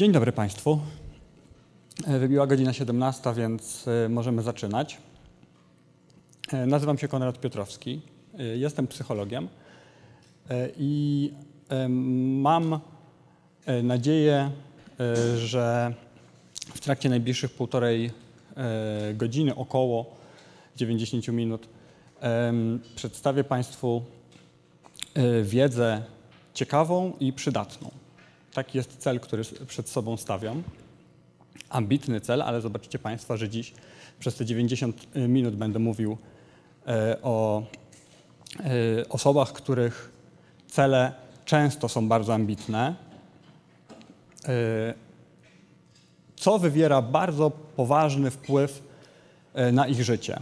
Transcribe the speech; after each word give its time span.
Dzień 0.00 0.12
dobry 0.12 0.32
Państwu. 0.32 0.80
E, 2.06 2.18
wybiła 2.18 2.46
godzina 2.46 2.72
17, 2.72 3.34
więc 3.34 3.88
e, 3.88 4.08
możemy 4.08 4.42
zaczynać. 4.42 4.98
E, 6.52 6.66
nazywam 6.66 6.98
się 6.98 7.08
Konrad 7.08 7.40
Piotrowski. 7.40 8.00
Jestem 8.54 8.86
psychologiem 8.86 9.48
i 10.78 11.32
mam 12.40 12.80
nadzieję, 13.82 14.50
że 15.36 15.94
w 16.74 16.80
trakcie 16.80 17.08
najbliższych 17.08 17.52
półtorej 17.52 18.10
godziny, 19.14 19.54
około 19.54 20.16
90 20.76 21.28
minut, 21.28 21.68
przedstawię 22.96 23.44
Państwu 23.44 24.02
wiedzę 25.42 26.02
ciekawą 26.54 27.12
i 27.20 27.32
przydatną. 27.32 27.99
Taki 28.54 28.78
jest 28.78 28.96
cel, 28.96 29.20
który 29.20 29.42
przed 29.66 29.88
sobą 29.88 30.16
stawiam. 30.16 30.62
Ambitny 31.68 32.20
cel, 32.20 32.42
ale 32.42 32.60
zobaczycie 32.60 32.98
Państwo, 32.98 33.36
że 33.36 33.48
dziś 33.48 33.72
przez 34.18 34.34
te 34.34 34.44
90 34.44 35.06
minut 35.14 35.56
będę 35.56 35.78
mówił 35.78 36.16
e, 36.86 37.16
o 37.22 37.62
e, 38.60 39.08
osobach, 39.08 39.52
których 39.52 40.12
cele 40.68 41.12
często 41.44 41.88
są 41.88 42.08
bardzo 42.08 42.34
ambitne, 42.34 42.94
e, 44.44 44.94
co 46.36 46.58
wywiera 46.58 47.02
bardzo 47.02 47.50
poważny 47.50 48.30
wpływ 48.30 48.90
na 49.72 49.86
ich 49.86 50.04
życie. 50.04 50.40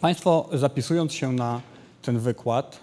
Państwo 0.00 0.48
zapisując 0.52 1.12
się 1.12 1.32
na 1.32 1.60
ten 2.02 2.18
wykład, 2.18 2.80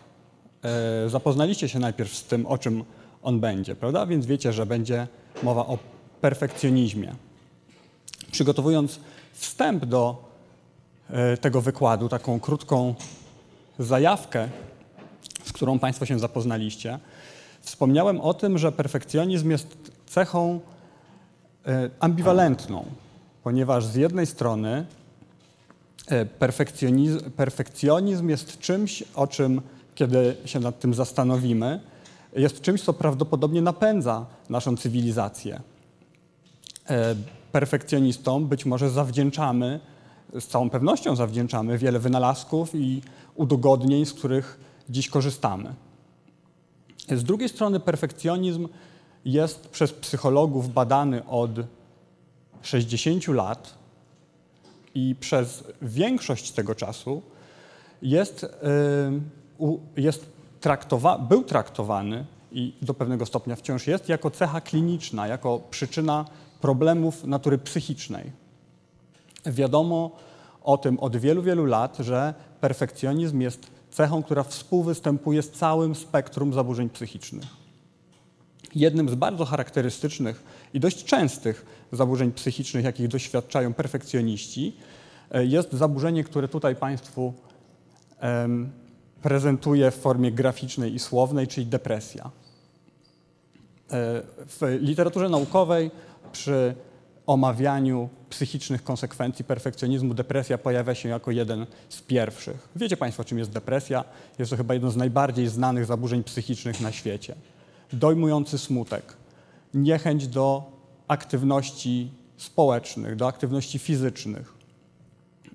zapoznaliście 1.08 1.70
się 1.70 1.80
najpierw 1.80 2.16
z 2.16 2.24
tym, 2.24 2.46
o 2.46 2.58
czym 2.58 2.84
on 3.28 3.40
będzie, 3.40 3.76
prawda? 3.76 4.06
Więc 4.06 4.26
wiecie, 4.26 4.54
że 4.54 4.66
będzie 4.66 5.08
mowa 5.44 5.66
o 5.66 5.78
perfekcjonizmie. 6.22 7.16
Przygotowując 8.32 9.00
wstęp 9.34 9.86
do 9.86 10.32
e, 11.10 11.38
tego 11.38 11.62
wykładu, 11.62 12.10
taką 12.10 12.40
krótką 12.40 12.96
zajawkę, 13.80 14.50
z 15.44 15.54
którą 15.54 15.80
Państwo 15.80 16.06
się 16.06 16.20
zapoznaliście, 16.20 17.00
wspomniałem 17.62 18.22
o 18.22 18.34
tym, 18.34 18.58
że 18.58 18.72
perfekcjonizm 18.72 19.52
jest 19.52 19.78
cechą 20.06 20.60
e, 21.66 21.90
ambiwalentną, 22.00 22.86
ponieważ 23.44 23.86
z 23.86 23.96
jednej 23.96 24.26
strony 24.26 24.86
e, 26.08 26.26
perfekcjonizm, 26.26 27.32
perfekcjonizm 27.32 28.30
jest 28.30 28.60
czymś, 28.60 29.04
o 29.16 29.28
czym, 29.28 29.62
kiedy 29.96 30.36
się 30.46 30.60
nad 30.60 30.80
tym 30.80 30.94
zastanowimy, 30.94 31.80
jest 32.38 32.62
czymś, 32.62 32.82
co 32.82 32.94
prawdopodobnie 32.94 33.62
napędza 33.62 34.26
naszą 34.50 34.78
cywilizację. 34.78 35.62
E, 36.90 37.16
perfekcjonistom 37.52 38.48
być 38.48 38.66
może 38.66 38.90
zawdzięczamy, 38.90 39.80
z 40.40 40.48
całą 40.48 40.70
pewnością 40.70 41.16
zawdzięczamy 41.16 41.78
wiele 41.78 42.00
wynalazków 42.00 42.76
i 42.76 43.02
udogodnień, 43.36 44.06
z 44.06 44.14
których 44.14 44.60
dziś 44.90 45.10
korzystamy. 45.10 45.74
Z 47.12 47.24
drugiej 47.24 47.50
strony 47.50 47.80
perfekcjonizm 47.80 48.68
jest 49.26 49.68
przez 49.68 49.94
psychologów 49.94 50.74
badany 50.74 51.26
od 51.26 51.52
60 52.62 53.28
lat 53.28 53.78
i 54.96 55.16
przez 55.20 55.64
większość 55.82 56.52
tego 56.52 56.76
czasu 56.76 57.22
jest, 58.02 58.44
e, 58.44 58.50
jest 59.98 60.37
traktowa 60.62 61.20
był 61.20 61.44
traktowany 61.44 62.26
i 62.52 62.74
do 62.82 62.94
pewnego 62.94 63.26
stopnia 63.26 63.56
wciąż 63.56 63.88
jest 63.88 64.10
jako 64.10 64.32
cecha 64.32 64.62
kliniczna, 64.62 65.28
jako 65.28 65.60
przyczyna 65.72 66.26
problemów 66.62 67.24
natury 67.24 67.58
psychicznej. 67.58 68.32
Wiadomo 69.46 70.12
o 70.64 70.78
tym 70.78 71.00
od 71.00 71.18
wielu, 71.18 71.42
wielu 71.42 71.66
lat, 71.66 71.98
że 72.00 72.34
perfekcjonizm 72.62 73.42
jest 73.42 73.68
cechą, 73.92 74.24
która 74.24 74.44
współwystępuje 74.44 75.42
z 75.42 75.52
całym 75.52 75.96
spektrum 75.96 76.54
zaburzeń 76.54 76.90
psychicznych. 76.90 77.48
Jednym 78.76 79.10
z 79.10 79.16
bardzo 79.16 79.46
charakterystycznych 79.46 80.44
i 80.74 80.80
dość 80.80 81.04
częstych 81.04 81.66
zaburzeń 81.92 82.32
psychicznych, 82.32 82.86
jakich 82.86 83.08
doświadczają 83.08 83.74
perfekcjoniści, 83.74 84.76
e, 85.32 85.46
jest 85.46 85.74
zaburzenie, 85.74 86.24
które 86.24 86.48
tutaj 86.48 86.76
Państwu 86.76 87.34
prezentuje 89.28 89.92
w 89.92 89.96
formie 89.96 90.32
graficznej 90.32 90.96
i 90.96 91.00
słownej, 91.00 91.48
czyli 91.48 91.66
depresja. 91.66 92.24
E, 92.24 92.30
w 94.48 94.78
literaturze 94.82 95.30
naukowej 95.30 95.92
przy 96.32 96.76
omawianiu 97.26 98.10
psychicznych 98.30 98.84
konsekwencji 98.84 99.46
perfekcjonizmu 99.46 100.14
depresja 100.14 100.58
pojawia 100.58 100.96
się 100.96 101.10
jako 101.10 101.32
jeden 101.32 101.66
z 101.90 102.02
pierwszych. 102.02 102.70
Wiecie 102.76 102.98
Państwo, 102.98 103.24
czym 103.24 103.40
jest 103.40 103.52
depresja? 103.52 104.04
Jest 104.40 104.52
to 104.52 104.58
chyba 104.58 104.74
jedno 104.74 104.92
z 104.92 104.96
najbardziej 104.96 105.48
znanych 105.48 105.86
zaburzeń 105.86 106.24
psychicznych 106.24 106.82
na 106.82 106.92
świecie. 106.92 107.36
Dojmujący 107.94 108.58
smutek, 108.58 109.14
niechęć 109.74 110.28
do 110.28 110.72
aktywności 111.08 112.12
społecznych, 112.38 113.16
do 113.16 113.28
aktywności 113.28 113.80
fizycznych, 113.80 114.54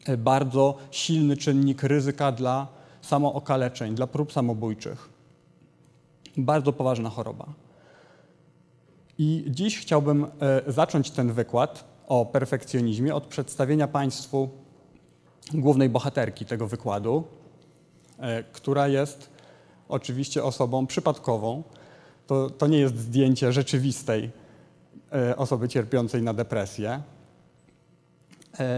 e, 0.07 0.17
bardzo 0.17 0.77
silny 0.91 1.37
czynnik 1.37 1.83
ryzyka 1.83 2.33
dla 2.33 2.82
samookaleczeń, 3.03 3.95
dla 3.95 4.07
prób 4.07 4.33
samobójczych. 4.33 5.09
Bardzo 6.37 6.73
poważna 6.73 7.11
choroba. 7.11 7.47
I 9.19 9.45
dziś 9.47 9.79
chciałbym 9.79 10.25
e, 10.25 10.73
zacząć 10.73 11.11
ten 11.11 11.33
wykład 11.33 11.85
o 12.07 12.27
perfekcjonizmie 12.27 13.15
od 13.15 13.27
przedstawienia 13.27 13.89
Państwu 13.89 14.49
głównej 15.55 15.89
bohaterki 15.89 16.47
tego 16.47 16.67
wykładu, 16.67 17.25
e, 18.19 18.43
która 18.43 18.89
jest 18.89 19.31
oczywiście 19.89 20.45
osobą 20.45 20.87
przypadkową. 20.87 21.63
To, 22.27 22.51
to 22.51 22.67
nie 22.67 22.79
jest 22.79 22.99
zdjęcie 22.99 23.53
rzeczywistej 23.53 24.31
e, 25.13 25.37
osoby 25.37 25.69
cierpiącej 25.69 26.23
na 26.23 26.35
depresję, 26.35 27.03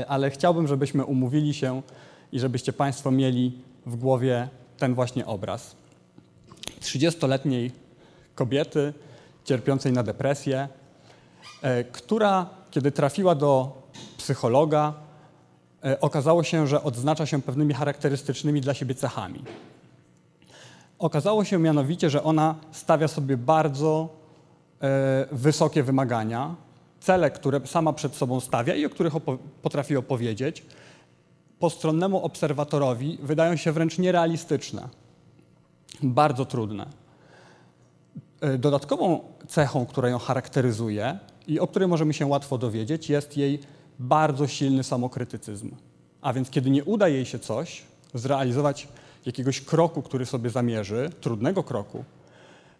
ale 0.08 0.30
chciałbym, 0.30 0.68
żebyśmy 0.68 1.04
umówili 1.04 1.54
się 1.54 1.82
i 2.32 2.38
żebyście 2.38 2.72
Państwo 2.72 3.10
mieli 3.10 3.58
w 3.86 3.96
głowie 3.96 4.48
ten 4.78 4.94
właśnie 4.94 5.26
obraz. 5.26 5.76
30-letniej 6.80 7.72
kobiety 8.34 8.92
cierpiącej 9.44 9.92
na 9.92 10.02
depresję, 10.02 10.68
e, 11.62 11.84
która, 11.84 12.46
kiedy 12.70 12.92
trafiła 12.92 13.34
do 13.34 13.82
psychologa, 14.18 14.94
e, 15.84 16.00
okazało 16.00 16.42
się, 16.42 16.66
że 16.66 16.82
odznacza 16.82 17.26
się 17.26 17.42
pewnymi 17.42 17.74
charakterystycznymi 17.74 18.60
dla 18.60 18.74
siebie 18.74 18.94
cechami. 18.94 19.44
Okazało 20.98 21.44
się 21.44 21.58
mianowicie, 21.58 22.10
że 22.10 22.22
ona 22.22 22.54
stawia 22.72 23.08
sobie 23.08 23.36
bardzo 23.36 24.08
e, 24.80 25.26
wysokie 25.32 25.82
wymagania, 25.82 26.54
cele, 27.00 27.30
które 27.30 27.66
sama 27.66 27.92
przed 27.92 28.14
sobą 28.14 28.40
stawia 28.40 28.74
i 28.74 28.86
o 28.86 28.90
których 28.90 29.12
potrafi 29.62 29.96
opowiedzieć, 29.96 30.64
postronnemu 31.58 32.24
obserwatorowi 32.24 33.18
wydają 33.22 33.56
się 33.56 33.72
wręcz 33.72 33.98
nierealistyczne, 33.98 34.88
bardzo 36.02 36.44
trudne. 36.44 36.86
E, 38.40 38.58
dodatkową 38.58 39.20
cechą, 39.48 39.86
która 39.86 40.08
ją 40.08 40.18
charakteryzuje 40.18 41.18
i 41.46 41.60
o 41.60 41.66
której 41.66 41.88
możemy 41.88 42.14
się 42.14 42.26
łatwo 42.26 42.58
dowiedzieć, 42.58 43.10
jest 43.10 43.36
jej 43.36 43.60
bardzo 43.98 44.46
silny 44.46 44.84
samokrytycyzm. 44.84 45.70
A 46.22 46.32
więc 46.32 46.50
kiedy 46.50 46.70
nie 46.70 46.84
uda 46.84 47.08
jej 47.08 47.26
się 47.26 47.38
coś, 47.38 47.82
zrealizować 48.14 48.88
jakiegoś 49.26 49.60
kroku, 49.60 50.02
który 50.02 50.26
sobie 50.26 50.50
zamierzy, 50.50 51.10
trudnego 51.20 51.62
kroku, 51.62 52.04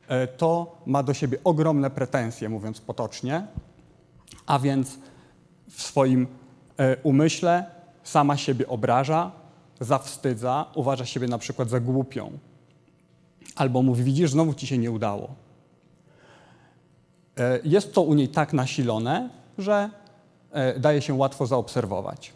e, 0.09 0.27
to 0.27 0.79
ma 0.87 1.03
do 1.03 1.15
siebie 1.15 1.39
ogromne 1.45 1.91
pretensje, 1.91 2.48
mówiąc 2.48 2.81
potocznie, 2.81 3.47
a 4.47 4.59
więc 4.59 4.98
w 5.71 5.83
swoim 5.83 6.27
e, 6.78 6.97
umyśle 7.03 7.66
sama 8.04 8.36
siebie 8.36 8.68
obraża, 8.68 9.30
zawstydza, 9.80 10.66
uważa 10.74 11.04
siebie 11.04 11.28
na 11.28 11.39
przykład 11.39 11.71
za 11.71 11.80
głupią. 11.80 12.39
Albo 13.56 13.83
mówi, 13.83 14.04
widzisz, 14.04 14.30
znowu 14.30 14.54
ci 14.54 14.66
się 14.66 14.78
nie 14.78 14.91
udało. 14.91 15.34
E, 17.39 17.60
jest 17.65 17.95
to 17.95 18.03
u 18.03 18.15
niej 18.15 18.28
tak 18.28 18.53
nasilone, 18.53 19.30
że 19.59 19.91
e, 20.53 20.80
daje 20.80 21.03
się 21.03 21.15
łatwo 21.15 21.47
zaobserwować. 21.47 22.33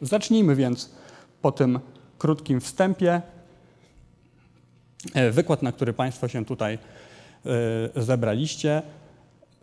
Zacznijmy 0.00 0.56
więc 0.56 0.90
po 1.42 1.52
tym 1.52 1.80
krótkim 2.18 2.60
wstępie. 2.60 3.22
E, 5.14 5.30
wykład, 5.30 5.62
na 5.62 5.72
który 5.72 5.92
Państwo 5.92 6.28
się 6.28 6.44
tutaj 6.44 6.78
zebraliście, 7.96 8.82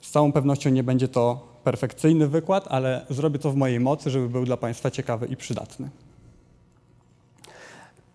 z 0.01 0.11
całą 0.11 0.31
pewnością 0.31 0.69
nie 0.69 0.83
będzie 0.83 1.07
to 1.07 1.52
perfekcyjny 1.63 2.27
wykład, 2.27 2.65
ale 2.69 3.05
zrobię 3.09 3.39
to 3.39 3.51
w 3.51 3.55
mojej 3.55 3.79
mocy, 3.79 4.09
żeby 4.09 4.29
był 4.29 4.45
dla 4.45 4.57
Państwa 4.57 4.91
ciekawy 4.91 5.25
i 5.25 5.37
przydatny. 5.37 5.89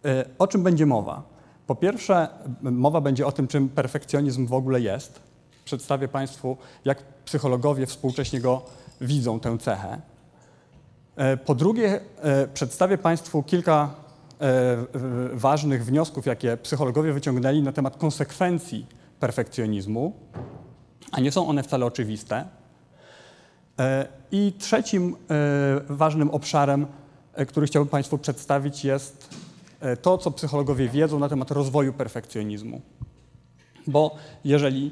E, 0.05 0.25
o 0.39 0.47
czym 0.47 0.63
będzie 0.63 0.87
mowa? 0.87 1.23
Po 1.67 1.75
pierwsze, 1.75 2.29
mowa 2.63 3.01
będzie 3.01 3.27
o 3.27 3.33
tym, 3.33 3.49
czym 3.49 3.69
perfekcjonizm 3.69 4.47
w 4.47 4.53
ogóle 4.53 4.81
jest, 4.81 5.21
przedstawię 5.65 6.09
Państwu, 6.09 6.57
jak 6.85 7.03
psychologowie 7.25 7.87
współcześnie 7.87 8.41
go 8.41 8.63
widzą, 9.01 9.41
tę 9.41 9.59
cechę. 9.59 10.01
E, 11.17 11.37
po 11.37 11.55
drugie, 11.55 12.01
e, 12.23 12.49
przedstawię 12.49 12.99
Państwu 12.99 13.43
kilka 13.43 13.95
ważnych 15.33 15.85
wniosków, 15.85 16.27
jakie 16.27 16.57
psychologowie 16.57 17.13
wyciągnęli 17.13 17.63
na 17.63 17.73
temat 17.73 17.97
konsekwencji 17.97 18.87
perfekcjonizmu, 19.21 20.13
a 21.13 21.21
nie 21.21 21.33
są 21.33 21.49
one 21.49 21.63
wcale 21.63 21.87
oczywiste. 21.87 22.45
I 24.33 24.53
trzecim 24.59 25.17
ważnym 25.89 26.31
obszarem, 26.31 26.87
który 27.49 27.67
chciałbym 27.67 27.91
Państwu 27.91 28.19
przedstawić, 28.19 28.85
jest 28.85 29.29
to, 30.03 30.19
co 30.19 30.31
psychologowie 30.31 30.89
wiedzą 30.89 31.19
na 31.19 31.29
temat 31.29 31.51
rozwoju 31.51 31.93
perfekcjonizmu. 31.93 32.81
Bo 33.89 34.17
jeżeli 34.45 34.91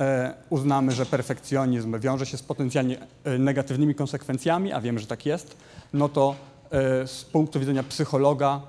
e, 0.00 0.34
uznamy, 0.50 0.92
że 0.92 1.06
perfekcjonizm 1.06 2.00
wiąże 2.00 2.26
się 2.26 2.36
z 2.36 2.42
potencjalnie 2.42 2.98
e, 3.24 3.38
negatywnymi 3.38 3.94
konsekwencjami, 3.94 4.72
a 4.72 4.80
wiemy, 4.80 4.98
że 4.98 5.06
tak 5.06 5.26
jest, 5.26 5.56
no 5.92 6.08
to 6.08 6.34
e, 6.70 7.06
z 7.06 7.24
punktu 7.24 7.60
widzenia 7.60 7.82
psychologa 7.82 8.60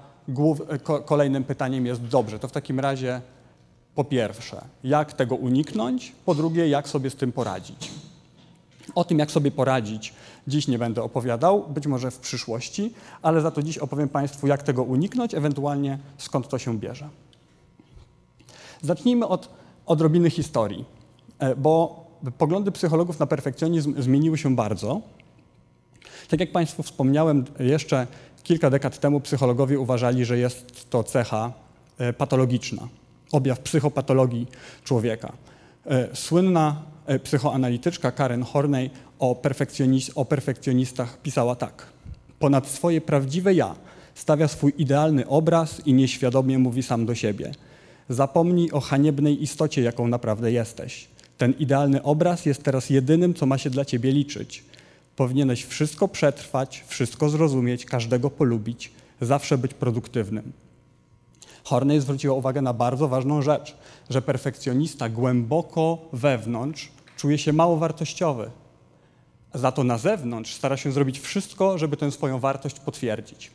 kolejnym 1.05 1.43
pytaniem 1.43 1.85
jest 1.85 2.01
dobrze, 2.01 2.39
to 2.39 2.47
w 2.47 2.51
takim 2.51 2.79
razie 2.79 3.21
po 3.95 4.03
pierwsze, 4.03 4.65
jak 4.83 5.13
tego 5.13 5.35
uniknąć, 5.35 6.11
po 6.25 6.35
drugie, 6.35 6.69
jak 6.69 6.89
sobie 6.89 7.09
z 7.09 7.15
tym 7.15 7.31
poradzić. 7.31 7.91
O 8.95 9.03
tym, 9.03 9.19
jak 9.19 9.31
sobie 9.31 9.51
poradzić, 9.51 10.13
dziś 10.47 10.67
nie 10.67 10.79
będę 10.79 11.03
opowiadał, 11.03 11.67
być 11.69 11.87
może 11.87 12.11
w 12.11 12.19
przyszłości, 12.19 12.93
ale 13.21 13.41
za 13.41 13.51
to 13.51 13.63
dziś 13.63 13.77
opowiem 13.77 14.09
Państwu, 14.09 14.47
jak 14.47 14.63
tego 14.63 14.83
uniknąć, 14.83 15.33
ewentualnie 15.33 15.99
skąd 16.17 16.47
to 16.47 16.57
się 16.59 16.79
bierze. 16.79 17.09
Zacznijmy 18.81 19.27
od 19.27 19.49
odrobiny 19.85 20.29
historii, 20.29 20.85
e, 21.39 21.55
bo 21.55 22.05
poglądy 22.37 22.71
psychologów 22.71 23.19
na 23.19 23.25
perfekcjonizm 23.25 24.01
zmieniły 24.01 24.37
się 24.37 24.55
bardzo. 24.55 25.01
Tak 26.29 26.39
jak 26.39 26.51
Państwu 26.51 26.83
wspomniałem, 26.83 27.45
jeszcze 27.59 28.07
kilka 28.43 28.69
dekad 28.69 28.99
temu 28.99 29.19
psychologowie 29.19 29.79
uważali, 29.79 30.25
że 30.25 30.37
jest 30.37 30.89
to 30.89 31.03
cecha 31.03 31.53
e, 31.97 32.13
patologiczna, 32.13 32.87
objaw 33.31 33.59
psychopatologii 33.59 34.47
człowieka. 34.83 35.33
E, 35.85 36.15
słynna 36.15 36.90
psychoanalityczka 37.23 38.11
Karen 38.11 38.43
Horney 38.43 38.89
o, 39.19 39.35
perfekcjonist, 39.35 40.11
o 40.15 40.25
perfekcjonistach 40.25 41.21
pisała 41.21 41.55
tak. 41.55 41.85
Ponad 42.39 42.67
swoje 42.67 43.01
prawdziwe 43.01 43.53
ja 43.53 43.75
stawia 44.15 44.47
swój 44.47 44.73
idealny 44.77 45.27
obraz 45.27 45.87
i 45.87 45.93
nieświadomie 45.93 46.59
mówi 46.59 46.83
sam 46.83 47.05
do 47.05 47.15
siebie– 47.15 47.51
Zapomnij 48.11 48.71
o 48.71 48.79
haniebnej 48.79 49.43
istocie, 49.43 49.81
jaką 49.81 50.07
naprawdę 50.07 50.51
jesteś. 50.51 51.07
Ten 51.37 51.53
idealny 51.59 52.03
obraz 52.03 52.45
jest 52.45 52.63
teraz 52.63 52.89
jedynym, 52.89 53.33
co 53.33 53.45
ma 53.45 53.57
się 53.57 53.69
dla 53.69 53.85
ciebie 53.85 54.11
liczyć. 54.11 54.63
Powinieneś 55.15 55.65
wszystko 55.65 56.07
przetrwać, 56.07 56.83
wszystko 56.87 57.29
zrozumieć, 57.29 57.85
każdego 57.85 58.29
polubić, 58.29 58.91
zawsze 59.21 59.57
być 59.57 59.73
produktywnym. 59.73 60.51
Horney 61.71 62.01
zwróciła 62.01 62.35
uwagę 62.35 62.61
na 62.61 62.73
bardzo 62.73 63.07
ważną 63.07 63.41
rzecz, 63.41 63.75
że 64.09 64.21
perfekcjonista 64.21 65.09
głęboko 65.09 65.97
wewnątrz 66.13 66.91
czuje 67.17 67.37
się 67.37 67.53
mało 67.53 67.77
wartościowy. 67.77 68.51
Za 69.53 69.71
to 69.71 69.83
na 69.83 69.97
zewnątrz 69.97 70.53
stara 70.53 70.77
się 70.77 70.91
zrobić 70.91 71.19
wszystko, 71.19 71.77
żeby 71.77 71.97
tę 71.97 72.11
swoją 72.11 72.39
wartość 72.39 72.79
potwierdzić. 72.79 73.51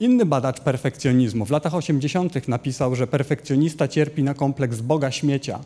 Inny 0.00 0.26
badacz 0.26 0.60
perfekcjonizmu 0.60 1.44
w 1.44 1.50
latach 1.50 1.74
80. 1.74 2.48
napisał, 2.48 2.94
że 2.94 3.06
perfekcjonista 3.06 3.88
cierpi 3.88 4.22
na 4.22 4.34
kompleks 4.34 4.80
Boga 4.80 5.10
śmiecia. 5.10 5.60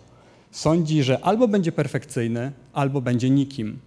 Sądzi, 0.50 1.02
że 1.02 1.24
albo 1.24 1.48
będzie 1.48 1.72
perfekcyjny, 1.72 2.52
albo 2.72 3.00
będzie 3.00 3.30
nikim. 3.30 3.78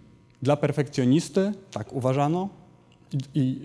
Dla 0.42 0.58
perfekcjonisty, 0.58 1.54
tak 1.72 1.94
uważano, 1.94 2.61
i 3.36 3.62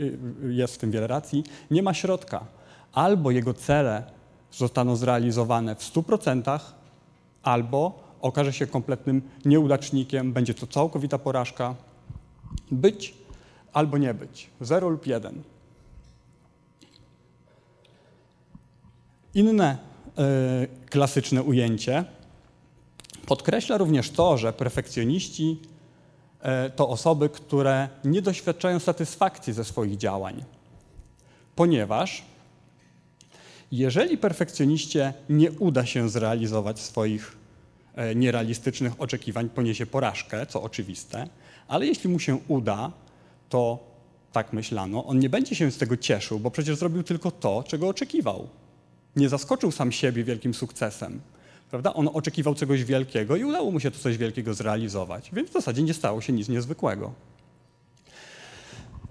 jest 0.49 0.75
w 0.75 0.79
tym 0.79 0.91
wiele 0.91 1.07
racji, 1.07 1.45
nie 1.71 1.83
ma 1.83 1.95
środka. 1.95 2.47
Albo 2.93 3.31
jego 3.31 3.55
cele 3.55 4.03
zostaną 4.53 4.97
zrealizowane 4.97 5.75
w 5.75 5.93
100%, 5.93 6.61
albo 7.43 8.07
okaże 8.21 8.53
się 8.53 8.67
kompletnym 8.67 9.23
nieudacznikiem, 9.45 10.33
będzie 10.33 10.55
to 10.55 10.67
całkowita 10.67 11.19
porażka. 11.19 11.75
Być 12.71 13.15
albo 13.73 13.99
nie 13.99 14.15
być. 14.15 14.51
Zero 14.61 14.89
lub 14.89 15.07
jeden. 15.07 15.43
Inne 19.35 19.79
y, 20.19 20.87
klasyczne 20.91 21.43
ujęcie 21.43 22.05
podkreśla 23.27 23.79
również 23.79 24.11
to, 24.11 24.39
że 24.39 24.53
perfekcjoniści 24.53 25.61
to 26.77 26.89
osoby, 26.89 27.29
które 27.29 27.89
nie 28.05 28.23
doświadczają 28.23 28.79
satysfakcji 28.79 29.53
ze 29.53 29.65
swoich 29.65 29.97
działań, 29.97 30.45
ponieważ 31.57 32.23
jeżeli 33.73 34.19
perfekcjoniście 34.19 35.15
nie 35.29 35.53
uda 35.53 35.87
się 35.87 36.09
zrealizować 36.09 36.81
swoich 36.81 37.37
y, 38.13 38.15
nierealistycznych 38.15 38.93
oczekiwań, 38.99 39.49
poniesie 39.49 39.87
porażkę, 39.87 40.47
co 40.47 40.63
oczywiste, 40.63 41.29
ale 41.69 41.87
jeśli 41.87 42.11
mu 42.11 42.19
się 42.19 42.39
uda, 42.49 42.93
to 43.49 43.79
tak 44.33 44.53
myślano, 44.53 45.05
on 45.05 45.19
nie 45.19 45.31
będzie 45.31 45.57
się 45.57 45.71
z 45.71 45.79
tego 45.79 45.97
cieszył, 45.97 46.41
bo 46.41 46.51
przecież 46.51 46.77
zrobił 46.77 47.03
tylko 47.03 47.31
to, 47.31 47.65
czego 47.67 47.89
oczekiwał 47.89 48.49
nie 49.17 49.29
zaskoczył 49.29 49.71
sam 49.71 49.93
siebie 49.93 50.25
wielkim 50.25 50.55
sukcesem. 50.55 51.21
Prawda? 51.71 51.95
On 51.95 52.09
oczekiwał 52.13 52.55
czegoś 52.55 52.85
wielkiego 52.85 53.37
i 53.37 53.45
udało 53.45 53.71
mu 53.71 53.81
się 53.81 53.91
to 53.91 53.99
coś 53.99 54.17
wielkiego 54.17 54.55
zrealizować, 54.55 55.31
więc 55.33 55.51
w 55.51 55.53
zasadzie 55.53 55.83
nie 55.83 55.95
stało 55.95 56.21
się 56.21 56.33
nic 56.33 56.49
niezwykłego. 56.49 57.13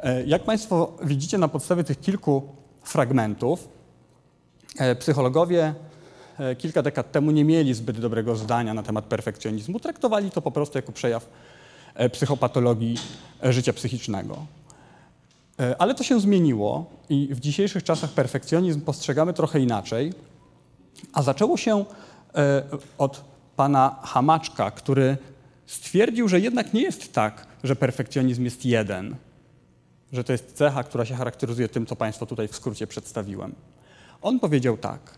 E, 0.04 0.26
jak 0.26 0.44
Państwo 0.44 0.98
widzicie 1.04 1.38
na 1.38 1.48
podstawie 1.48 1.84
tych 1.84 2.00
kilku 2.00 2.42
fragmentów, 2.84 3.68
e, 4.80 4.96
psychologowie 4.96 5.74
e, 6.40 6.56
kilka 6.56 6.82
dekad 6.82 7.12
temu 7.12 7.32
nie 7.32 7.46
mieli 7.46 7.74
zbyt 7.74 8.00
dobrego 8.00 8.36
zdania 8.36 8.74
na 8.74 8.84
temat 8.84 9.06
perfekcjonizmu. 9.06 9.80
Traktowali 9.80 10.32
to 10.32 10.42
po 10.42 10.52
prostu 10.52 10.78
jako 10.78 10.92
przejaw 10.92 11.30
psychopatologii 12.12 12.98
życia 13.44 13.74
psychicznego. 13.74 14.46
Ale 15.80 15.96
to 15.96 16.04
się 16.04 16.20
zmieniło 16.20 16.86
i 17.10 17.30
w 17.32 17.40
dzisiejszych 17.40 17.84
czasach 17.84 18.10
perfekcjonizm 18.10 18.82
postrzegamy 18.82 19.34
trochę 19.34 19.60
inaczej, 19.60 20.14
a 21.14 21.22
zaczęło 21.22 21.58
się 21.58 21.86
od 22.98 23.24
pana 23.56 24.00
Hamaczka, 24.04 24.72
który 24.72 25.18
stwierdził, 25.66 26.28
że 26.28 26.40
jednak 26.40 26.74
nie 26.74 26.82
jest 26.82 27.14
tak, 27.14 27.48
że 27.64 27.76
perfekcjonizm 27.76 28.44
jest 28.44 28.66
jeden, 28.66 29.16
że 30.12 30.24
to 30.24 30.32
jest 30.32 30.54
cecha, 30.54 30.84
która 30.84 31.06
się 31.06 31.16
charakteryzuje 31.16 31.70
tym, 31.70 31.86
co 31.86 31.96
Państwu 31.96 32.26
tutaj 32.26 32.48
w 32.48 32.56
skrócie 32.56 32.88
przedstawiłem. 32.88 33.56
On 34.22 34.40
powiedział 34.40 34.78
tak. 34.78 35.18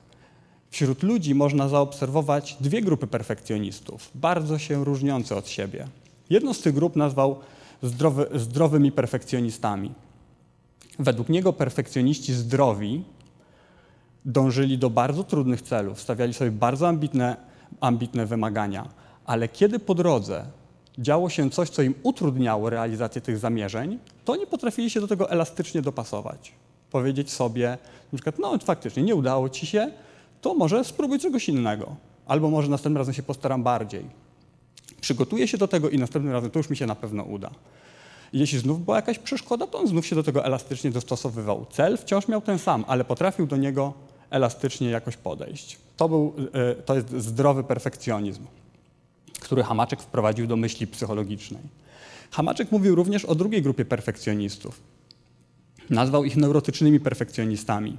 Wśród 0.70 1.04
ludzi 1.04 1.36
można 1.36 1.70
zaobserwować 1.70 2.58
dwie 2.60 2.82
grupy 2.82 3.08
perfekcjonistów, 3.08 4.12
bardzo 4.16 4.58
się 4.58 4.86
różniące 4.86 5.36
od 5.36 5.50
siebie. 5.50 5.88
Jedną 6.30 6.54
z 6.54 6.62
tych 6.62 6.74
grup 6.74 6.96
nazwał 6.96 7.40
zdrowy, 7.84 8.28
zdrowymi 8.36 8.92
perfekcjonistami. 8.92 9.94
Według 11.00 11.30
niego 11.30 11.54
perfekcjoniści 11.54 12.34
zdrowi 12.34 13.04
dążyli 14.28 14.78
do 14.78 14.90
bardzo 14.90 15.24
trudnych 15.24 15.62
celów, 15.62 16.02
stawiali 16.02 16.34
sobie 16.34 16.52
bardzo 16.52 16.88
ambitne, 16.88 17.36
ambitne 17.80 18.26
wymagania, 18.26 18.90
ale 19.26 19.48
kiedy 19.48 19.80
po 19.80 19.96
drodze 19.96 20.46
działo 20.98 21.30
się 21.30 21.50
coś, 21.50 21.70
co 21.70 21.82
im 21.82 21.96
utrudniało 22.04 22.70
realizację 22.70 23.22
tych 23.22 23.38
zamierzeń, 23.38 24.00
to 24.26 24.36
nie 24.36 24.48
potrafili 24.48 24.90
się 24.90 25.02
do 25.02 25.08
tego 25.08 25.32
elastycznie 25.32 25.82
dopasować. 25.82 26.52
Powiedzieć 26.92 27.32
sobie, 27.32 27.78
na 28.14 28.18
przykład, 28.18 28.40
no 28.40 28.58
faktycznie 28.58 29.04
nie 29.04 29.16
udało 29.16 29.50
ci 29.50 29.66
się, 29.66 29.92
to 30.42 30.54
może 30.54 30.84
spróbuj 30.84 31.20
czegoś 31.20 31.50
innego. 31.50 31.96
Albo 32.26 32.50
może 32.50 32.70
następnym 32.70 32.98
razem 32.98 33.14
się 33.14 33.24
postaram 33.24 33.64
bardziej. 33.64 34.06
Przygotuję 35.02 35.48
się 35.48 35.58
do 35.58 35.68
tego 35.68 35.90
i 35.90 35.98
następnym 35.98 36.34
razem 36.34 36.52
to 36.52 36.60
już 36.60 36.70
mi 36.70 36.78
się 36.78 36.86
na 36.86 36.96
pewno 36.96 37.24
uda. 37.24 37.50
Jeśli 38.34 38.60
znów 38.60 38.86
była 38.86 38.96
jakaś 38.96 39.20
przeszkoda, 39.20 39.68
to 39.68 39.80
on 39.80 39.88
znów 39.88 40.06
się 40.06 40.16
do 40.16 40.24
tego 40.24 40.46
elastycznie 40.46 40.92
dostosowywał. 40.92 41.66
Cel 41.72 41.98
wciąż 41.98 42.28
miał 42.28 42.42
ten 42.42 42.60
sam, 42.60 42.86
ale 42.88 43.06
potrafił 43.06 43.48
do 43.48 43.58
niego 43.58 43.94
elastycznie 44.30 44.90
jakoś 44.90 45.18
podejść. 45.18 45.78
To, 45.98 46.10
był, 46.10 46.34
e, 46.54 46.76
to 46.76 46.96
jest 46.96 47.10
zdrowy 47.10 47.64
perfekcjonizm, 47.64 48.46
który 49.40 49.64
Hamaczek 49.64 50.02
wprowadził 50.02 50.48
do 50.48 50.56
myśli 50.56 50.88
psychologicznej. 50.88 51.62
Hamaczek 52.32 52.72
mówił 52.72 52.96
również 52.96 53.26
o 53.26 53.36
drugiej 53.36 53.62
grupie 53.62 53.86
perfekcjonistów. 53.86 54.80
Nazwał 55.90 56.24
ich 56.24 56.38
neurotycznymi 56.38 57.00
perfekcjonistami. 57.00 57.98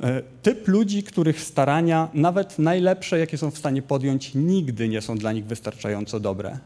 E, 0.00 0.22
typ 0.42 0.68
ludzi, 0.68 1.02
których 1.02 1.40
starania, 1.40 2.08
nawet 2.14 2.58
najlepsze, 2.58 3.18
jakie 3.18 3.38
są 3.38 3.50
w 3.50 3.58
stanie 3.58 3.82
podjąć, 3.82 4.34
nigdy 4.34 4.88
nie 4.88 5.00
są 5.00 5.18
dla 5.18 5.32
nich 5.32 5.46
wystarczająco 5.46 6.20
dobre. 6.20 6.58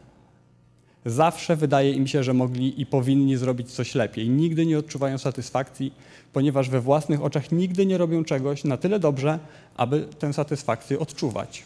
Zawsze 1.07 1.55
wydaje 1.55 1.91
im 1.91 2.07
się, 2.07 2.23
że 2.23 2.33
mogli 2.33 2.81
i 2.81 2.85
powinni 2.85 3.37
zrobić 3.37 3.71
coś 3.71 3.95
lepiej. 3.95 4.29
Nigdy 4.29 4.65
nie 4.65 4.79
odczuwają 4.79 5.17
satysfakcji, 5.17 5.93
ponieważ 6.33 6.69
we 6.69 6.81
własnych 6.81 7.23
oczach 7.23 7.51
nigdy 7.51 7.85
nie 7.85 7.97
robią 7.97 8.23
czegoś 8.23 8.63
na 8.63 8.77
tyle 8.77 8.99
dobrze, 8.99 9.39
aby 9.77 10.07
tę 10.19 10.33
satysfakcję 10.33 10.99
odczuwać. 10.99 11.63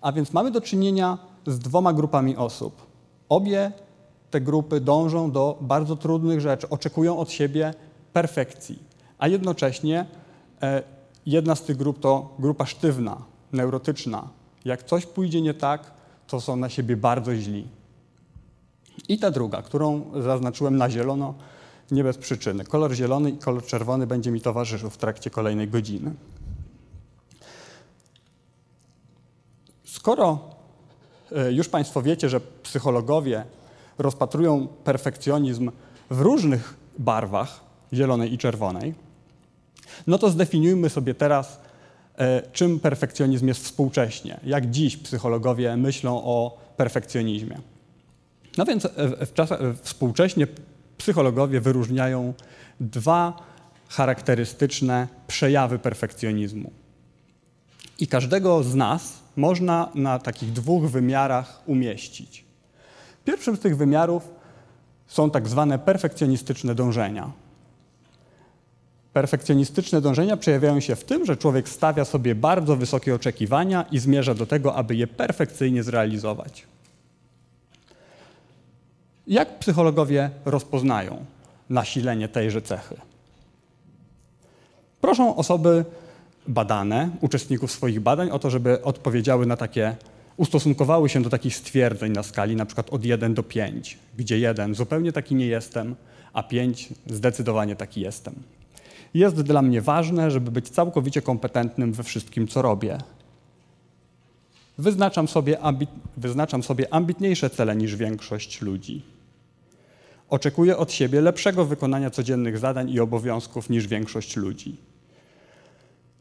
A 0.00 0.12
więc 0.12 0.32
mamy 0.32 0.50
do 0.50 0.60
czynienia 0.60 1.18
z 1.46 1.58
dwoma 1.58 1.92
grupami 1.92 2.36
osób. 2.36 2.86
Obie 3.28 3.72
te 4.30 4.40
grupy 4.40 4.80
dążą 4.80 5.30
do 5.30 5.58
bardzo 5.60 5.96
trudnych 5.96 6.40
rzeczy, 6.40 6.68
oczekują 6.68 7.18
od 7.18 7.30
siebie 7.30 7.74
perfekcji, 8.12 8.78
a 9.18 9.28
jednocześnie 9.28 10.06
e, 10.62 10.82
jedna 11.26 11.54
z 11.54 11.62
tych 11.62 11.76
grup 11.76 12.00
to 12.00 12.34
grupa 12.38 12.66
sztywna, 12.66 13.16
neurotyczna. 13.52 14.28
Jak 14.64 14.82
coś 14.82 15.06
pójdzie 15.06 15.40
nie 15.40 15.54
tak, 15.54 15.90
to 16.26 16.40
są 16.40 16.56
na 16.56 16.68
siebie 16.68 16.96
bardzo 16.96 17.34
źli. 17.34 17.77
I 19.08 19.18
ta 19.18 19.30
druga, 19.30 19.62
którą 19.62 20.10
zaznaczyłem 20.22 20.76
na 20.76 20.90
zielono, 20.90 21.34
nie 21.90 22.04
bez 22.04 22.18
przyczyny. 22.18 22.64
Kolor 22.64 22.92
zielony 22.92 23.30
i 23.30 23.38
kolor 23.38 23.66
czerwony 23.66 24.06
będzie 24.06 24.30
mi 24.30 24.40
towarzyszył 24.40 24.90
w 24.90 24.96
trakcie 24.96 25.30
kolejnej 25.30 25.68
godziny. 25.68 26.14
Skoro 29.84 30.38
e, 31.32 31.52
już 31.52 31.68
Państwo 31.68 32.02
wiecie, 32.02 32.28
że 32.28 32.40
psychologowie 32.40 33.44
rozpatrują 33.98 34.66
perfekcjonizm 34.84 35.70
w 36.10 36.20
różnych 36.20 36.74
barwach, 36.98 37.60
zielonej 37.92 38.32
i 38.32 38.38
czerwonej, 38.38 38.94
no 40.06 40.18
to 40.18 40.30
zdefiniujmy 40.30 40.90
sobie 40.90 41.14
teraz, 41.14 41.60
e, 42.18 42.42
czym 42.52 42.80
perfekcjonizm 42.80 43.48
jest 43.48 43.64
współcześnie, 43.64 44.40
jak 44.44 44.70
dziś 44.70 44.96
psychologowie 44.96 45.76
myślą 45.76 46.24
o 46.24 46.58
perfekcjonizmie. 46.76 47.60
No 48.58 48.64
więc 48.64 48.84
e, 48.84 49.26
w 49.26 49.34
czasach, 49.34 49.60
współcześnie 49.82 50.46
psychologowie 50.98 51.60
wyróżniają 51.60 52.34
dwa 52.80 53.42
charakterystyczne 53.88 55.08
przejawy 55.26 55.78
perfekcjonizmu. 55.78 56.70
I 57.98 58.06
każdego 58.06 58.62
z 58.62 58.74
nas 58.74 59.18
można 59.36 59.88
na 59.94 60.18
takich 60.18 60.52
dwóch 60.52 60.90
wymiarach 60.90 61.62
umieścić. 61.66 62.44
Pierwszym 63.24 63.56
z 63.56 63.60
tych 63.60 63.76
wymiarów 63.76 64.30
są 65.06 65.30
tak 65.30 65.48
zwane 65.48 65.78
perfekcjonistyczne 65.78 66.74
dążenia. 66.74 67.32
Perfekcjonistyczne 69.12 70.00
dążenia 70.00 70.36
przejawiają 70.36 70.80
się 70.80 70.96
w 70.96 71.04
tym, 71.04 71.24
że 71.24 71.36
człowiek 71.36 71.68
stawia 71.68 72.04
sobie 72.04 72.34
bardzo 72.34 72.76
wysokie 72.76 73.14
oczekiwania 73.14 73.84
i 73.90 73.98
zmierza 73.98 74.34
do 74.34 74.46
tego, 74.46 74.74
aby 74.74 74.96
je 74.96 75.06
perfekcyjnie 75.06 75.82
zrealizować. 75.82 76.66
Jak 79.28 79.58
psychologowie 79.58 80.30
rozpoznają 80.44 81.24
nasilenie 81.70 82.28
tejże 82.28 82.62
cechy? 82.62 82.96
Proszą 85.00 85.36
osoby 85.36 85.84
badane, 86.46 87.10
uczestników 87.20 87.72
swoich 87.72 88.00
badań, 88.00 88.30
o 88.30 88.38
to, 88.38 88.50
żeby 88.50 88.82
odpowiedziały 88.82 89.46
na 89.46 89.56
takie, 89.56 89.96
ustosunkowały 90.36 91.08
się 91.08 91.22
do 91.22 91.30
takich 91.30 91.56
stwierdzeń 91.56 92.12
na 92.12 92.22
skali 92.22 92.56
na 92.56 92.66
od 92.90 93.04
1 93.04 93.34
do 93.34 93.42
5, 93.42 93.98
gdzie 94.16 94.38
1 94.38 94.74
zupełnie 94.74 95.12
taki 95.12 95.34
nie 95.34 95.46
jestem, 95.46 95.94
a 96.32 96.42
5 96.42 96.88
zdecydowanie 97.06 97.76
taki 97.76 98.00
jestem. 98.00 98.34
Jest 99.14 99.42
dla 99.42 99.62
mnie 99.62 99.82
ważne, 99.82 100.30
żeby 100.30 100.50
być 100.50 100.68
całkowicie 100.68 101.22
kompetentnym 101.22 101.92
we 101.92 102.02
wszystkim, 102.02 102.48
co 102.48 102.62
robię. 102.62 102.98
Wyznaczam 104.78 105.28
sobie, 105.28 105.58
wyznaczam 106.16 106.62
sobie 106.62 106.94
ambitniejsze 106.94 107.50
cele 107.50 107.76
niż 107.76 107.96
większość 107.96 108.60
ludzi. 108.60 109.17
Oczekuję 110.28 110.76
od 110.76 110.92
siebie 110.92 111.20
lepszego 111.20 111.64
wykonania 111.64 112.10
codziennych 112.10 112.58
zadań 112.58 112.90
i 112.90 113.00
obowiązków 113.00 113.70
niż 113.70 113.86
większość 113.86 114.36
ludzi. 114.36 114.76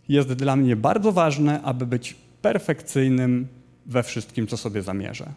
Jest 0.09 0.33
dla 0.33 0.55
mnie 0.55 0.75
bardzo 0.75 1.11
ważne, 1.11 1.61
aby 1.61 1.85
być 1.85 2.15
perfekcyjnym 2.41 3.47
we 3.85 4.03
wszystkim, 4.03 4.47
co 4.47 4.57
sobie 4.57 4.81
zamierzę. 4.81 5.33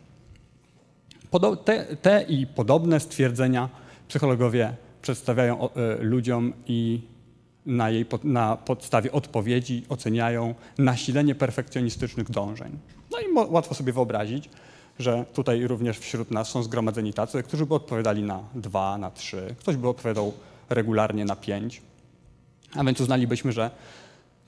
Te, 1.64 1.96
te 1.96 2.22
i 2.22 2.46
podobne 2.46 3.00
stwierdzenia 3.00 3.68
psychologowie 4.08 4.76
przedstawiają 5.02 5.68
e, 5.70 5.96
ludziom 6.00 6.52
i 6.66 7.00
na, 7.66 7.90
jej, 7.90 8.06
na 8.24 8.56
podstawie 8.56 9.12
odpowiedzi 9.12 9.84
oceniają 9.88 10.54
nasilenie 10.78 11.34
perfekcjonistycznych 11.34 12.30
dążeń. 12.30 12.78
No 13.10 13.18
i 13.18 13.50
łatwo 13.50 13.74
sobie 13.74 13.92
wyobrazić, 13.92 14.48
że 15.00 15.24
tutaj 15.34 15.66
również 15.66 15.98
wśród 15.98 16.30
nas 16.30 16.48
są 16.48 16.62
zgromadzeni 16.62 17.12
tacy, 17.12 17.42
którzy 17.42 17.66
by 17.66 17.74
odpowiadali 17.74 18.22
na 18.22 18.42
dwa, 18.54 18.98
na 18.98 19.10
trzy, 19.10 19.54
ktoś 19.58 19.76
by 19.76 19.88
odpowiadał 19.88 20.32
regularnie 20.70 21.24
na 21.24 21.36
pięć. 21.36 21.82
A 22.74 22.84
więc 22.84 23.00
uznalibyśmy, 23.00 23.52
że 23.52 23.70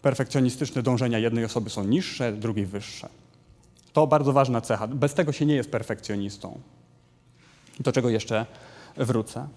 perfekcjonistyczne 0.03 0.83
dążenia 0.83 1.19
jednej 1.19 1.45
osoby 1.45 1.71
są 1.71 1.85
niższe, 1.85 2.33
drugiej 2.33 2.67
wyższe. 2.67 3.09
To 3.93 4.07
bardzo 4.07 4.33
ważna 4.33 4.61
cecha. 4.61 4.87
Bez 4.87 5.15
tego 5.15 5.33
się 5.33 5.47
nie 5.47 5.55
jest 5.55 5.71
perfekcjonistą. 5.71 6.61
Do 7.81 7.93
czego 7.93 8.11
jeszcze 8.11 8.47
wrócę. 8.97 9.49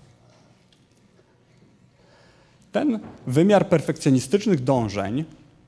Ten 2.72 3.00
wymiar 3.28 3.70
perfekcjonistycznych 3.70 4.64
dążeń 4.64 5.26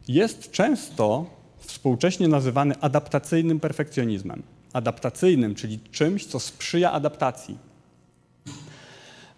jest 0.07 0.51
często 0.51 1.25
współcześnie 1.57 2.27
nazywany 2.27 2.75
adaptacyjnym 2.81 3.59
perfekcjonizmem 3.59 4.43
adaptacyjnym, 4.73 5.55
czyli 5.55 5.79
czymś, 5.91 6.25
co 6.25 6.39
sprzyja 6.39 6.91
adaptacji. 6.91 7.57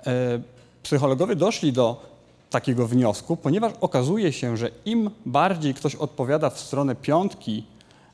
E, 0.07 0.41
psychologowie 0.83 1.35
doszli 1.35 1.73
do 1.73 2.09
takiego 2.49 2.87
wniosku, 2.87 3.37
ponieważ 3.37 3.73
okazuje 3.81 4.33
się, 4.33 4.57
że 4.57 4.71
im 4.85 5.09
bardziej 5.25 5.73
ktoś 5.73 5.95
odpowiada 5.95 6.49
w 6.49 6.59
stronę 6.59 6.95
piątki 6.95 7.65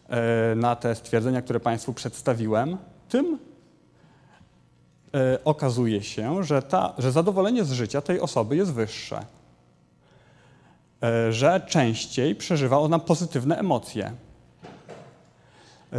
e, 0.09 0.55
na 0.55 0.75
te 0.75 0.95
stwierdzenia, 0.95 1.41
które 1.41 1.59
Państwu 1.59 1.93
przedstawiłem, 1.93 2.77
tym 3.09 3.39
e, 5.13 5.39
okazuje 5.43 6.03
się, 6.03 6.43
że, 6.43 6.61
ta, 6.61 6.93
że 6.97 7.11
zadowolenie 7.11 7.63
z 7.63 7.71
życia 7.71 8.01
tej 8.01 8.19
osoby 8.19 8.55
jest 8.55 8.73
wyższe. 8.73 9.25
Że 11.29 11.61
częściej 11.67 12.35
przeżywa 12.35 12.79
ona 12.79 12.99
pozytywne 12.99 13.57
emocje 13.57 14.11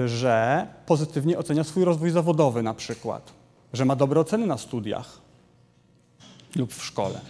że 0.06 0.66
pozytywnie 0.86 1.38
ocenia 1.38 1.64
swój 1.64 1.84
rozwój 1.84 2.10
zawodowy 2.10 2.62
na 2.62 2.74
przykład, 2.74 3.32
że 3.72 3.84
ma 3.84 3.96
dobre 3.96 4.20
oceny 4.20 4.46
na 4.46 4.58
studiach 4.58 5.20
lub 6.56 6.74
w 6.74 6.84
szkole. 6.84 7.20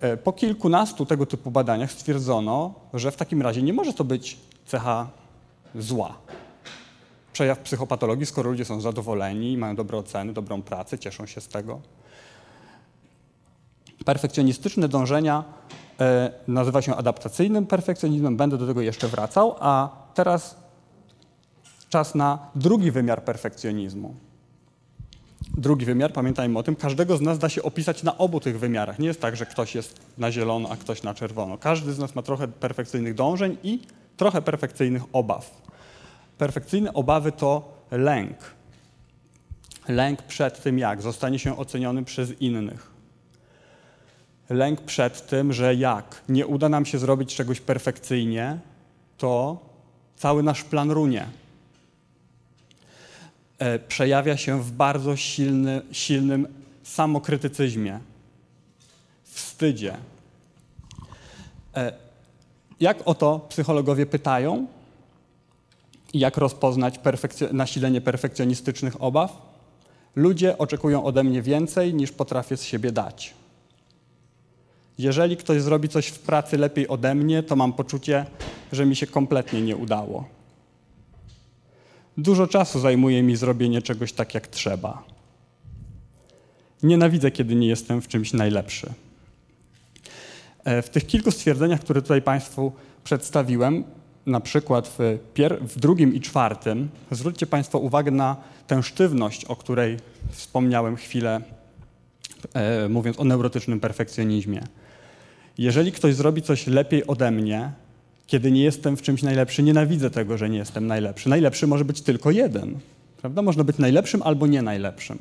E, 0.00 0.16
po 0.16 0.32
kilkunastu 0.32 1.06
tego 1.06 1.26
typu 1.26 1.50
badaniach 1.50 1.92
stwierdzono, 1.92 2.74
że 2.94 3.10
w 3.10 3.16
takim 3.16 3.42
razie 3.42 3.62
nie 3.62 3.72
może 3.72 3.92
to 3.92 4.04
być 4.04 4.38
cecha 4.66 5.10
zła. 5.74 6.18
Przejaw 7.32 7.58
psychopatologii, 7.58 8.26
skoro 8.26 8.50
ludzie 8.50 8.64
są 8.64 8.80
zadowoleni, 8.80 9.56
mają 9.56 9.76
dobre 9.76 9.98
oceny, 9.98 10.32
dobrą 10.32 10.62
pracę, 10.62 10.98
cieszą 10.98 11.26
się 11.26 11.40
z 11.40 11.48
tego. 11.48 11.80
Perfekcjonistyczne 14.04 14.88
dążenia 14.88 15.44
nazywa 16.48 16.82
się 16.82 16.96
adaptacyjnym 16.96 17.66
perfekcjonizmem, 17.66 18.36
będę 18.36 18.58
do 18.58 18.66
tego 18.66 18.80
jeszcze 18.80 19.08
wracał, 19.08 19.54
a 19.60 19.88
teraz 20.14 20.56
czas 21.88 22.14
na 22.14 22.38
drugi 22.54 22.90
wymiar 22.90 23.24
perfekcjonizmu. 23.24 24.14
Drugi 25.56 25.86
wymiar, 25.86 26.12
pamiętajmy 26.12 26.58
o 26.58 26.62
tym, 26.62 26.76
każdego 26.76 27.16
z 27.16 27.20
nas 27.20 27.38
da 27.38 27.48
się 27.48 27.62
opisać 27.62 28.02
na 28.02 28.18
obu 28.18 28.40
tych 28.40 28.58
wymiarach. 28.58 28.98
Nie 28.98 29.06
jest 29.06 29.20
tak, 29.20 29.36
że 29.36 29.46
ktoś 29.46 29.74
jest 29.74 30.00
na 30.18 30.32
zielono, 30.32 30.68
a 30.68 30.76
ktoś 30.76 31.02
na 31.02 31.14
czerwono. 31.14 31.58
Każdy 31.58 31.92
z 31.92 31.98
nas 31.98 32.14
ma 32.14 32.22
trochę 32.22 32.48
perfekcyjnych 32.48 33.14
dążeń 33.14 33.56
i 33.62 33.80
trochę 34.16 34.42
perfekcyjnych 34.42 35.02
obaw. 35.12 35.62
Perfekcyjne 36.38 36.92
obawy 36.92 37.32
to 37.32 37.72
lęk. 37.90 38.36
Lęk 39.88 40.22
przed 40.22 40.62
tym, 40.62 40.78
jak 40.78 41.02
zostanie 41.02 41.38
się 41.38 41.56
oceniony 41.56 42.04
przez 42.04 42.40
innych. 42.40 42.91
Lęk 44.52 44.80
przed 44.80 45.26
tym, 45.26 45.52
że 45.52 45.74
jak 45.74 46.22
nie 46.28 46.46
uda 46.46 46.68
nam 46.68 46.86
się 46.86 46.98
zrobić 46.98 47.34
czegoś 47.34 47.60
perfekcyjnie, 47.60 48.58
to 49.18 49.58
cały 50.16 50.42
nasz 50.42 50.64
plan 50.64 50.90
runie. 50.90 51.26
E, 53.58 53.78
przejawia 53.78 54.36
się 54.36 54.62
w 54.62 54.72
bardzo 54.72 55.16
silny, 55.16 55.82
silnym 55.92 56.48
samokrytycyzmie, 56.82 58.00
wstydzie. 59.24 59.96
E, 61.76 61.92
jak 62.80 62.98
o 63.04 63.14
to 63.14 63.46
psychologowie 63.48 64.06
pytają? 64.06 64.66
Jak 66.14 66.36
rozpoznać 66.36 66.98
perfekcjo 66.98 67.48
nasilenie 67.52 68.00
perfekcjonistycznych 68.00 69.02
obaw? 69.02 69.52
Ludzie 70.16 70.58
oczekują 70.58 71.04
ode 71.04 71.24
mnie 71.24 71.42
więcej, 71.42 71.94
niż 71.94 72.12
potrafię 72.12 72.56
z 72.56 72.62
siebie 72.62 72.92
dać. 72.92 73.41
Jeżeli 74.98 75.36
ktoś 75.36 75.62
zrobi 75.62 75.88
coś 75.88 76.06
w 76.06 76.18
pracy 76.18 76.58
lepiej 76.58 76.88
ode 76.88 77.14
mnie, 77.14 77.42
to 77.42 77.56
mam 77.56 77.72
poczucie, 77.72 78.26
że 78.72 78.86
mi 78.86 78.96
się 78.96 79.06
kompletnie 79.06 79.62
nie 79.62 79.76
udało. 79.76 80.28
Dużo 82.18 82.46
czasu 82.46 82.80
zajmuje 82.80 83.22
mi 83.22 83.36
zrobienie 83.36 83.82
czegoś 83.82 84.12
tak, 84.12 84.34
jak 84.34 84.46
trzeba. 84.46 85.02
Nienawidzę, 86.82 87.30
kiedy 87.30 87.54
nie 87.54 87.66
jestem 87.66 88.02
w 88.02 88.08
czymś 88.08 88.32
najlepszy. 88.32 88.92
E, 90.64 90.82
w 90.82 90.90
tych 90.90 91.06
kilku 91.06 91.30
stwierdzeniach, 91.30 91.80
które 91.80 92.02
tutaj 92.02 92.22
Państwu 92.22 92.72
przedstawiłem, 93.04 93.84
na 94.26 94.40
przykład 94.40 94.88
w, 94.98 95.18
w 95.60 95.80
drugim 95.80 96.14
i 96.14 96.20
czwartym, 96.20 96.88
zwróćcie 97.10 97.46
Państwo 97.46 97.78
uwagę 97.78 98.10
na 98.10 98.36
tę 98.66 98.82
sztywność, 98.82 99.44
o 99.44 99.56
której 99.56 99.96
wspomniałem 100.30 100.96
chwilę, 100.96 101.40
e, 102.54 102.88
mówiąc 102.88 103.20
o 103.20 103.24
neurotycznym 103.24 103.80
perfekcjonizmie. 103.80 104.62
Jeżeli 105.62 105.92
ktoś 105.92 106.14
zrobi 106.14 106.42
coś 106.42 106.66
lepiej 106.66 107.06
ode 107.06 107.30
mnie, 107.30 107.72
kiedy 108.26 108.50
nie 108.52 108.62
jestem 108.62 108.96
w 108.96 109.02
czymś 109.02 109.22
najlepszy, 109.22 109.62
nienawidzę 109.62 110.10
tego, 110.10 110.38
że 110.38 110.50
nie 110.50 110.58
jestem 110.58 110.86
najlepszy. 110.86 111.28
Najlepszy 111.28 111.66
może 111.66 111.84
być 111.84 112.00
tylko 112.00 112.30
jeden. 112.30 112.78
Prawda? 113.20 113.42
Można 113.42 113.64
być 113.64 113.78
najlepszym 113.78 114.22
albo 114.22 114.46
nie 114.46 114.62
najlepszym. 114.62 115.18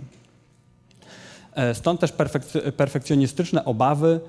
E, 1.54 1.76
stąd 1.76 2.00
też 2.00 2.14
perfek- 2.14 2.72
perfekcjonistyczne 2.72 3.66
obawy 3.66 4.20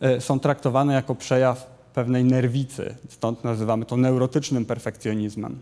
e, 0.00 0.20
są 0.20 0.40
traktowane 0.40 0.94
jako 0.94 1.14
przejaw 1.14 1.70
pewnej 1.94 2.24
nerwicy. 2.24 2.94
Stąd 3.08 3.44
nazywamy 3.44 3.84
to 3.84 3.96
neurotycznym 3.96 4.64
perfekcjonizmem. 4.64 5.58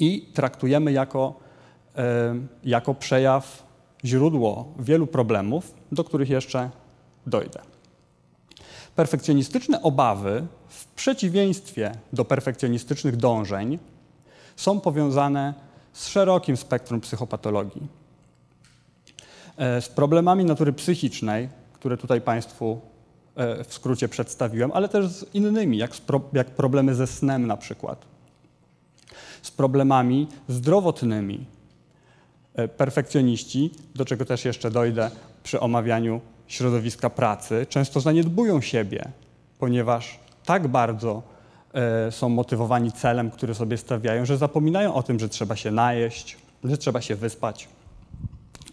I 0.00 0.28
traktujemy 0.34 0.92
jako, 0.92 1.40
e, 1.96 2.34
jako 2.64 2.94
przejaw 2.94 3.66
źródło 4.04 4.74
wielu 4.78 5.06
problemów, 5.06 5.74
do 5.92 6.04
których 6.04 6.30
jeszcze 6.30 6.70
dojdę. 7.26 7.73
Perfekcjonistyczne 8.96 9.82
obawy, 9.82 10.46
w 10.68 10.86
przeciwieństwie 10.86 11.92
do 12.12 12.24
perfekcjonistycznych 12.24 13.16
dążeń, 13.16 13.78
są 14.56 14.80
powiązane 14.80 15.54
z 15.92 16.08
szerokim 16.08 16.56
spektrum 16.56 17.00
psychopatologii. 17.00 17.82
E, 19.56 19.80
z 19.80 19.88
problemami 19.88 20.44
natury 20.44 20.72
psychicznej, 20.72 21.48
które 21.72 21.96
tutaj 21.96 22.20
Państwu 22.20 22.80
e, 23.36 23.64
w 23.64 23.74
skrócie 23.74 24.08
przedstawiłem, 24.08 24.70
ale 24.74 24.88
też 24.88 25.06
z 25.06 25.34
innymi, 25.34 25.78
jak, 25.78 25.90
pro, 25.90 26.20
jak 26.32 26.50
problemy 26.50 26.94
ze 26.94 27.06
snem 27.06 27.46
na 27.46 27.56
przykład. 27.56 28.04
Z 29.42 29.50
problemami 29.50 30.28
zdrowotnymi. 30.48 31.46
E, 32.54 32.68
perfekcjoniści, 32.68 33.70
do 33.94 34.04
czego 34.04 34.24
też 34.24 34.44
jeszcze 34.44 34.70
dojdę 34.70 35.10
przy 35.42 35.60
omawianiu 35.60 36.20
środowiska 36.46 37.10
pracy, 37.10 37.66
często 37.68 38.00
zaniedbują 38.00 38.60
siebie, 38.60 39.04
ponieważ 39.58 40.18
tak 40.44 40.68
bardzo 40.68 41.22
są 42.10 42.28
motywowani 42.28 42.92
celem, 42.92 43.30
który 43.30 43.54
sobie 43.54 43.76
stawiają, 43.76 44.24
że 44.24 44.36
zapominają 44.36 44.94
o 44.94 45.02
tym, 45.02 45.18
że 45.18 45.28
trzeba 45.28 45.56
się 45.56 45.70
najeść, 45.70 46.36
że 46.64 46.78
trzeba 46.78 47.00
się 47.00 47.16
wyspać 47.16 47.68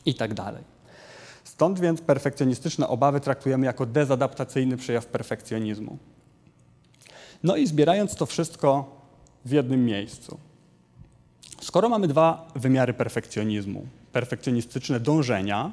i 0.06 0.16
tak 0.16 0.34
dalej. 0.34 0.64
Stąd 1.44 1.80
więc 1.80 2.02
perfekcjonistyczne 2.02 2.88
obawy 2.88 3.20
traktujemy 3.20 3.66
jako 3.66 3.86
dezadaptacyjny 3.86 4.78
przejaw 4.78 5.06
perfekcjonizmu. 5.06 5.98
No 7.44 7.56
i 7.56 7.68
zbierając 7.68 8.16
to 8.16 8.26
wszystko 8.26 8.96
w 9.46 9.52
jednym 9.52 9.86
miejscu. 9.86 10.38
Skoro 11.62 11.90
mamy 11.90 12.08
dwa 12.08 12.48
wymiary 12.56 12.94
perfekcjonizmu, 12.94 13.86
perfekcjonistyczne 14.12 15.00
dążenia, 15.00 15.72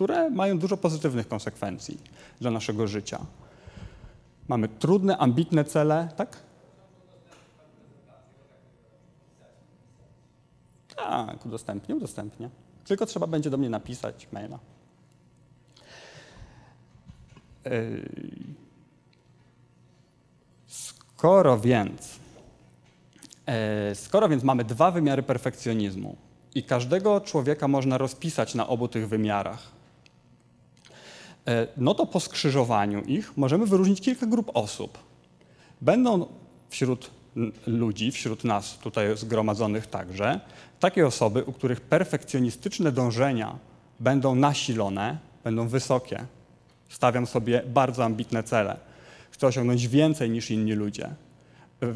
które 0.00 0.30
mają 0.30 0.58
dużo 0.58 0.76
pozytywnych 0.76 1.28
konsekwencji 1.28 1.98
dla 2.40 2.50
naszego 2.50 2.86
życia. 2.86 3.20
Mamy 4.48 4.68
trudne, 4.68 5.18
ambitne 5.18 5.64
cele, 5.64 6.08
tak? 6.16 6.36
Tak, 10.96 11.46
udostępnię, 11.46 11.96
udostępnię. 11.96 12.50
Tylko 12.84 13.06
trzeba 13.06 13.26
będzie 13.26 13.50
do 13.50 13.56
mnie 13.56 13.70
napisać 13.70 14.28
maila. 14.32 14.58
Skoro 20.66 21.58
więc, 21.58 22.18
e, 23.46 23.94
skoro 23.94 24.28
więc 24.28 24.42
mamy 24.42 24.64
dwa 24.64 24.90
wymiary 24.90 25.22
perfekcjonizmu 25.22 26.16
i 26.54 26.62
każdego 26.62 27.20
człowieka 27.20 27.68
można 27.68 27.98
rozpisać 27.98 28.54
na 28.54 28.68
obu 28.68 28.88
tych 28.88 29.08
wymiarach, 29.08 29.79
no 31.76 31.94
to 31.94 32.06
po 32.06 32.20
skrzyżowaniu 32.20 33.02
ich 33.02 33.36
możemy 33.36 33.66
wyróżnić 33.66 34.00
kilka 34.00 34.26
grup 34.26 34.50
osób. 34.54 34.98
Będą 35.80 36.26
wśród 36.68 37.10
ludzi, 37.66 38.10
wśród 38.10 38.44
nas 38.44 38.78
tutaj 38.78 39.16
zgromadzonych 39.16 39.86
także, 39.86 40.40
takie 40.80 41.06
osoby, 41.06 41.44
u 41.44 41.52
których 41.52 41.80
perfekcjonistyczne 41.80 42.92
dążenia 42.92 43.58
będą 44.00 44.34
nasilone, 44.34 45.18
będą 45.44 45.68
wysokie, 45.68 46.24
Stawiam 46.90 47.26
sobie 47.26 47.62
bardzo 47.66 48.04
ambitne 48.04 48.42
cele. 48.42 48.76
Chcę 49.30 49.46
osiągnąć 49.46 49.88
więcej 49.88 50.30
niż 50.30 50.50
inni 50.50 50.72
ludzie. 50.72 51.08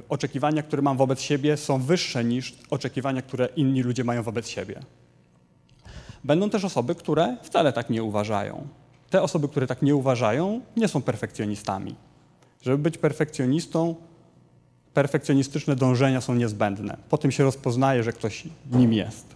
Oczekiwania, 0.08 0.62
które 0.62 0.82
mam 0.82 0.96
wobec 0.96 1.20
siebie, 1.20 1.56
są 1.56 1.82
wyższe 1.82 2.24
niż 2.24 2.54
oczekiwania, 2.70 3.22
które 3.22 3.48
inni 3.56 3.82
ludzie 3.82 4.04
mają 4.04 4.22
wobec 4.22 4.48
siebie. 4.48 4.80
Będą 6.24 6.50
też 6.50 6.64
osoby, 6.64 6.94
które 6.94 7.36
wcale 7.42 7.72
tak 7.72 7.90
nie 7.90 8.02
uważają. 8.02 8.68
Te 9.14 9.22
osoby, 9.22 9.48
które 9.48 9.66
tak 9.66 9.82
nie 9.82 9.96
uważają, 9.96 10.60
nie 10.76 10.88
są 10.88 11.02
perfekcjonistami. 11.02 11.94
Żeby 12.62 12.78
być 12.78 12.98
perfekcjonistą, 12.98 13.94
perfekcjonistyczne 14.94 15.76
dążenia 15.76 16.20
są 16.20 16.34
niezbędne. 16.34 16.96
Po 17.08 17.18
tym 17.18 17.32
się 17.32 17.44
rozpoznaje, 17.44 18.02
że 18.02 18.12
ktoś 18.12 18.44
nim 18.72 18.92
jest. 18.92 19.26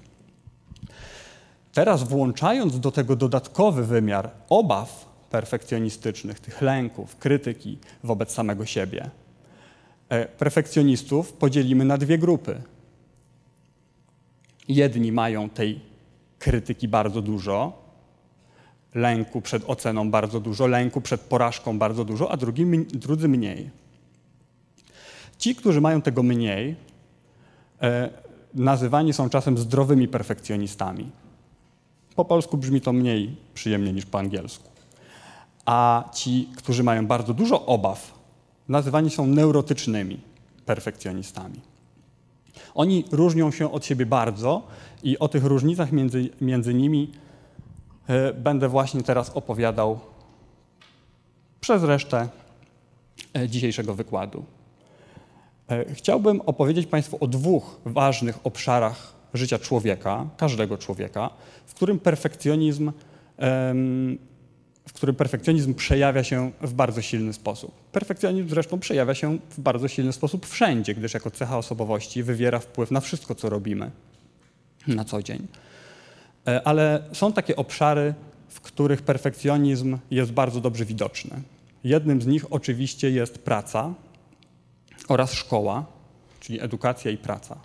Teraz 1.72 2.02
włączając 2.02 2.80
do 2.80 2.92
tego 2.92 3.16
dodatkowy 3.16 3.84
wymiar 3.84 4.30
obaw, 4.48 5.06
perfekcjonistycznych, 5.30 6.40
tych 6.40 6.62
lęków, 6.62 7.16
krytyki 7.16 7.78
wobec 8.04 8.32
samego 8.32 8.66
siebie. 8.66 9.10
E, 10.08 10.26
perfekcjonistów 10.26 11.32
podzielimy 11.32 11.84
na 11.84 11.98
dwie 11.98 12.18
grupy. 12.18 12.62
Jedni 14.68 15.12
mają 15.12 15.50
tej 15.50 15.80
krytyki 16.38 16.88
bardzo 16.88 17.22
dużo, 17.22 17.87
lęku 18.94 19.40
przed 19.40 19.62
oceną 19.66 20.10
bardzo 20.10 20.40
dużo, 20.40 20.66
lęku 20.66 21.00
przed 21.00 21.20
porażką 21.20 21.78
bardzo 21.78 22.04
dużo, 22.04 22.32
a 22.32 22.36
drugi, 22.36 22.66
drudzy 22.78 23.28
mniej. 23.28 23.70
Ci, 25.38 25.54
którzy 25.54 25.80
mają 25.80 26.02
tego 26.02 26.22
mniej, 26.22 26.76
e, 27.82 28.10
nazywani 28.54 29.12
są 29.12 29.28
czasem 29.28 29.58
zdrowymi 29.58 30.08
perfekcjonistami. 30.08 31.10
Po 32.16 32.24
polsku 32.24 32.56
brzmi 32.56 32.80
to 32.80 32.92
mniej 32.92 33.36
przyjemnie 33.54 33.92
niż 33.92 34.06
po 34.06 34.18
angielsku 34.18 34.68
a 35.68 36.04
ci, 36.14 36.48
którzy 36.56 36.82
mają 36.82 37.06
bardzo 37.06 37.34
dużo 37.34 37.66
obaw, 37.66 38.14
nazywani 38.68 39.10
są 39.10 39.26
neurotycznymi 39.26 40.20
perfekcjonistami. 40.66 41.60
Oni 42.74 43.04
różnią 43.12 43.50
się 43.50 43.72
od 43.72 43.84
siebie 43.84 44.06
bardzo 44.06 44.62
i 45.02 45.18
o 45.18 45.28
tych 45.28 45.44
różnicach 45.44 45.92
między, 45.92 46.28
między 46.40 46.74
nimi 46.74 47.12
będę 48.34 48.68
właśnie 48.68 49.02
teraz 49.02 49.30
opowiadał 49.30 50.00
przez 51.60 51.82
resztę 51.82 52.28
y, 53.36 53.48
dzisiejszego 53.48 53.94
wykładu. 53.94 54.44
Y, 55.72 55.94
chciałbym 55.94 56.40
opowiedzieć 56.40 56.86
Państwu 56.86 57.18
o 57.20 57.26
dwóch 57.26 57.80
ważnych 57.84 58.38
obszarach 58.44 59.12
życia 59.34 59.58
człowieka, 59.58 60.26
każdego 60.36 60.78
człowieka, 60.78 61.30
w 61.66 61.74
którym 61.74 61.98
perfekcjonizm 61.98 62.92
w 64.88 64.92
którym 64.92 65.14
perfekcjonizm 65.14 65.74
przejawia 65.74 66.24
się 66.24 66.50
w 66.60 66.72
bardzo 66.72 67.02
silny 67.02 67.32
sposób. 67.32 67.72
Perfekcjonizm 67.92 68.48
zresztą 68.48 68.78
przejawia 68.78 69.14
się 69.14 69.38
w 69.50 69.60
bardzo 69.60 69.88
silny 69.88 70.12
sposób 70.12 70.46
wszędzie, 70.46 70.94
gdyż 70.94 71.14
jako 71.14 71.30
cecha 71.30 71.58
osobowości 71.58 72.22
wywiera 72.22 72.58
wpływ 72.58 72.90
na 72.90 73.00
wszystko, 73.00 73.34
co 73.34 73.48
robimy 73.48 73.90
na 74.86 75.04
co 75.04 75.22
dzień. 75.22 75.46
E, 76.48 76.66
ale 76.66 77.02
są 77.12 77.32
takie 77.32 77.56
obszary, 77.56 78.14
w 78.48 78.60
których 78.60 79.02
perfekcjonizm 79.02 79.98
jest 80.10 80.32
bardzo 80.32 80.60
dobrze 80.60 80.84
widoczny. 80.84 81.42
Jednym 81.84 82.22
z 82.22 82.26
nich 82.26 82.52
oczywiście 82.52 83.10
jest 83.10 83.38
praca 83.38 83.94
oraz 85.08 85.32
szkoła, 85.32 85.86
czyli 86.40 86.60
edukacja 86.60 87.10
i 87.10 87.16
praca. 87.16 87.56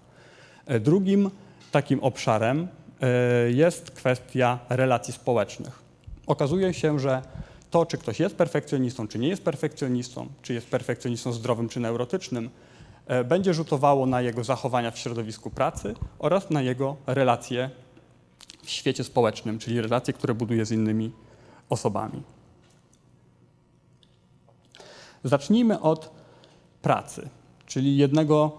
E, 0.65 0.79
drugim 0.79 1.31
takim 1.71 1.99
obszarem 1.99 2.67
e, 3.01 3.51
jest 3.51 3.91
kwestia 3.91 4.59
relacji 4.69 5.13
społecznych 5.13 5.83
okazuje 6.27 6.73
się, 6.73 6.99
że 6.99 7.21
to, 7.71 7.85
czy 7.85 7.97
ktoś 7.97 8.19
jest 8.19 8.35
perfekcjonistą, 8.35 9.07
czy 9.07 9.19
nie 9.19 9.27
jest 9.27 9.43
perfekcjonistą, 9.43 10.27
czy 10.41 10.53
jest 10.53 10.67
perfekcjonistą 10.67 11.31
zdrowym, 11.31 11.69
czy 11.69 11.79
neurotycznym, 11.79 12.49
będzie 13.25 13.53
rzutowało 13.53 14.05
na 14.05 14.21
jego 14.21 14.43
zachowania 14.43 14.91
w 14.91 14.97
środowisku 14.97 15.49
pracy 15.49 15.93
oraz 16.19 16.49
na 16.49 16.61
jego 16.61 16.95
relacje 17.07 17.69
w 18.63 18.69
świecie 18.69 19.03
społecznym, 19.03 19.59
czyli 19.59 19.81
relacje, 19.81 20.13
które 20.13 20.33
buduje 20.33 20.65
z 20.65 20.71
innymi 20.71 21.11
osobami. 21.69 22.23
Zacznijmy 25.23 25.79
od 25.79 26.11
pracy, 26.81 27.29
czyli 27.65 27.97
jednego 27.97 28.57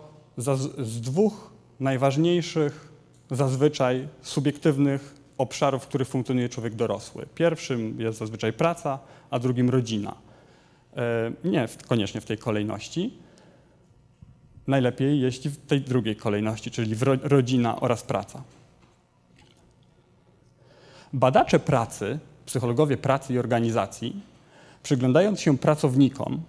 z 0.78 1.00
dwóch 1.00 1.50
najważniejszych 1.80 2.92
zazwyczaj 3.30 4.08
subiektywnych 4.22 5.14
obszarów, 5.38 5.82
w 5.82 5.86
których 5.86 6.08
funkcjonuje 6.08 6.48
człowiek 6.48 6.74
dorosły. 6.74 7.26
Pierwszym 7.34 8.00
jest 8.00 8.18
zazwyczaj 8.18 8.52
praca, 8.52 8.98
a 9.30 9.38
drugim 9.38 9.70
rodzina. 9.70 10.14
E, 10.96 11.32
nie 11.44 11.68
koniecznie 11.88 12.20
w 12.20 12.24
tej 12.24 12.38
kolejności. 12.38 13.18
Najlepiej, 14.66 15.20
jeśli 15.20 15.50
w 15.50 15.56
tej 15.66 15.80
drugiej 15.80 16.16
kolejności, 16.16 16.70
czyli 16.70 16.94
rodzina 17.22 17.80
oraz 17.80 18.02
praca. 18.02 18.42
Badacze 21.14 21.58
pracy, 21.58 22.18
psychologowie 22.46 22.96
pracy 22.96 23.34
i 23.34 23.38
organizacji, 23.38 24.22
przyglądając 24.82 25.40
się 25.40 25.58
pracownikom, 25.58 26.40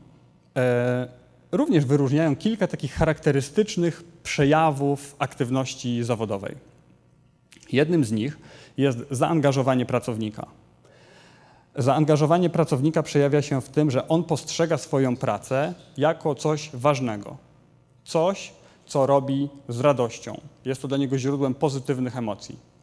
e, 0.55 1.07
również 1.51 1.85
wyróżniają 1.85 2.35
kilka 2.35 2.67
takich 2.67 2.93
charakterystycznych 2.93 4.03
przejawów 4.23 5.15
aktywności 5.19 6.03
zawodowej. 6.03 6.55
Jednym 7.71 8.05
z 8.05 8.11
nich 8.11 8.37
jest 8.77 8.99
zaangażowanie 9.11 9.85
pracownika. 9.85 10.45
Zaangażowanie 11.75 12.49
pracownika 12.49 13.03
przejawia 13.03 13.41
się 13.41 13.61
w 13.61 13.69
tym, 13.69 13.91
że 13.91 14.07
on 14.07 14.23
postrzega 14.23 14.77
swoją 14.77 15.17
pracę 15.17 15.73
jako 15.97 16.35
coś 16.35 16.69
ważnego, 16.73 17.37
coś, 18.03 18.53
co 18.85 19.05
robi 19.05 19.49
z 19.69 19.79
radością. 19.79 20.41
Jest 20.65 20.81
to 20.81 20.87
dla 20.87 20.97
niego 20.97 21.17
źródłem 21.17 21.55
pozytywnych 21.55 22.17
emocji. 22.17 22.74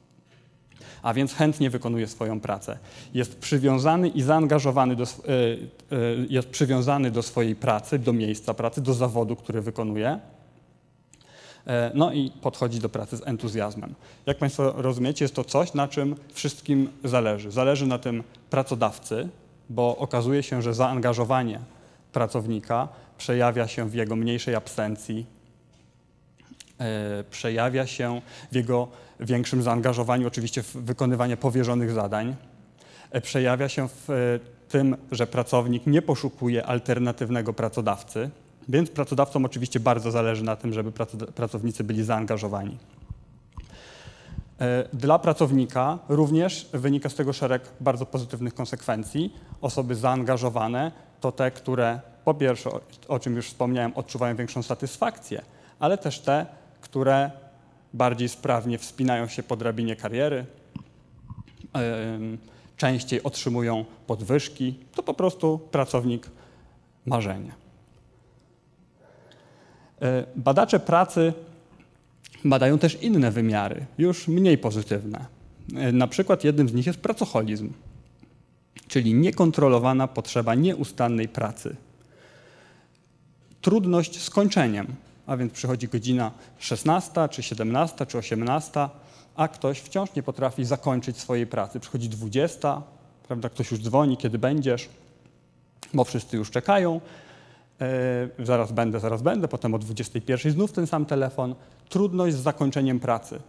A 1.03 1.15
więc 1.15 1.35
chętnie 1.35 1.71
wykonuje 1.71 2.07
swoją 2.07 2.41
pracę. 2.41 2.79
Jest 3.15 3.39
przywiązany 3.39 4.09
i 4.09 4.23
zaangażowany 4.23 4.97
do, 4.97 5.05
e, 5.05 5.07
e, 5.07 5.09
jest 6.29 6.49
przywiązany 6.49 7.11
do 7.11 7.23
swojej 7.23 7.57
pracy, 7.57 7.99
do 7.99 8.13
miejsca 8.13 8.55
pracy, 8.55 8.81
do 8.81 8.95
zawodu, 8.95 9.37
który 9.37 9.61
wykonuje. 9.61 10.19
E, 11.67 11.91
no 11.95 12.13
i 12.13 12.31
podchodzi 12.31 12.81
do 12.81 12.89
pracy 12.89 13.17
z 13.17 13.27
entuzjazmem. 13.27 13.95
Jak 14.27 14.39
Państwo 14.39 14.73
rozumiecie, 14.77 15.25
jest 15.25 15.35
to 15.35 15.45
coś, 15.45 15.75
na 15.75 15.89
czym 15.89 16.17
wszystkim 16.33 16.89
zależy. 17.05 17.51
Zależy 17.51 17.87
na 17.87 17.99
tym 17.99 18.23
pracodawcy, 18.51 19.29
bo 19.71 19.97
okazuje 19.97 20.43
się, 20.43 20.63
że 20.63 20.75
zaangażowanie 20.75 21.61
pracownika 22.13 22.89
przejawia 23.19 23.69
się 23.69 23.89
w 23.89 23.95
jego 23.95 24.17
mniejszej 24.17 24.55
absencji, 24.55 25.27
przejawia 27.31 27.87
się 27.87 28.21
w 28.53 28.55
jego 28.55 28.89
większym 29.21 29.63
zaangażowaniu, 29.63 30.27
oczywiście 30.27 30.63
w 30.63 30.77
wykonywanie 30.77 31.37
powierzonych 31.37 31.91
zadań, 31.91 32.37
e, 33.11 33.21
przejawia 33.21 33.69
się 33.69 33.89
w 33.89 34.39
tym, 34.69 34.97
że 35.11 35.27
pracownik 35.27 35.87
nie 35.87 36.03
poszukuje 36.03 36.67
alternatywnego 36.67 37.53
pracodawcy, 37.53 38.31
więc 38.69 38.91
pracodawcom 38.91 39.45
oczywiście 39.45 39.81
bardzo 39.81 40.11
zależy 40.11 40.45
na 40.45 40.57
tym, 40.57 40.73
żeby 40.73 40.93
pracownicy 41.35 41.85
byli 41.85 42.05
zaangażowani. 42.05 42.79
E, 44.61 44.89
dla 44.93 45.19
pracownika 45.19 45.99
również 46.09 46.69
wynika 46.73 47.09
z 47.09 47.15
tego 47.15 47.33
szereg 47.33 47.63
bardzo 47.81 48.07
pozytywnych 48.07 48.55
konsekwencji. 48.55 49.35
Osoby 49.61 49.95
zaangażowane 49.95 50.93
to 51.21 51.33
te, 51.33 51.51
które 51.51 52.01
po 52.25 52.35
pierwsze, 52.35 52.71
o 53.09 53.19
czym 53.19 53.37
już 53.37 53.47
wspomniałem, 53.47 53.93
odczuwają 53.95 54.37
większą 54.37 54.63
satysfakcję, 54.63 55.43
ale 55.79 55.99
też 55.99 56.21
te, 56.21 56.47
które 56.83 57.31
bardziej 57.95 58.29
sprawnie 58.29 58.79
wspinają 58.79 59.29
się 59.29 59.43
po 59.43 59.57
drabinie 59.57 59.97
kariery, 59.97 60.47
częściej 62.77 63.23
otrzymują 63.23 63.85
podwyżki. 64.07 64.75
To 64.95 65.03
po 65.03 65.15
prostu 65.15 65.59
pracownik 65.59 66.31
marzenia. 67.07 67.55
E, 70.03 70.25
badacze 70.37 70.81
pracy 70.81 71.33
badają 72.45 72.79
też 72.79 73.03
inne 73.03 73.31
wymiary, 73.31 73.87
już 73.99 74.29
mniej 74.29 74.59
pozytywne. 74.59 75.27
E, 75.77 75.93
na 75.93 76.07
przykład 76.07 76.45
jednym 76.45 76.69
z 76.69 76.75
nich 76.75 76.87
jest 76.87 77.01
pracoholizm, 77.01 77.73
czyli 78.89 79.15
niekontrolowana 79.15 80.09
potrzeba 80.09 80.55
nieustannej 80.55 81.29
pracy. 81.29 81.77
Trudność 83.61 84.21
z 84.21 84.31
kończeniem, 84.31 84.87
a 85.27 85.37
więc 85.37 85.53
przychodzi 85.53 85.89
godzina 85.89 86.31
16, 86.59 87.29
czy 87.31 87.43
17, 87.43 88.07
czy 88.07 88.19
18, 88.19 88.89
a 89.35 89.49
ktoś 89.49 89.79
wciąż 89.79 90.15
nie 90.15 90.23
potrafi 90.23 90.65
zakończyć 90.65 91.19
swojej 91.19 91.47
pracy. 91.47 91.81
Przychodzi 91.81 92.09
20, 92.09 92.83
prawda, 93.29 93.49
ktoś 93.49 93.71
już 93.71 93.81
dzwoni, 93.81 94.17
kiedy 94.17 94.39
będziesz, 94.39 94.89
bo 95.95 96.05
wszyscy 96.05 96.37
już 96.37 96.51
czekają, 96.51 97.01
E, 97.83 98.45
zaraz 98.45 98.73
będę, 98.73 99.01
zaraz 99.01 99.23
będę, 99.23 99.49
potem 99.49 99.75
o 99.75 99.79
21 99.79 100.53
znów 100.53 100.73
ten 100.73 100.87
sam 100.87 101.07
telefon. 101.07 101.55
Trudność 101.89 102.37
z 102.37 102.41
zakończeniem 102.41 103.01
pracy. 103.01 103.41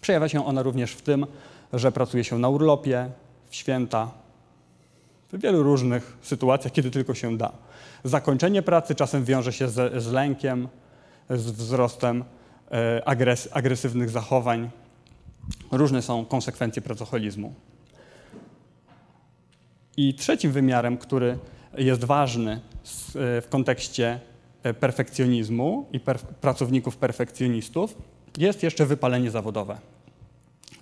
Przejawia 0.00 0.28
się 0.28 0.46
ona 0.46 0.62
również 0.62 0.92
w 0.92 1.02
tym, 1.02 1.26
że 1.72 1.92
pracuje 1.92 2.24
się 2.24 2.38
na 2.38 2.48
urlopie, 2.48 3.10
w 3.50 3.56
święta, 3.56 4.10
w 5.32 5.40
wielu 5.40 5.62
różnych 5.62 6.16
sytuacjach, 6.22 6.72
kiedy 6.72 6.90
tylko 6.90 7.14
się 7.14 7.38
da. 7.38 7.52
Zakończenie 8.04 8.62
pracy 8.62 8.94
czasem 8.94 9.24
wiąże 9.24 9.52
się 9.52 9.68
z, 9.68 10.02
z 10.02 10.12
lękiem, 10.12 10.68
z 11.30 11.50
wzrostem 11.50 12.24
e, 12.70 13.02
agres, 13.08 13.48
agresywnych 13.52 14.10
zachowań. 14.10 14.70
Różne 15.70 16.02
są 16.02 16.24
konsekwencje 16.24 16.82
pracoholizmu. 16.82 17.54
I 19.96 20.14
trzecim 20.14 20.52
wymiarem, 20.52 20.98
który 20.98 21.38
jest 21.78 22.04
ważny 22.04 22.60
w 23.14 23.46
kontekście 23.50 24.20
e, 24.62 24.74
perfekcjonizmu 24.74 25.88
i 25.92 26.00
per 26.00 26.18
pracowników 26.18 26.96
perfekcjonistów, 26.96 27.96
jest 28.38 28.62
jeszcze 28.62 28.86
wypalenie 28.86 29.30
zawodowe. 29.30 29.78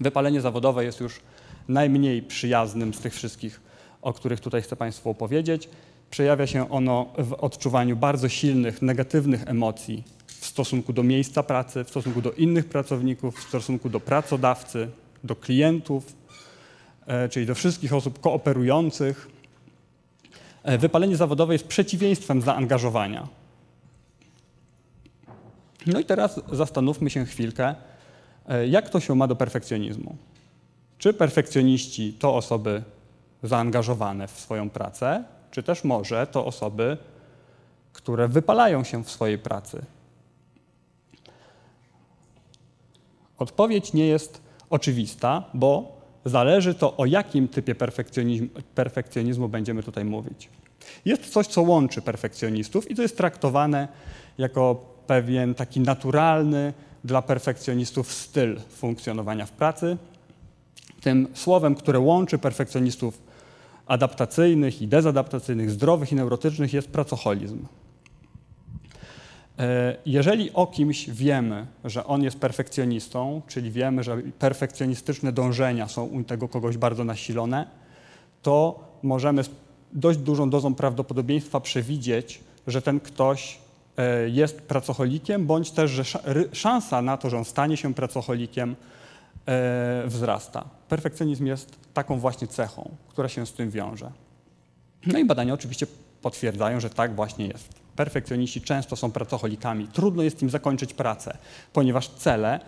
Wypalenie 0.01 0.41
zawodowe 0.41 0.85
jest 0.85 1.01
już 1.01 1.21
najmniej 1.69 2.23
przyjaznym 2.23 2.95
z 2.95 3.01
tych 3.01 3.15
wszystkich, 3.15 3.70
o 4.03 4.13
których 4.13 4.41
tutaj 4.41 4.63
chcę 4.63 4.77
Państwu 4.77 5.11
opowiedzieć. 5.11 5.69
Przejawia 6.11 6.47
się 6.47 6.71
ono 6.71 7.07
w 7.19 7.33
odczuwaniu 7.33 7.97
bardzo 7.97 8.29
silnych, 8.29 8.83
negatywnych 8.83 9.49
emocji 9.49 10.05
w 10.27 10.47
stosunku 10.47 10.93
do 10.93 11.03
miejsca 11.03 11.43
pracy, 11.43 11.85
w 11.85 11.91
stosunku 11.91 12.23
do 12.23 12.33
innych 12.33 12.69
pracowników, 12.69 13.39
w 13.39 13.49
stosunku 13.49 13.89
do 13.89 14.01
pracodawcy, 14.01 14.89
do 15.25 15.37
klientów, 15.37 16.13
e, 17.07 17.29
czyli 17.29 17.47
do 17.47 17.55
wszystkich 17.55 17.95
osób 17.95 18.21
kooperujących 18.21 19.41
E, 20.63 20.79
wypalenie 20.79 21.17
zawodowe 21.17 21.53
jest 21.53 21.67
przeciwieństwem 21.67 22.43
zaangażowania. 22.43 23.29
No 25.87 26.01
i 26.01 26.05
teraz 26.05 26.41
zastanówmy 26.53 27.11
się 27.11 27.25
chwilkę, 27.25 27.75
e, 28.49 28.67
jak 28.67 28.89
to 28.89 29.01
się 29.01 29.15
ma 29.15 29.27
do 29.27 29.37
perfekcjonizmu. 29.37 30.17
Czy 30.99 31.13
perfekcjoniści 31.13 32.13
to 32.13 32.35
osoby 32.35 32.83
zaangażowane 33.42 34.29
w 34.29 34.40
swoją 34.40 34.70
pracę, 34.70 35.24
czy 35.50 35.62
też 35.62 35.85
może 35.85 36.26
to 36.26 36.46
osoby, 36.46 36.96
które 37.92 38.29
wypalają 38.29 38.85
się 38.85 39.05
w 39.05 39.11
swojej 39.11 39.38
pracy? 39.38 39.83
Odpowiedź 43.38 43.92
nie 43.92 44.07
jest 44.07 44.42
oczywista, 44.70 45.44
bo 45.55 46.00
Zależy 46.24 46.74
to, 46.74 46.96
o 46.96 47.07
jakim 47.07 47.48
typie 47.48 47.74
perfekcjonizmu, 47.74 48.48
perfekcjonizmu 48.74 49.48
będziemy 49.48 49.83
tutaj 49.83 50.05
mówić. 50.05 50.48
Jest 51.05 51.33
coś, 51.33 51.46
co 51.46 51.62
łączy 51.62 52.03
perfekcjonistów 52.03 52.90
i 52.90 52.94
to 52.94 53.03
jest 53.03 53.16
traktowane 53.16 53.88
jako 54.38 54.85
pewien 55.07 55.55
taki 55.55 55.81
naturalny 55.81 56.72
dla 57.05 57.22
perfekcjonistów 57.22 58.12
styl 58.12 58.61
funkcjonowania 58.61 59.46
w 59.46 59.50
pracy. 59.50 59.96
Tym 61.00 61.29
słowem, 61.35 61.74
które 61.74 61.98
łączy 61.98 62.38
perfekcjonistów 62.38 63.22
adaptacyjnych 63.90 64.83
i 64.83 64.88
dezadaptacyjnych, 64.88 65.70
zdrowych 65.70 66.12
i 66.12 66.14
neurotycznych 66.14 66.72
jest 66.72 66.88
pracoholizm. 66.88 67.66
E, 69.59 69.96
jeżeli 70.07 70.53
o 70.53 70.66
kimś 70.66 71.11
wiemy, 71.11 71.66
że 71.85 72.05
on 72.05 72.22
jest 72.22 72.38
perfekcjonistą, 72.38 73.42
czyli 73.46 73.70
wiemy, 73.70 74.03
że 74.03 74.16
perfekcjonistyczne 74.38 75.33
dążenia 75.33 75.88
są 75.88 76.05
u 76.05 76.24
tego 76.24 76.48
kogoś 76.48 76.76
bardzo 76.76 77.05
nasilone, 77.05 77.66
to 78.42 78.85
możemy 79.03 79.44
z 79.44 79.50
dość 79.92 80.18
dużą 80.18 80.50
dozą 80.50 80.74
prawdopodobieństwa 80.74 81.61
przewidzieć, 81.61 82.40
że 82.66 82.83
ten 82.83 83.00
ktoś 83.00 83.59
e, 83.96 84.29
jest 84.29 84.61
pracocholikiem, 84.62 85.46
bądź 85.46 85.70
też, 85.70 85.90
że 85.90 86.05
szansa 86.53 87.03
na 87.03 87.16
to, 87.16 87.31
że 87.31 87.38
on 87.38 87.44
stanie 87.44 87.76
się 87.76 87.94
pracocholikiem, 87.94 88.76
e, 89.46 90.03
wzrasta. 90.07 90.80
Perfekcjonizm 90.90 91.46
jest 91.46 91.76
taką 91.94 92.18
właśnie 92.18 92.48
cechą, 92.48 92.90
która 93.09 93.29
się 93.29 93.46
z 93.46 93.53
tym 93.53 93.70
wiąże. 93.70 94.12
No 95.07 95.18
i 95.18 95.24
badania 95.24 95.55
oczywiście 95.55 95.87
potwierdzają, 96.22 96.81
że 96.81 96.90
tak 96.90 97.14
właśnie 97.14 97.46
jest 97.46 97.68
perfekcjoniści 97.96 98.61
często 98.61 98.96
są 98.96 99.12
pracocholikami. 99.12 99.88
Trudno 99.88 100.22
jest 100.22 100.42
im 100.42 100.50
zakończyć 100.50 100.94
pracę, 100.94 101.38
ponieważ 101.72 102.09
cele, 102.09 102.61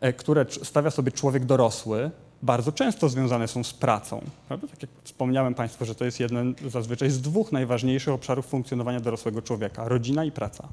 e, 0.00 0.12
które 0.12 0.46
stawia 0.62 0.90
sobie 0.90 1.12
człowiek 1.12 1.44
dorosły, 1.44 2.10
bardzo 2.42 2.72
często 2.72 3.08
związane 3.08 3.48
są 3.48 3.64
z 3.64 3.72
pracą. 3.72 4.20
Prawda? 4.48 4.66
Tak 4.66 4.82
jak 4.82 4.90
wspomniałem 5.04 5.54
Państwu, 5.54 5.84
że 5.84 5.94
to 5.94 6.04
jest 6.04 6.20
jeden 6.20 6.54
zazwyczaj 6.68 7.10
z 7.10 7.20
dwóch 7.20 7.52
najważniejszych 7.52 8.14
obszarów 8.14 8.46
funkcjonowania 8.46 9.00
dorosłego 9.00 9.42
człowieka 9.42 9.88
rodzina 9.88 10.24
i 10.24 10.32
praca. 10.32 10.68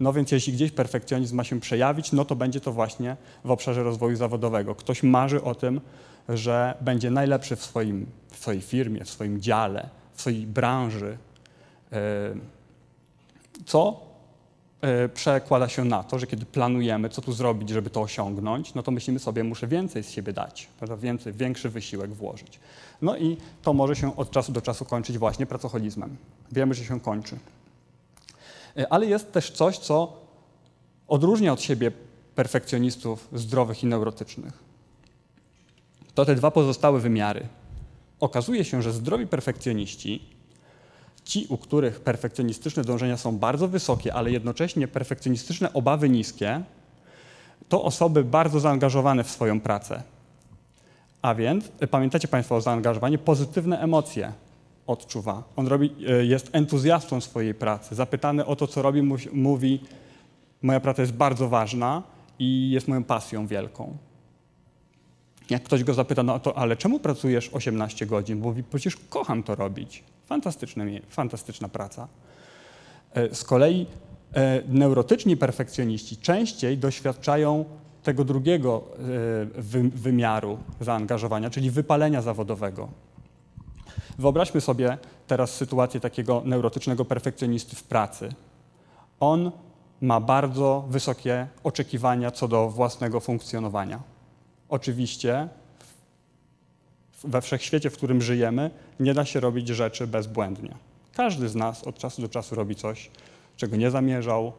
No 0.00 0.12
więc 0.12 0.32
jeśli 0.32 0.52
gdzieś 0.52 0.72
perfekcjonizm 0.72 1.36
ma 1.36 1.44
się 1.44 1.60
przejawić, 1.60 2.12
no 2.12 2.24
to 2.24 2.36
będzie 2.36 2.60
to 2.60 2.72
właśnie 2.72 3.16
w 3.44 3.50
obszarze 3.50 3.82
rozwoju 3.82 4.16
zawodowego. 4.16 4.74
Ktoś 4.74 5.02
marzy 5.02 5.42
o 5.42 5.54
tym, 5.54 5.80
że 6.28 6.74
będzie 6.80 7.10
najlepszy 7.10 7.56
w, 7.56 7.64
swoim, 7.64 8.06
w 8.30 8.38
swojej 8.38 8.60
firmie, 8.60 9.04
w 9.04 9.10
swoim 9.10 9.40
dziale, 9.40 9.88
w 10.14 10.20
swojej 10.20 10.46
branży. 10.46 11.18
Yy, 11.92 11.98
co 13.66 14.00
e, 14.80 15.08
przekłada 15.08 15.68
się 15.68 15.84
na 15.84 16.02
to, 16.02 16.18
że 16.18 16.26
kiedy 16.26 16.46
planujemy, 16.46 17.08
co 17.08 17.22
tu 17.22 17.32
zrobić, 17.32 17.68
żeby 17.68 17.90
to 17.90 18.00
osiągnąć, 18.00 18.74
no 18.74 18.82
to 18.82 18.90
myślimy 18.90 19.18
sobie, 19.18 19.44
muszę 19.44 19.66
więcej 19.66 20.02
z 20.02 20.10
siebie 20.10 20.32
dać, 20.32 20.68
więcej, 20.98 21.32
większy 21.32 21.68
wysiłek 21.68 22.14
włożyć. 22.14 22.60
No 23.02 23.16
i 23.16 23.36
to 23.62 23.72
może 23.72 23.96
się 23.96 24.16
od 24.16 24.30
czasu 24.30 24.52
do 24.52 24.60
czasu 24.60 24.84
kończyć 24.84 25.18
właśnie 25.18 25.46
pracoholizmem. 25.46 26.16
Wiemy, 26.52 26.74
że 26.74 26.84
się 26.84 27.00
kończy. 27.00 27.38
E, 28.76 28.92
ale 28.92 29.06
jest 29.06 29.32
też 29.32 29.50
coś, 29.50 29.78
co 29.78 30.22
odróżnia 31.08 31.52
od 31.52 31.60
siebie 31.60 31.92
perfekcjonistów 32.34 33.28
zdrowych 33.32 33.82
i 33.82 33.86
neurotycznych. 33.86 34.71
To 36.14 36.24
te 36.24 36.34
dwa 36.34 36.50
pozostałe 36.50 37.00
wymiary. 37.00 37.46
Okazuje 38.20 38.64
się, 38.64 38.82
że 38.82 38.92
zdrowi 38.92 39.26
perfekcjoniści, 39.26 40.22
ci, 41.24 41.46
u 41.48 41.58
których 41.58 42.00
perfekcjonistyczne 42.00 42.84
dążenia 42.84 43.16
są 43.16 43.38
bardzo 43.38 43.68
wysokie, 43.68 44.14
ale 44.14 44.30
jednocześnie 44.30 44.88
perfekcjonistyczne 44.88 45.72
obawy 45.72 46.08
niskie, 46.08 46.62
to 47.68 47.84
osoby 47.84 48.24
bardzo 48.24 48.60
zaangażowane 48.60 49.24
w 49.24 49.30
swoją 49.30 49.60
pracę. 49.60 50.02
A 51.22 51.34
więc, 51.34 51.72
e, 51.80 51.86
pamiętacie 51.86 52.28
Państwo 52.28 52.56
o 52.56 52.60
zaangażowaniu, 52.60 53.18
pozytywne 53.18 53.80
emocje 53.80 54.32
odczuwa. 54.86 55.42
On 55.56 55.66
robi, 55.66 55.94
e, 56.08 56.24
jest 56.24 56.50
entuzjastą 56.52 57.20
swojej 57.20 57.54
pracy. 57.54 57.94
Zapytany 57.94 58.46
o 58.46 58.56
to, 58.56 58.66
co 58.66 58.82
robi, 58.82 59.02
mówi, 59.32 59.80
moja 60.62 60.80
praca 60.80 61.02
jest 61.02 61.14
bardzo 61.14 61.48
ważna 61.48 62.02
i 62.38 62.70
jest 62.70 62.88
moją 62.88 63.04
pasją 63.04 63.46
wielką. 63.46 63.96
Jak 65.52 65.62
ktoś 65.62 65.84
go 65.84 65.94
zapyta, 65.94 66.22
no 66.22 66.38
to 66.38 66.58
ale 66.58 66.76
czemu 66.76 66.98
pracujesz 66.98 67.50
18 67.52 68.06
godzin? 68.06 68.40
Bo 68.40 68.48
mówi, 68.48 68.62
przecież 68.62 68.96
kocham 68.96 69.42
to 69.42 69.54
robić. 69.54 70.04
Fantastyczne, 70.26 70.84
fantastyczna 71.08 71.68
praca. 71.68 72.08
E, 73.14 73.34
z 73.34 73.44
kolei 73.44 73.86
e, 74.34 74.62
neurotyczni 74.68 75.36
perfekcjoniści 75.36 76.16
częściej 76.16 76.78
doświadczają 76.78 77.64
tego 78.02 78.24
drugiego 78.24 78.84
e, 79.54 79.60
wymiaru 79.88 80.58
zaangażowania, 80.80 81.50
czyli 81.50 81.70
wypalenia 81.70 82.22
zawodowego. 82.22 82.88
Wyobraźmy 84.18 84.60
sobie 84.60 84.98
teraz 85.26 85.54
sytuację 85.54 86.00
takiego 86.00 86.42
neurotycznego 86.44 87.04
perfekcjonisty 87.04 87.76
w 87.76 87.82
pracy. 87.82 88.28
On 89.20 89.50
ma 90.00 90.20
bardzo 90.20 90.84
wysokie 90.88 91.46
oczekiwania 91.64 92.30
co 92.30 92.48
do 92.48 92.68
własnego 92.68 93.20
funkcjonowania. 93.20 94.11
Oczywiście 94.72 95.48
we 97.24 97.42
wszechświecie, 97.42 97.90
w 97.90 97.96
którym 97.96 98.22
żyjemy, 98.22 98.70
nie 99.00 99.14
da 99.14 99.24
się 99.24 99.40
robić 99.40 99.68
rzeczy 99.68 100.06
bezbłędnie. 100.06 100.74
Każdy 101.14 101.48
z 101.48 101.54
nas 101.54 101.84
od 101.84 101.98
czasu 101.98 102.22
do 102.22 102.28
czasu 102.28 102.54
robi 102.54 102.74
coś, 102.74 103.10
czego 103.56 103.76
nie 103.76 103.90
zamierzał, 103.90 104.52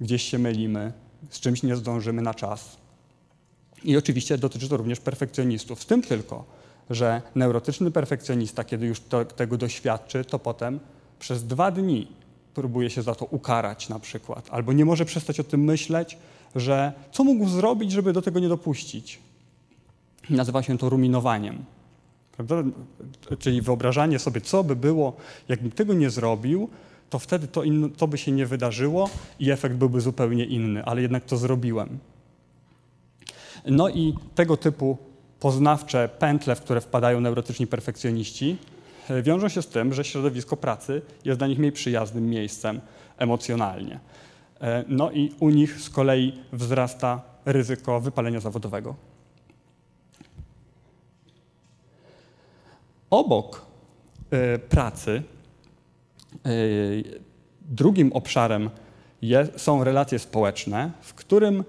gdzieś 0.00 0.22
się 0.22 0.38
mylimy, 0.38 0.92
z 1.30 1.40
czymś 1.40 1.62
nie 1.62 1.76
zdążymy 1.76 2.22
na 2.22 2.34
czas. 2.34 2.76
I 3.84 3.96
oczywiście 3.96 4.38
dotyczy 4.38 4.68
to 4.68 4.76
również 4.76 5.00
perfekcjonistów. 5.00 5.82
Z 5.82 5.86
tym 5.86 6.02
tylko, 6.02 6.44
że 6.90 7.22
neurotyczny 7.34 7.90
perfekcjonista, 7.90 8.64
kiedy 8.64 8.86
już 8.86 9.00
to, 9.00 9.24
tego 9.24 9.56
doświadczy, 9.56 10.24
to 10.24 10.38
potem 10.38 10.80
przez 11.18 11.46
dwa 11.46 11.70
dni 11.70 12.08
próbuje 12.54 12.90
się 12.90 13.02
za 13.02 13.14
to 13.14 13.24
ukarać 13.24 13.88
na 13.88 13.98
przykład, 13.98 14.48
albo 14.50 14.72
nie 14.72 14.84
może 14.84 15.04
przestać 15.04 15.40
o 15.40 15.44
tym 15.44 15.64
myśleć, 15.64 16.18
że 16.56 16.92
co 17.12 17.24
mógł 17.24 17.48
zrobić, 17.48 17.92
żeby 17.92 18.12
do 18.12 18.22
tego 18.22 18.40
nie 18.40 18.48
dopuścić. 18.48 19.18
Nazywa 20.30 20.62
się 20.62 20.78
to 20.78 20.88
ruminowaniem. 20.88 21.64
Prawda? 22.32 22.62
Czyli 23.38 23.62
wyobrażanie 23.62 24.18
sobie, 24.18 24.40
co 24.40 24.64
by 24.64 24.76
było, 24.76 25.16
jakbym 25.48 25.70
tego 25.70 25.94
nie 25.94 26.10
zrobił, 26.10 26.68
to 27.10 27.18
wtedy 27.18 27.48
to, 27.48 27.62
to 27.96 28.08
by 28.08 28.18
się 28.18 28.32
nie 28.32 28.46
wydarzyło 28.46 29.10
i 29.40 29.50
efekt 29.50 29.74
byłby 29.74 30.00
zupełnie 30.00 30.44
inny, 30.44 30.84
ale 30.84 31.02
jednak 31.02 31.24
to 31.24 31.36
zrobiłem. 31.36 31.98
No 33.66 33.88
i 33.88 34.14
tego 34.34 34.56
typu 34.56 34.98
poznawcze 35.40 36.08
pętle, 36.18 36.54
w 36.54 36.60
które 36.60 36.80
wpadają 36.80 37.20
neurotyczni 37.20 37.66
perfekcjoniści, 37.66 38.56
e, 39.10 39.22
wiążą 39.22 39.48
się 39.48 39.62
z 39.62 39.68
tym, 39.68 39.94
że 39.94 40.04
środowisko 40.04 40.56
pracy 40.56 41.02
jest 41.24 41.40
dla 41.40 41.46
nich 41.46 41.58
mniej 41.58 41.72
przyjaznym 41.72 42.30
miejscem 42.30 42.80
emocjonalnie. 43.18 44.00
E, 44.62 44.84
no 44.88 45.10
i 45.10 45.32
u 45.40 45.50
nich 45.50 45.80
z 45.80 45.90
kolei 45.90 46.32
wzrasta 46.52 47.22
ryzyko 47.44 48.00
wypalenia 48.00 48.40
zawodowego. 48.40 48.94
Obok 53.10 53.66
e, 54.30 54.58
pracy 54.58 55.22
drugim 57.60 58.12
obszarem 58.12 58.70
są 59.56 59.84
relacje 59.84 60.18
społeczne, 60.18 60.90
w, 61.00 61.14
którym, 61.14 61.64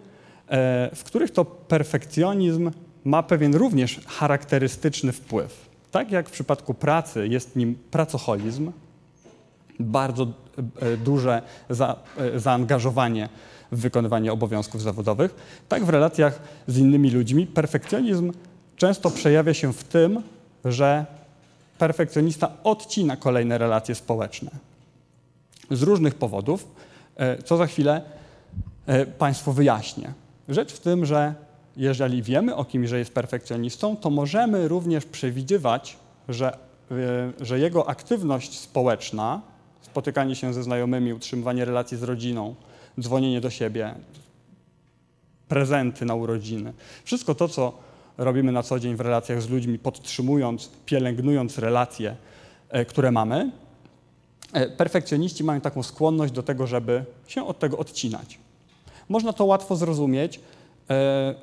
w 0.95 1.01
których 1.03 1.31
to 1.31 1.45
perfekcjonizm 1.45 2.71
ma 3.03 3.23
pewien 3.23 3.55
również 3.55 3.99
charakterystyczny 4.07 5.11
wpływ. 5.11 5.69
Tak 5.91 6.11
jak 6.11 6.29
w 6.29 6.31
przypadku 6.31 6.73
pracy 6.73 7.27
jest 7.27 7.55
nim 7.55 7.75
pracoholizm, 7.91 8.71
bardzo 9.79 10.27
e, 10.79 10.97
duże 10.97 11.41
za, 11.69 11.95
e, 12.17 12.39
zaangażowanie 12.39 13.29
w 13.71 13.79
wykonywanie 13.79 14.33
obowiązków 14.33 14.81
zawodowych, 14.81 15.35
tak 15.69 15.85
w 15.85 15.89
relacjach 15.89 16.39
z 16.67 16.77
innymi 16.77 17.11
ludźmi 17.11 17.47
perfekcjonizm 17.47 18.31
często 18.77 19.11
przejawia 19.11 19.53
się 19.53 19.73
w 19.73 19.83
tym, 19.83 20.21
że 20.65 21.05
perfekcjonista 21.77 22.51
odcina 22.63 23.17
kolejne 23.17 23.57
relacje 23.57 23.95
społeczne. 23.95 24.51
Z 25.71 25.81
różnych 25.81 26.15
powodów, 26.15 26.67
e, 27.15 27.43
co 27.43 27.57
za 27.57 27.65
chwilę 27.65 28.01
Państwu 29.17 29.53
wyjaśnię. 29.53 30.13
Rzecz 30.49 30.73
w 30.73 30.79
tym, 30.79 31.05
że 31.05 31.33
jeżeli 31.77 32.23
wiemy 32.23 32.55
o 32.55 32.65
kimś, 32.65 32.89
że 32.89 32.99
jest 32.99 33.13
perfekcjonistą, 33.13 33.97
to 33.97 34.09
możemy 34.09 34.67
również 34.67 35.05
przewidywać, 35.05 35.97
że, 36.29 36.57
że 37.41 37.59
jego 37.59 37.89
aktywność 37.89 38.59
społeczna, 38.59 39.41
spotykanie 39.93 40.35
się 40.35 40.53
ze 40.53 40.63
znajomymi, 40.63 41.13
utrzymywanie 41.13 41.65
relacji 41.65 41.97
z 41.97 42.03
rodziną, 42.03 42.55
dzwonienie 42.99 43.41
do 43.41 43.49
siebie, 43.49 43.95
prezenty 45.47 46.05
na 46.05 46.15
urodziny, 46.15 46.73
wszystko 47.03 47.35
to, 47.35 47.47
co 47.47 47.73
robimy 48.17 48.51
na 48.51 48.63
co 48.63 48.79
dzień 48.79 48.95
w 48.95 49.01
relacjach 49.01 49.41
z 49.41 49.49
ludźmi, 49.49 49.79
podtrzymując, 49.79 50.69
pielęgnując 50.85 51.57
relacje, 51.57 52.15
e, 52.69 52.85
które 52.85 53.11
mamy, 53.11 53.51
e, 54.53 54.69
perfekcjoniści 54.69 55.43
mają 55.43 55.61
taką 55.61 55.83
skłonność 55.83 56.33
do 56.33 56.43
tego, 56.43 56.67
żeby 56.67 57.05
się 57.27 57.47
od 57.47 57.59
tego 57.59 57.77
odcinać. 57.77 58.39
Można 59.09 59.33
to 59.33 59.45
łatwo 59.45 59.75
zrozumieć, 59.75 60.39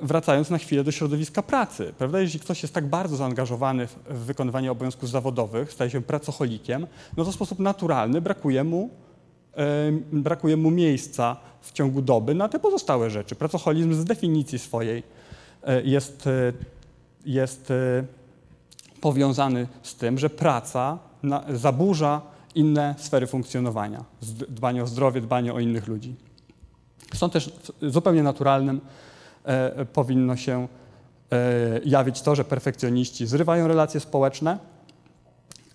wracając 0.01 0.49
na 0.49 0.57
chwilę 0.57 0.83
do 0.83 0.91
środowiska 0.91 1.43
pracy. 1.43 1.93
Prawda? 1.97 2.19
Jeśli 2.19 2.39
ktoś 2.39 2.61
jest 2.61 2.73
tak 2.73 2.87
bardzo 2.87 3.15
zaangażowany 3.15 3.87
w, 3.87 3.95
wykonywanie 4.09 4.71
obowiązków 4.71 5.09
zawodowych, 5.09 5.73
staje 5.73 5.89
się 5.89 6.01
pracocholikiem, 6.01 6.87
no 7.17 7.25
to 7.25 7.31
w 7.31 7.35
sposób 7.35 7.59
naturalny 7.59 8.21
brakuje 8.21 8.63
mu, 8.63 8.89
e, 9.57 9.91
brakuje 10.11 10.57
mu 10.57 10.71
miejsca 10.71 11.37
w 11.61 11.71
ciągu 11.71 12.01
doby 12.01 12.35
na 12.35 12.49
te 12.49 12.59
pozostałe 12.59 13.09
rzeczy. 13.09 13.35
Pracocholizm 13.35 13.93
z 13.93 14.05
definicji 14.05 14.59
swojej 14.59 15.03
e, 15.63 15.81
jest, 15.81 16.29
jest 17.25 17.73
powiązany 19.01 19.67
z 19.83 19.95
tym, 19.95 20.17
że 20.17 20.29
praca 20.29 20.97
zaburza 21.53 22.21
inne 22.55 22.95
sfery 22.97 23.27
funkcjonowania, 23.27 24.03
dbanie 24.49 24.83
o 24.83 24.87
zdrowie, 24.87 25.21
dbanie 25.21 25.53
o 25.53 25.59
innych 25.59 25.87
ludzi. 25.87 26.15
Stąd 27.13 27.33
też 27.33 27.53
zupełnie 27.81 28.23
naturalnym 28.23 28.81
E, 28.81 28.83
powinno 29.93 30.35
się 30.35 30.67
e, 31.31 31.79
jawić 31.85 32.21
to, 32.21 32.35
że 32.35 32.43
perfekcjoniści 32.43 33.27
zrywają 33.27 33.67
relacje 33.67 33.99
społeczne, 33.99 34.57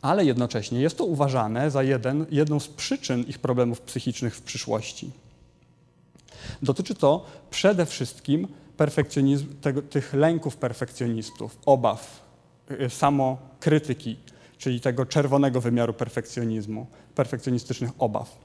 ale 0.03 0.25
jednocześnie 0.25 0.81
jest 0.81 0.99
to 0.99 1.05
uważane 1.05 1.71
za 1.71 1.83
jeden, 1.83 2.27
jedną 2.31 2.61
z 2.61 2.69
przyczyn 2.69 3.21
ich 3.21 3.39
problemów 3.39 3.81
psychicznych 3.81 4.37
w 4.37 4.43
przyszłości. 4.43 5.11
Dotyczy 6.63 6.95
to 6.95 7.27
przede 7.51 7.87
wszystkim 7.87 8.49
tego, 9.61 9.83
tych 9.83 10.15
lęków 10.15 10.57
perfekcjonistów, 10.57 11.59
obaw, 11.67 12.23
e, 12.69 12.91
samokrytyki, 12.91 14.17
czyli 14.59 14.81
tego 14.81 15.07
czerwonego 15.07 15.61
wymiaru 15.61 15.95
perfekcjonizmu, 15.95 16.87
perfekcjonistycznych 17.15 17.91
obaw. 17.99 18.39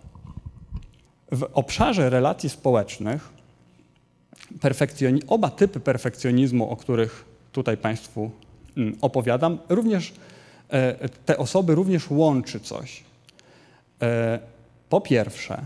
W 1.31 1.49
obszarze 1.53 2.09
relacji 2.09 2.49
społecznych 2.49 3.40
perfekcjoni- 4.59 5.23
oba 5.27 5.49
typy 5.49 5.79
perfekcjonizmu, 5.79 6.69
o 6.69 6.75
których 6.75 7.25
tutaj 7.51 7.77
Państwu 7.77 8.31
mm, 8.77 8.97
opowiadam, 9.01 9.57
również 9.69 10.13
e, 10.69 11.09
te 11.09 11.37
osoby 11.37 11.75
również 11.75 12.09
łączy 12.09 12.59
coś. 12.59 13.03
E, 14.01 14.39
po 14.89 15.01
pierwsze, 15.01 15.61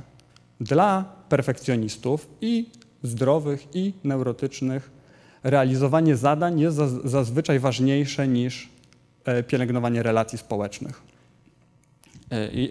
dla 0.59 1.05
perfekcjonistów 1.29 2.27
i 2.41 2.69
zdrowych, 3.03 3.67
i 3.73 3.93
neurotycznych 4.03 4.91
realizowanie 5.43 6.15
zadań 6.15 6.59
jest 6.59 6.77
zazwyczaj 7.03 7.59
ważniejsze 7.59 8.27
niż 8.27 8.69
e, 9.25 9.43
pielęgnowanie 9.43 10.03
relacji 10.03 10.37
społecznych. 10.37 11.15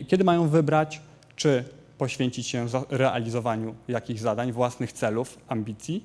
Kiedy 0.09 0.25
mają 0.25 0.49
wybrać, 0.49 1.01
czy 1.37 1.65
poświęcić 1.99 2.47
się 2.47 2.67
realizowaniu 2.91 3.75
jakichś 3.89 4.21
zadań, 4.21 4.53
własnych 4.53 4.93
celów, 4.93 5.39
ambicji, 5.49 6.05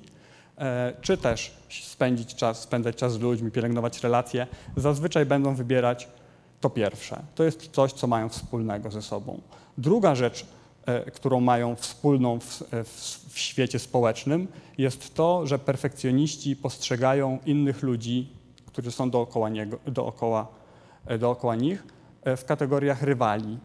e, 0.58 0.92
czy 1.00 1.16
też 1.16 1.56
spędzić 1.82 2.34
czas, 2.34 2.60
spędzać 2.60 2.96
czas 2.96 3.12
z 3.12 3.20
ludźmi, 3.20 3.50
pielęgnować 3.50 4.02
relacje, 4.02 4.46
zazwyczaj 4.76 5.26
będą 5.26 5.54
wybierać 5.54 6.08
to 6.60 6.70
pierwsze. 6.70 7.22
To 7.34 7.44
jest 7.44 7.70
coś, 7.72 7.92
co 7.92 8.06
mają 8.06 8.28
wspólnego 8.28 8.90
ze 8.90 9.02
sobą. 9.02 9.40
Druga 9.78 10.14
rzecz, 10.14 10.46
e, 10.86 11.10
którą 11.10 11.40
mają 11.40 11.76
wspólną 11.76 12.40
w, 12.40 12.62
w, 12.84 13.28
w 13.32 13.38
świecie 13.38 13.78
społecznym, 13.78 14.48
jest 14.78 15.14
to, 15.14 15.46
że 15.46 15.58
perfekcjoniści 15.58 16.56
postrzegają 16.56 17.38
innych 17.46 17.82
ludzi, 17.82 18.28
którzy 18.66 18.90
są 18.90 19.10
dookoła, 19.10 19.48
niego, 19.48 19.78
dookoła, 19.86 20.46
e, 21.06 21.18
dookoła 21.18 21.56
nich, 21.56 21.84
w 22.36 22.44
kategoriach 22.44 23.02
rywali, 23.02 23.58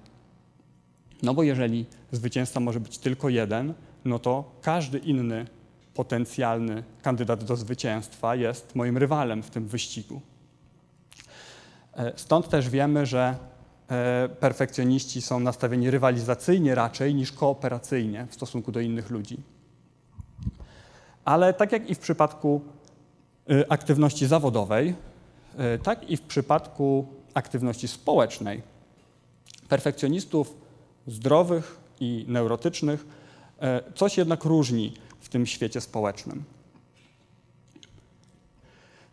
no 1.23 1.33
bo 1.33 1.43
jeżeli 1.43 1.85
zwycięzca 2.11 2.59
może 2.59 2.79
być 2.79 2.97
tylko 2.97 3.29
jeden, 3.29 3.73
no 4.05 4.19
to 4.19 4.51
każdy 4.61 4.97
inny 4.97 5.45
potencjalny 5.93 6.83
kandydat 7.01 7.43
do 7.43 7.55
zwycięstwa 7.55 8.35
jest 8.35 8.75
moim 8.75 8.97
rywalem 8.97 9.43
w 9.43 9.49
tym 9.49 9.67
wyścigu. 9.67 10.21
E, 11.93 12.13
stąd 12.15 12.49
też 12.49 12.69
wiemy, 12.69 13.05
że 13.05 13.35
e, 13.89 14.29
perfekcjoniści 14.39 15.21
są 15.21 15.39
nastawieni 15.39 15.91
rywalizacyjnie 15.91 16.75
raczej 16.75 17.15
niż 17.15 17.31
kooperacyjnie 17.31 18.27
w 18.29 18.33
stosunku 18.33 18.71
do 18.71 18.79
innych 18.79 19.09
ludzi. 19.09 19.37
Ale 21.25 21.53
tak 21.53 21.71
jak 21.71 21.89
i 21.89 21.95
w 21.95 21.99
przypadku 21.99 22.61
e, 23.49 23.71
aktywności 23.71 24.27
zawodowej, 24.27 24.95
tak 25.83 26.09
i 26.09 26.17
w 26.17 26.21
przypadku 26.21 27.07
aktywności 27.33 27.87
społecznej, 27.87 28.61
perfekcjonistów 29.69 30.64
zdrowych 31.07 31.77
i 31.99 32.25
neurotycznych, 32.27 33.05
e, 33.59 33.81
coś 33.95 34.17
jednak 34.17 34.43
różni 34.45 34.93
w 35.19 35.29
tym 35.29 35.45
świecie 35.45 35.81
społecznym. 35.81 36.43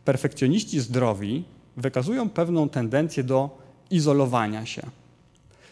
Perfekcjoniści 0.04 0.80
zdrowi 0.80 1.44
wykazują 1.76 2.30
pewną 2.30 2.68
tendencję 2.68 3.24
do 3.24 3.58
izolowania 3.90 4.66
się. 4.66 4.82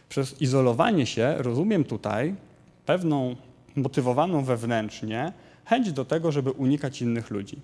Przez 0.09 0.43
izolowanie 0.43 1.07
się 1.07 1.35
rozumiem 1.39 1.85
tutaj 1.85 2.35
pewną 2.87 3.37
motywowaną 3.77 4.45
wewnętrznie 4.45 5.33
chęć 5.65 5.93
do 5.93 6.05
tego, 6.05 6.33
żeby 6.33 6.51
unikać 6.51 7.03
innych 7.03 7.31
ludzi. 7.31 7.59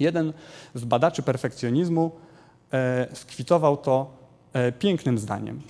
Jeden 0.00 0.32
z 0.74 0.84
badaczy 0.84 1.22
perfekcjonizmu 1.22 2.12
e, 2.72 3.08
skwitował 3.12 3.76
to 3.76 4.16
e, 4.52 4.72
pięknym 4.72 5.18
zdaniem. 5.18 5.62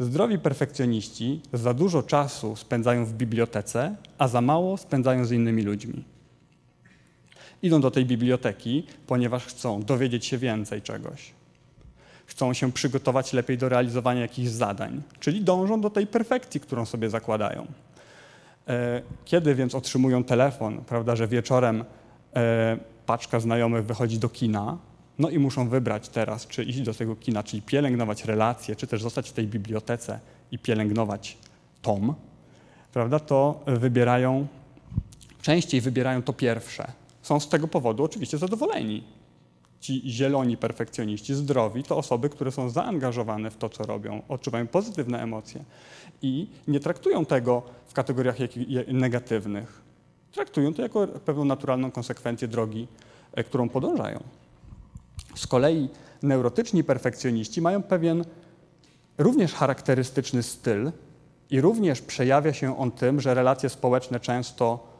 Zdrowi 0.00 0.38
perfekcjoniści 0.38 1.40
za 1.52 1.74
dużo 1.74 2.02
czasu 2.02 2.56
spędzają 2.56 3.04
w 3.04 3.12
bibliotece, 3.12 3.96
a 4.18 4.28
za 4.28 4.40
mało 4.40 4.76
spędzają 4.76 5.24
z 5.24 5.32
innymi 5.32 5.62
ludźmi. 5.62 6.04
Idą 7.62 7.80
do 7.80 7.90
tej 7.90 8.06
biblioteki, 8.06 8.86
ponieważ 9.06 9.46
chcą 9.46 9.82
dowiedzieć 9.82 10.26
się 10.26 10.38
więcej 10.38 10.82
czegoś. 10.82 11.32
Chcą 12.26 12.52
się 12.52 12.72
przygotować 12.72 13.32
lepiej 13.32 13.58
do 13.58 13.68
realizowania 13.68 14.20
jakichś 14.20 14.48
zadań, 14.48 15.02
czyli 15.20 15.44
dążą 15.44 15.80
do 15.80 15.90
tej 15.90 16.06
perfekcji, 16.06 16.60
którą 16.60 16.86
sobie 16.86 17.10
zakładają. 17.10 17.66
E, 18.68 19.02
kiedy 19.24 19.54
więc 19.54 19.74
otrzymują 19.74 20.24
telefon, 20.24 20.84
prawda, 20.84 21.16
że 21.16 21.28
wieczorem 21.28 21.84
e, 22.34 22.78
paczka 23.06 23.40
znajomych 23.40 23.84
wychodzi 23.84 24.18
do 24.18 24.28
kina, 24.28 24.78
no 25.20 25.30
i 25.30 25.38
muszą 25.38 25.68
wybrać 25.68 26.08
teraz, 26.08 26.46
czy 26.46 26.64
iść 26.64 26.80
do 26.80 26.94
tego 26.94 27.16
kina, 27.16 27.42
czyli 27.42 27.62
pielęgnować 27.62 28.24
relacje, 28.24 28.76
czy 28.76 28.86
też 28.86 29.02
zostać 29.02 29.30
w 29.30 29.32
tej 29.32 29.46
bibliotece 29.46 30.20
i 30.52 30.58
pielęgnować 30.58 31.38
tom, 31.82 32.14
prawda, 32.92 33.18
to 33.18 33.60
wybierają, 33.66 34.46
częściej 35.42 35.80
wybierają 35.80 36.22
to 36.22 36.32
pierwsze. 36.32 36.92
Są 37.22 37.40
z 37.40 37.48
tego 37.48 37.68
powodu 37.68 38.04
oczywiście 38.04 38.38
zadowoleni. 38.38 39.04
Ci 39.80 40.02
zieloni 40.10 40.56
perfekcjoniści, 40.56 41.34
zdrowi, 41.34 41.82
to 41.82 41.96
osoby, 41.96 42.28
które 42.28 42.52
są 42.52 42.70
zaangażowane 42.70 43.50
w 43.50 43.56
to, 43.56 43.68
co 43.68 43.84
robią, 43.84 44.22
odczuwają 44.28 44.66
pozytywne 44.66 45.22
emocje 45.22 45.64
i 46.22 46.46
nie 46.68 46.80
traktują 46.80 47.24
tego 47.26 47.62
w 47.86 47.92
kategoriach 47.92 48.36
negatywnych. 48.88 49.82
Traktują 50.32 50.74
to 50.74 50.82
jako 50.82 51.06
pewną 51.06 51.44
naturalną 51.44 51.90
konsekwencję 51.90 52.48
drogi, 52.48 52.88
e, 53.32 53.44
którą 53.44 53.68
podążają. 53.68 54.22
Z 55.34 55.46
kolei 55.46 55.88
neurotyczni 56.22 56.84
perfekcjoniści 56.84 57.60
mają 57.60 57.82
pewien 57.82 58.24
również 59.18 59.52
charakterystyczny 59.52 60.42
styl 60.42 60.92
i 61.50 61.60
również 61.60 62.00
przejawia 62.00 62.52
się 62.52 62.78
on 62.78 62.90
tym, 62.90 63.20
że 63.20 63.34
relacje 63.34 63.68
społeczne 63.68 64.20
często 64.20 64.90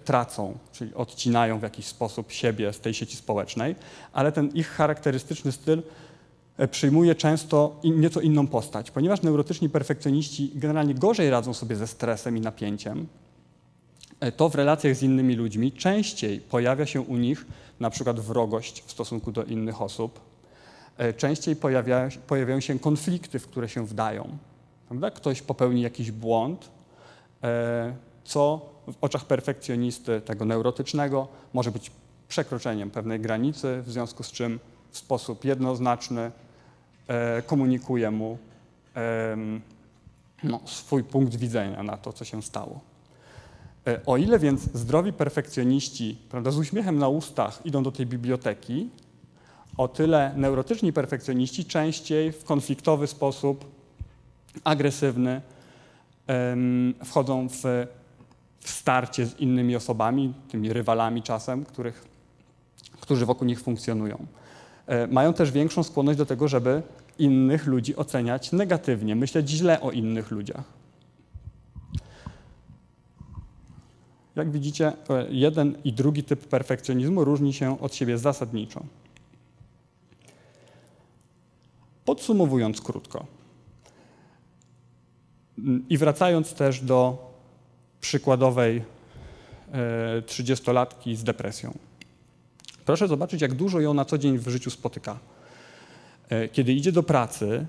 tracą, 0.00 0.58
czyli 0.72 0.94
odcinają 0.94 1.58
w 1.58 1.62
jakiś 1.62 1.86
sposób 1.86 2.32
siebie 2.32 2.72
z 2.72 2.80
tej 2.80 2.94
sieci 2.94 3.16
społecznej, 3.16 3.74
ale 4.12 4.32
ten 4.32 4.48
ich 4.48 4.68
charakterystyczny 4.68 5.52
styl 5.52 5.82
e, 6.56 6.68
przyjmuje 6.68 7.14
często 7.14 7.80
nieco 7.84 8.20
inną 8.20 8.46
postać, 8.46 8.90
ponieważ 8.90 9.22
neurotyczni 9.22 9.68
perfekcjoniści 9.68 10.50
generalnie 10.54 10.94
gorzej 10.94 11.30
radzą 11.30 11.54
sobie 11.54 11.76
ze 11.76 11.86
stresem 11.86 12.36
i 12.36 12.40
napięciem, 12.40 13.06
e, 14.20 14.32
to 14.32 14.48
w 14.48 14.54
relacjach 14.54 14.96
z 14.96 15.02
innymi 15.02 15.36
ludźmi 15.36 15.72
częściej 15.72 16.40
pojawia 16.40 16.86
się 16.86 17.00
u 17.00 17.16
nich 17.16 17.46
na 17.80 17.90
przykład 17.90 18.20
wrogość 18.20 18.82
w 18.86 18.92
stosunku 18.92 19.32
do 19.32 19.44
innych 19.44 19.82
osób. 19.82 20.20
E, 20.98 21.12
częściej 21.12 21.56
pojawia, 21.56 22.08
pojawiają 22.26 22.60
się 22.60 22.78
konflikty, 22.78 23.38
w 23.38 23.46
które 23.46 23.68
się 23.68 23.86
wdają. 23.86 24.38
Prawda? 24.88 25.10
Ktoś 25.10 25.42
popełni 25.42 25.82
jakiś 25.82 26.10
błąd, 26.10 26.68
e, 27.42 27.94
co 28.24 28.60
w 28.86 28.94
oczach 29.00 29.24
perfekcjonisty, 29.24 30.20
tego 30.20 30.44
neurotycznego, 30.44 31.28
może 31.52 31.70
być 31.70 31.90
przekroczeniem 32.28 32.90
pewnej 32.90 33.20
granicy, 33.20 33.82
w 33.86 33.90
związku 33.90 34.22
z 34.22 34.32
czym 34.32 34.60
w 34.90 34.98
sposób 34.98 35.44
jednoznaczny 35.44 36.30
e, 37.08 37.42
komunikuje 37.42 38.10
mu 38.10 38.38
no, 40.44 40.60
swój 40.64 41.04
punkt 41.04 41.34
widzenia 41.34 41.82
na 41.82 41.96
to, 41.96 42.12
co 42.12 42.24
się 42.24 42.42
stało. 42.42 42.91
E, 43.86 44.00
o 44.06 44.16
ile 44.16 44.38
więc 44.38 44.60
zdrowi 44.74 45.12
perfekcjoniści 45.12 46.18
prawda, 46.30 46.50
z 46.50 46.58
uśmiechem 46.58 46.98
na 46.98 47.08
ustach 47.08 47.60
idą 47.64 47.82
do 47.82 47.92
tej 47.92 48.06
biblioteki, 48.06 48.88
o 49.76 49.88
tyle 49.88 50.34
neurotyczni 50.36 50.92
perfekcjoniści 50.92 51.64
częściej 51.64 52.32
w 52.32 52.44
konfliktowy 52.44 53.06
sposób, 53.06 53.64
agresywny, 54.64 55.40
wchodzą 57.04 57.48
w, 57.48 57.86
w 58.60 58.70
starcie 58.70 59.26
z 59.26 59.40
innymi 59.40 59.76
osobami, 59.76 60.34
tymi 60.48 60.72
rywalami 60.72 61.22
czasem, 61.22 61.64
których, 61.64 62.04
którzy 63.00 63.26
wokół 63.26 63.46
nich 63.46 63.60
funkcjonują. 63.60 64.26
E, 64.86 65.06
mają 65.06 65.32
też 65.32 65.50
większą 65.50 65.82
skłonność 65.82 66.18
do 66.18 66.26
tego, 66.26 66.48
żeby 66.48 66.82
innych 67.18 67.66
ludzi 67.66 67.96
oceniać 67.96 68.52
negatywnie, 68.52 69.16
myśleć 69.16 69.50
źle 69.50 69.80
o 69.80 69.90
innych 69.90 70.30
ludziach. 70.30 70.81
Jak 74.36 74.50
widzicie, 74.50 74.92
e, 75.10 75.26
jeden 75.30 75.76
i 75.84 75.92
drugi 75.92 76.24
typ 76.24 76.46
perfekcjonizmu 76.46 77.24
różni 77.24 77.52
się 77.52 77.80
od 77.80 77.94
siebie 77.94 78.18
zasadniczo. 78.18 78.82
Podsumowując 82.04 82.80
krótko 82.80 83.26
mm, 85.58 85.84
i 85.88 85.98
wracając 85.98 86.54
też 86.54 86.80
do 86.80 87.30
przykładowej 88.00 88.82
e, 89.72 90.22
trzydziestolatki 90.22 91.16
z 91.16 91.24
depresją. 91.24 91.78
Proszę 92.84 93.08
zobaczyć, 93.08 93.42
jak 93.42 93.54
dużo 93.54 93.80
ją 93.80 93.94
na 93.94 94.04
co 94.04 94.18
dzień 94.18 94.38
w 94.38 94.48
życiu 94.48 94.70
spotyka. 94.70 95.18
E, 96.28 96.48
kiedy 96.48 96.72
idzie 96.72 96.92
do 96.92 97.02
pracy, 97.02 97.66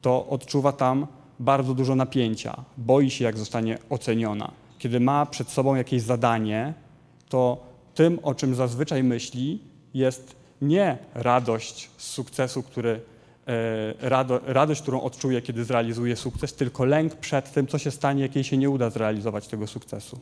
to 0.00 0.26
odczuwa 0.26 0.72
tam 0.72 1.06
bardzo 1.38 1.74
dużo 1.74 1.94
napięcia, 1.94 2.64
boi 2.76 3.10
się, 3.10 3.24
jak 3.24 3.38
zostanie 3.38 3.78
oceniona 3.90 4.65
kiedy 4.86 5.00
ma 5.00 5.26
przed 5.26 5.48
sobą 5.48 5.74
jakieś 5.74 6.02
zadanie, 6.02 6.74
to 7.28 7.66
tym, 7.94 8.18
o 8.22 8.34
czym 8.34 8.54
zazwyczaj 8.54 9.02
myśli, 9.02 9.60
jest 9.94 10.36
nie 10.62 10.98
radość 11.14 11.90
z 11.96 12.06
sukcesu, 12.06 12.62
który, 12.62 13.00
e, 13.46 14.08
rado, 14.08 14.40
radość, 14.46 14.82
którą 14.82 15.00
odczuje, 15.00 15.42
kiedy 15.42 15.64
zrealizuje 15.64 16.16
sukces, 16.16 16.54
tylko 16.54 16.84
lęk 16.84 17.14
przed 17.14 17.52
tym, 17.52 17.66
co 17.66 17.78
się 17.78 17.90
stanie, 17.90 18.22
jak 18.22 18.34
jej 18.34 18.44
się 18.44 18.56
nie 18.56 18.70
uda 18.70 18.90
zrealizować 18.90 19.48
tego 19.48 19.66
sukcesu. 19.66 20.18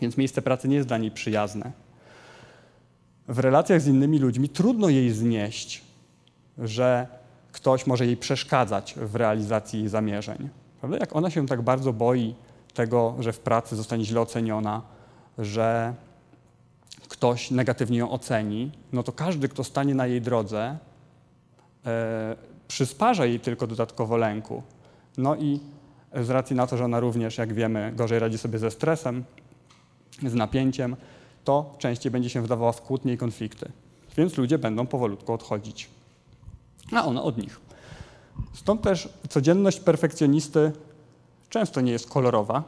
Więc 0.00 0.16
miejsce 0.16 0.42
pracy 0.42 0.68
nie 0.68 0.76
jest 0.76 0.88
dla 0.88 0.98
niej 0.98 1.10
przyjazne. 1.10 1.72
W 3.28 3.38
relacjach 3.38 3.80
z 3.80 3.86
innymi 3.86 4.18
ludźmi 4.18 4.48
trudno 4.48 4.88
jej 4.88 5.10
znieść, 5.10 5.82
że 6.58 7.06
ktoś 7.52 7.86
może 7.86 8.06
jej 8.06 8.16
przeszkadzać 8.16 8.94
w 8.96 9.14
realizacji 9.14 9.78
jej 9.78 9.88
zamierzeń. 9.88 10.48
Prawda? 10.80 10.98
Jak 10.98 11.16
ona 11.16 11.30
się 11.30 11.46
tak 11.46 11.62
bardzo 11.62 11.92
boi 11.92 12.34
tego, 12.74 13.14
że 13.18 13.32
w 13.32 13.40
pracy 13.40 13.76
zostanie 13.76 14.04
źle 14.04 14.20
oceniona, 14.20 14.82
że 15.38 15.94
ktoś 17.08 17.50
negatywnie 17.50 17.98
ją 17.98 18.10
oceni, 18.10 18.70
no 18.92 19.02
to 19.02 19.12
każdy, 19.12 19.48
kto 19.48 19.64
stanie 19.64 19.94
na 19.94 20.06
jej 20.06 20.20
drodze, 20.20 20.78
e, 21.86 22.36
przysparza 22.68 23.26
jej 23.26 23.40
tylko 23.40 23.66
dodatkowo 23.66 24.16
lęku. 24.16 24.62
No 25.18 25.36
i 25.36 25.60
z 26.14 26.30
racji 26.30 26.56
na 26.56 26.66
to, 26.66 26.76
że 26.76 26.84
ona 26.84 27.00
również, 27.00 27.38
jak 27.38 27.52
wiemy, 27.52 27.92
gorzej 27.96 28.18
radzi 28.18 28.38
sobie 28.38 28.58
ze 28.58 28.70
stresem, 28.70 29.24
z 30.26 30.34
napięciem, 30.34 30.96
to 31.44 31.74
częściej 31.78 32.12
będzie 32.12 32.30
się 32.30 32.42
wdawała 32.42 32.72
w 32.72 32.82
kłótnie 32.82 33.12
i 33.12 33.16
konflikty. 33.16 33.72
Więc 34.16 34.36
ludzie 34.36 34.58
będą 34.58 34.86
powolutku 34.86 35.32
odchodzić. 35.32 35.90
A 36.92 37.04
ona 37.04 37.22
od 37.22 37.38
nich. 37.38 37.60
Stąd 38.54 38.82
też 38.82 39.08
codzienność 39.28 39.80
perfekcjonisty 39.80 40.72
często 41.50 41.80
nie 41.80 41.92
jest 41.92 42.08
kolorowa. 42.08 42.64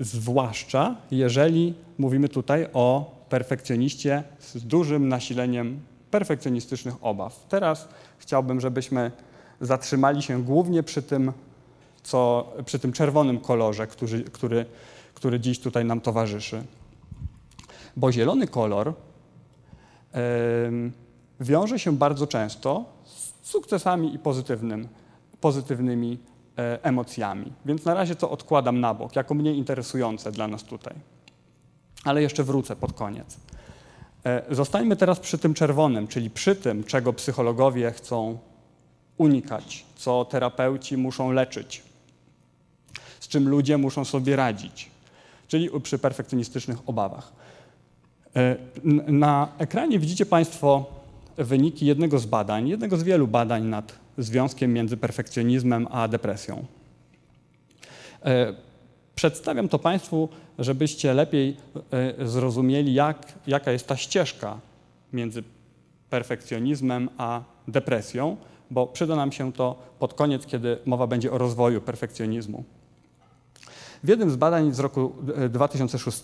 Zwłaszcza 0.00 0.96
jeżeli 1.10 1.74
mówimy 1.98 2.28
tutaj 2.28 2.68
o 2.72 3.14
perfekcjoniście 3.28 4.22
z 4.38 4.64
dużym 4.64 5.08
nasileniem 5.08 5.80
perfekcjonistycznych 6.10 6.94
obaw. 7.00 7.46
Teraz 7.48 7.88
chciałbym, 8.18 8.60
żebyśmy 8.60 9.10
zatrzymali 9.60 10.22
się 10.22 10.42
głównie 10.42 10.82
przy 10.82 11.02
tym, 11.02 11.32
co, 12.02 12.52
przy 12.64 12.78
tym 12.78 12.92
czerwonym 12.92 13.40
kolorze, 13.40 13.86
który, 13.86 14.24
który, 14.24 14.66
który 15.14 15.40
dziś 15.40 15.60
tutaj 15.60 15.84
nam 15.84 16.00
towarzyszy. 16.00 16.62
Bo 17.96 18.12
zielony 18.12 18.46
kolor 18.46 18.92
yy, 20.14 20.92
wiąże 21.40 21.78
się 21.78 21.96
bardzo 21.96 22.26
często 22.26 22.84
z 23.04 23.32
sukcesami 23.50 24.14
i 24.14 24.18
pozytywnym, 24.18 24.88
pozytywnymi 25.40 26.18
e, 26.58 26.84
emocjami. 26.84 27.52
Więc 27.66 27.84
na 27.84 27.94
razie 27.94 28.16
to 28.16 28.30
odkładam 28.30 28.80
na 28.80 28.94
bok, 28.94 29.16
jako 29.16 29.34
mniej 29.34 29.56
interesujące 29.56 30.32
dla 30.32 30.48
nas 30.48 30.62
tutaj. 30.64 30.94
Ale 32.04 32.22
jeszcze 32.22 32.44
wrócę 32.44 32.76
pod 32.76 32.92
koniec. 32.92 33.36
E, 34.24 34.54
zostańmy 34.54 34.96
teraz 34.96 35.20
przy 35.20 35.38
tym 35.38 35.54
czerwonym, 35.54 36.08
czyli 36.08 36.30
przy 36.30 36.56
tym, 36.56 36.84
czego 36.84 37.12
psychologowie 37.12 37.90
chcą 37.90 38.38
unikać, 39.18 39.84
co 39.96 40.24
terapeuci 40.24 40.96
muszą 40.96 41.32
leczyć, 41.32 41.82
z 43.20 43.28
czym 43.28 43.48
ludzie 43.48 43.78
muszą 43.78 44.04
sobie 44.04 44.36
radzić, 44.36 44.90
czyli 45.48 45.70
przy 45.80 45.98
perfekcjonistycznych 45.98 46.78
obawach. 46.86 47.32
E, 48.36 48.56
na 49.12 49.48
ekranie 49.58 49.98
widzicie 49.98 50.26
Państwo 50.26 50.93
wyniki 51.36 51.86
jednego 51.86 52.18
z 52.18 52.26
badań, 52.26 52.68
jednego 52.68 52.96
z 52.96 53.02
wielu 53.02 53.28
badań 53.28 53.64
nad 53.64 53.98
związkiem 54.18 54.72
między 54.72 54.96
perfekcjonizmem 54.96 55.88
a 55.90 56.08
depresją. 56.08 56.64
E, 58.24 58.54
przedstawiam 59.14 59.68
to 59.68 59.78
Państwu, 59.78 60.28
żebyście 60.58 61.14
lepiej 61.14 61.56
e, 62.20 62.28
zrozumieli, 62.28 62.94
jak, 62.94 63.32
jaka 63.46 63.72
jest 63.72 63.86
ta 63.86 63.96
ścieżka 63.96 64.58
między 65.12 65.42
perfekcjonizmem 66.10 67.08
a 67.18 67.42
depresją, 67.68 68.36
bo 68.70 68.86
przyda 68.86 69.16
nam 69.16 69.32
się 69.32 69.52
to 69.52 69.78
pod 69.98 70.14
koniec, 70.14 70.46
kiedy 70.46 70.78
mowa 70.86 71.06
będzie 71.06 71.32
o 71.32 71.38
rozwoju 71.38 71.80
perfekcjonizmu. 71.80 72.64
W 74.04 74.08
jednym 74.08 74.30
z 74.30 74.36
badań 74.36 74.72
z 74.72 74.78
roku 74.78 75.12
2006 75.50 76.22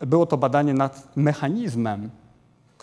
było 0.00 0.26
to 0.26 0.36
badanie 0.36 0.74
nad 0.74 1.16
mechanizmem 1.16 2.10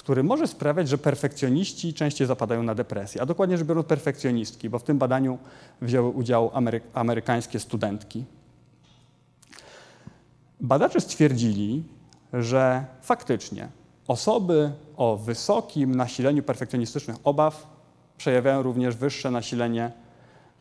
który 0.05 0.23
może 0.23 0.47
sprawiać, 0.47 0.89
że 0.89 0.97
perfekcjoniści 0.97 1.93
częściej 1.93 2.27
zapadają 2.27 2.63
na 2.63 2.75
depresję, 2.75 3.21
a 3.21 3.25
dokładnie 3.25 3.57
rzecz 3.57 3.67
biorąc 3.67 3.87
perfekcjonistki, 3.87 4.69
bo 4.69 4.79
w 4.79 4.83
tym 4.83 4.97
badaniu 4.97 5.37
wzięły 5.81 6.09
udział 6.09 6.51
amery 6.53 6.81
amerykańskie 6.93 7.59
studentki. 7.59 8.25
Badacze 10.61 11.01
stwierdzili, 11.01 11.83
że 12.33 12.85
faktycznie 13.01 13.67
osoby 14.07 14.71
o 14.97 15.17
wysokim 15.17 15.95
nasileniu 15.95 16.43
perfekcjonistycznych 16.43 17.17
obaw 17.23 17.67
przejawiają 18.17 18.61
również 18.61 18.95
wyższe 18.95 19.31
nasilenie 19.31 19.91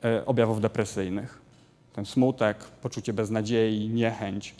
e, 0.05 0.27
objawów 0.27 0.61
depresyjnych. 0.61 1.43
Ten 1.93 2.07
smutek, 2.07 2.65
poczucie 2.65 3.13
beznadziei, 3.13 3.89
niechęć, 3.89 4.55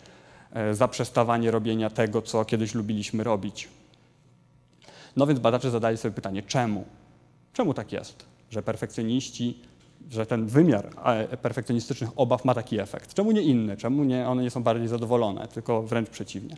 e, 0.53 0.75
zaprzestawanie 0.75 1.51
robienia 1.51 1.89
tego, 1.89 2.21
co 2.21 2.45
kiedyś 2.45 2.75
lubiliśmy 2.75 3.23
robić. 3.23 3.69
No 5.15 5.27
więc 5.27 5.39
badacze 5.39 5.71
zadali 5.71 5.97
sobie 5.97 6.15
pytanie, 6.15 6.43
czemu? 6.43 6.85
Czemu 7.53 7.73
tak 7.73 7.91
jest, 7.91 8.25
że 8.49 8.63
perfekcjoniści, 8.63 9.59
że 10.11 10.25
ten 10.25 10.45
wymiar 10.45 10.89
e, 11.05 11.37
perfekcjonistycznych 11.37 12.09
obaw 12.15 12.45
ma 12.45 12.53
taki 12.53 12.79
efekt? 12.79 13.13
Czemu 13.13 13.31
nie 13.31 13.41
inny? 13.41 13.77
Czemu 13.77 14.03
nie, 14.03 14.27
one 14.27 14.43
nie 14.43 14.49
są 14.49 14.63
bardziej 14.63 14.87
zadowolone, 14.87 15.47
tylko 15.47 15.83
wręcz 15.83 16.09
przeciwnie? 16.09 16.57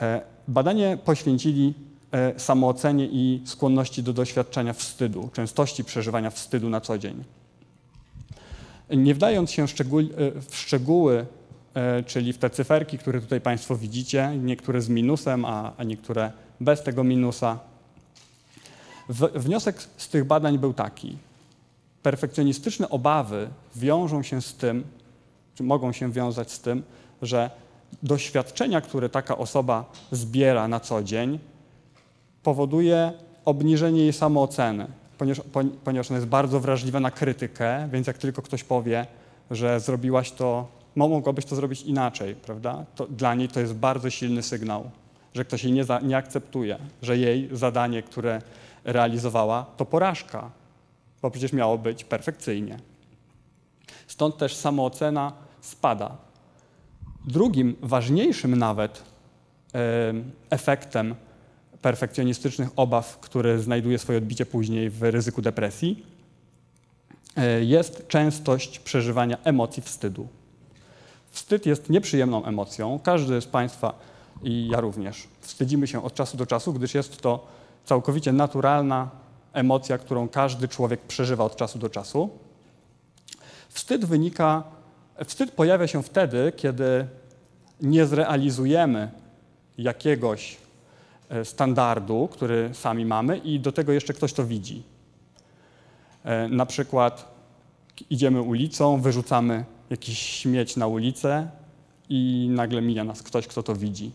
E, 0.00 0.20
badanie 0.48 0.98
poświęcili 1.04 1.74
e, 2.12 2.40
samoocenie 2.40 3.06
i 3.06 3.42
skłonności 3.44 4.02
do 4.02 4.12
doświadczenia 4.12 4.72
wstydu, 4.72 5.30
częstości 5.32 5.84
przeżywania 5.84 6.30
wstydu 6.30 6.70
na 6.70 6.80
co 6.80 6.98
dzień. 6.98 7.24
Nie 8.90 9.14
wdając 9.14 9.50
się 9.50 9.66
w 10.48 10.56
szczegóły, 10.56 11.26
czyli 12.06 12.32
w 12.32 12.38
te 12.38 12.50
cyferki, 12.50 12.98
które 12.98 13.20
tutaj 13.20 13.40
Państwo 13.40 13.76
widzicie, 13.76 14.32
niektóre 14.42 14.80
z 14.80 14.88
minusem, 14.88 15.44
a, 15.44 15.72
a 15.76 15.84
niektóre 15.84 16.32
bez 16.60 16.82
tego 16.82 17.04
minusa. 17.04 17.58
Wniosek 19.34 19.82
z 19.96 20.08
tych 20.08 20.24
badań 20.24 20.58
był 20.58 20.74
taki. 20.74 21.18
Perfekcjonistyczne 22.02 22.88
obawy 22.88 23.48
wiążą 23.76 24.22
się 24.22 24.42
z 24.42 24.54
tym, 24.54 24.84
czy 25.54 25.62
mogą 25.62 25.92
się 25.92 26.12
wiązać 26.12 26.52
z 26.52 26.60
tym, 26.60 26.82
że 27.22 27.50
doświadczenia, 28.02 28.80
które 28.80 29.08
taka 29.08 29.38
osoba 29.38 29.92
zbiera 30.12 30.68
na 30.68 30.80
co 30.80 31.02
dzień, 31.02 31.38
powoduje 32.42 33.12
obniżenie 33.44 34.00
jej 34.00 34.12
samooceny, 34.12 34.86
ponieważ, 35.18 35.40
ponieważ 35.84 36.10
ona 36.10 36.18
jest 36.18 36.28
bardzo 36.28 36.60
wrażliwa 36.60 37.00
na 37.00 37.10
krytykę, 37.10 37.88
więc 37.92 38.06
jak 38.06 38.18
tylko 38.18 38.42
ktoś 38.42 38.64
powie, 38.64 39.06
że 39.50 39.80
zrobiłaś 39.80 40.32
to, 40.32 40.68
mogłabyś 40.96 41.44
to 41.44 41.56
zrobić 41.56 41.82
inaczej, 41.82 42.34
prawda? 42.34 42.84
To 42.94 43.06
dla 43.06 43.34
niej 43.34 43.48
to 43.48 43.60
jest 43.60 43.74
bardzo 43.74 44.10
silny 44.10 44.42
sygnał 44.42 44.90
że 45.34 45.44
ktoś 45.44 45.64
jej 45.64 45.72
nie, 45.72 45.84
za, 45.84 46.00
nie 46.00 46.16
akceptuje, 46.16 46.78
że 47.02 47.18
jej 47.18 47.48
zadanie, 47.52 48.02
które 48.02 48.42
realizowała, 48.84 49.66
to 49.76 49.84
porażka, 49.84 50.50
bo 51.22 51.30
przecież 51.30 51.52
miało 51.52 51.78
być 51.78 52.04
perfekcyjnie. 52.04 52.78
Stąd 54.06 54.36
też 54.36 54.56
samoocena 54.56 55.32
spada. 55.60 56.16
Drugim, 57.24 57.76
ważniejszym 57.82 58.56
nawet 58.56 59.02
efektem 60.50 61.14
perfekcjonistycznych 61.82 62.68
obaw, 62.76 63.18
który 63.18 63.60
znajduje 63.60 63.98
swoje 63.98 64.18
odbicie 64.18 64.46
później 64.46 64.90
w 64.90 65.02
ryzyku 65.02 65.42
depresji, 65.42 66.06
e, 67.36 67.64
jest 67.64 68.08
częstość 68.08 68.78
przeżywania 68.78 69.38
emocji 69.44 69.82
wstydu. 69.82 70.28
Wstyd 71.32 71.66
jest 71.66 71.90
nieprzyjemną 71.90 72.44
emocją. 72.44 73.00
Każdy 73.02 73.40
z 73.40 73.46
Państwa 73.46 73.94
i 74.42 74.68
ja 74.68 74.80
również. 74.80 75.28
Wstydzimy 75.40 75.86
się 75.86 76.04
od 76.04 76.14
czasu 76.14 76.36
do 76.36 76.46
czasu, 76.46 76.72
gdyż 76.72 76.94
jest 76.94 77.22
to 77.22 77.46
całkowicie 77.84 78.32
naturalna 78.32 79.10
emocja, 79.52 79.98
którą 79.98 80.28
każdy 80.28 80.68
człowiek 80.68 81.00
przeżywa 81.00 81.44
od 81.44 81.56
czasu 81.56 81.78
do 81.78 81.88
czasu. 81.88 82.30
Wstyd 83.68 84.04
wynika, 84.04 84.62
wstyd 85.24 85.50
pojawia 85.50 85.86
się 85.86 86.02
wtedy, 86.02 86.52
kiedy 86.56 87.06
nie 87.80 88.06
zrealizujemy 88.06 89.10
jakiegoś 89.78 90.56
e, 91.28 91.44
standardu, 91.44 92.28
który 92.32 92.70
sami 92.72 93.06
mamy 93.06 93.36
i 93.38 93.60
do 93.60 93.72
tego 93.72 93.92
jeszcze 93.92 94.12
ktoś 94.12 94.32
to 94.32 94.44
widzi. 94.44 94.82
E, 96.24 96.48
na 96.48 96.66
przykład 96.66 97.32
idziemy 98.10 98.42
ulicą, 98.42 99.00
wyrzucamy 99.00 99.64
jakiś 99.92 100.18
śmieć 100.18 100.76
na 100.76 100.86
ulicę 100.86 101.48
i 102.08 102.48
nagle 102.50 102.82
mija 102.82 103.04
nas 103.04 103.22
ktoś, 103.22 103.46
kto 103.46 103.62
to 103.62 103.76
widzi. 103.76 104.10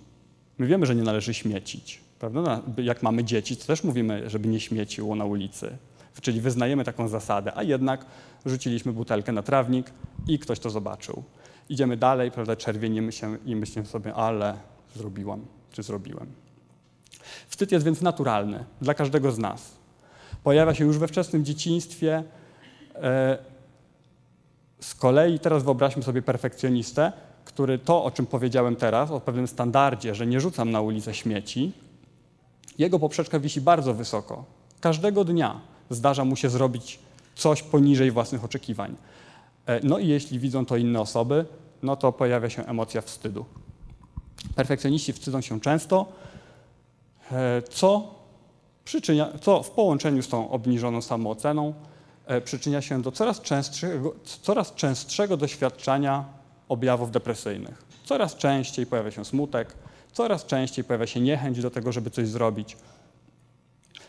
My 0.58 0.68
wiemy, 0.68 0.86
że 0.86 0.96
nie 0.96 1.04
należy 1.04 1.34
śmiecić. 1.34 2.02
Prawda? 2.20 2.62
Jak 2.78 3.04
mamy 3.04 3.24
dzieci, 3.24 3.58
to 3.58 3.66
też 3.66 3.84
mówimy, 3.84 4.30
żeby 4.30 4.48
nie 4.48 4.60
śmieciło 4.60 5.16
na 5.16 5.26
ulicy. 5.26 5.78
Czyli 6.22 6.42
wyznajemy 6.42 6.84
taką 6.84 7.08
zasadę, 7.08 7.52
a 7.56 7.64
jednak 7.64 8.06
rzuciliśmy 8.46 8.94
butelkę 8.94 9.32
na 9.32 9.44
trawnik 9.44 9.92
i 10.28 10.40
ktoś 10.40 10.60
to 10.60 10.70
zobaczył. 10.70 11.24
Idziemy 11.70 11.98
dalej, 11.98 12.32
prawda, 12.32 12.56
czerwienimy 12.56 13.12
się 13.12 13.38
i 13.46 13.56
myślimy 13.56 13.88
sobie, 13.88 14.14
ale 14.14 14.58
zrobiłam, 14.96 15.46
czy 15.72 15.84
zrobiłem. 15.84 16.28
Wstyd 17.48 17.72
jest 17.72 17.86
więc 17.86 18.02
naturalny 18.02 18.66
dla 18.82 18.94
każdego 18.94 19.32
z 19.32 19.38
nas. 19.38 19.72
Pojawia 20.44 20.74
się 20.74 20.86
już 20.86 20.98
we 20.98 21.08
wczesnym 21.08 21.46
dzieciństwie. 21.46 22.24
E, 22.96 23.38
z 24.80 24.96
kolei 24.96 25.40
teraz 25.40 25.64
wyobraźmy 25.64 26.04
sobie 26.04 26.22
perfekcjonistę, 26.22 27.12
który 27.46 27.80
to, 27.80 28.04
o 28.04 28.12
czym 28.12 28.26
powiedziałem 28.26 28.76
teraz, 28.76 29.12
o 29.12 29.20
pewnym 29.20 29.48
standardzie, 29.48 30.16
że 30.16 30.28
nie 30.28 30.40
rzucam 30.40 30.72
na 30.72 30.82
ulicę 30.82 31.14
śmieci, 31.14 31.72
jego 32.78 33.00
poprzeczka 33.00 33.40
wisi 33.40 33.62
bardzo 33.62 33.94
wysoko. 33.94 34.46
Każdego 34.80 35.24
dnia 35.24 35.62
zdarza 35.90 36.26
mu 36.26 36.36
się 36.36 36.50
zrobić 36.50 37.00
coś 37.36 37.64
poniżej 37.64 38.12
własnych 38.12 38.44
oczekiwań. 38.44 38.96
E, 39.66 39.80
no 39.84 40.00
i 40.00 40.08
jeśli 40.08 40.40
widzą 40.40 40.66
to 40.66 40.78
inne 40.78 41.02
osoby, 41.02 41.46
no 41.84 41.96
to 41.96 42.12
pojawia 42.12 42.50
się 42.50 42.66
emocja 42.66 43.02
wstydu. 43.02 43.46
Perfekcjoniści 44.56 45.14
wstydzą 45.14 45.42
się 45.42 45.62
często, 45.62 46.06
e, 47.32 47.62
co 47.62 48.16
przyczynia, 48.86 49.30
co 49.42 49.64
w 49.64 49.72
połączeniu 49.72 50.22
z 50.22 50.28
tą 50.28 50.50
obniżoną 50.52 51.02
samooceną 51.02 51.74
przyczynia 52.44 52.82
się 52.82 53.02
do 53.02 53.12
coraz 53.12 53.42
częstszego, 53.42 54.16
coraz 54.42 54.76
częstszego 54.76 55.38
doświadczania 55.38 56.26
objawów 56.70 57.12
depresyjnych. 57.12 57.84
Coraz 58.06 58.36
częściej 58.36 58.86
pojawia 58.86 59.12
się 59.12 59.26
smutek, 59.26 59.74
coraz 60.14 60.46
częściej 60.46 60.86
pojawia 60.86 61.08
się 61.08 61.20
niechęć 61.20 61.62
do 61.62 61.72
tego, 61.72 61.92
żeby 61.92 62.10
coś 62.10 62.28
zrobić. 62.28 62.78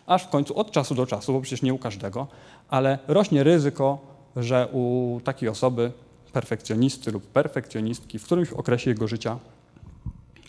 Aż 0.06 0.24
w 0.24 0.28
końcu 0.28 0.58
od 0.58 0.70
czasu 0.70 0.94
do 0.94 1.06
czasu, 1.06 1.32
bo 1.32 1.40
przecież 1.40 1.62
nie 1.62 1.74
u 1.74 1.78
każdego, 1.78 2.26
ale 2.68 2.98
rośnie 3.08 3.44
ryzyko, 3.44 3.98
że 4.36 4.68
u 4.72 5.20
takiej 5.24 5.48
osoby, 5.48 5.92
perfekcjonisty 6.32 7.12
lub 7.12 7.26
perfekcjonistki, 7.26 8.18
w 8.18 8.24
którymś 8.24 8.50
okresie 8.50 8.90
jego 8.90 9.08
życia 9.08 9.38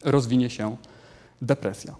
rozwinie 0.03 0.49
się 0.49 0.77
depresja. 1.41 1.95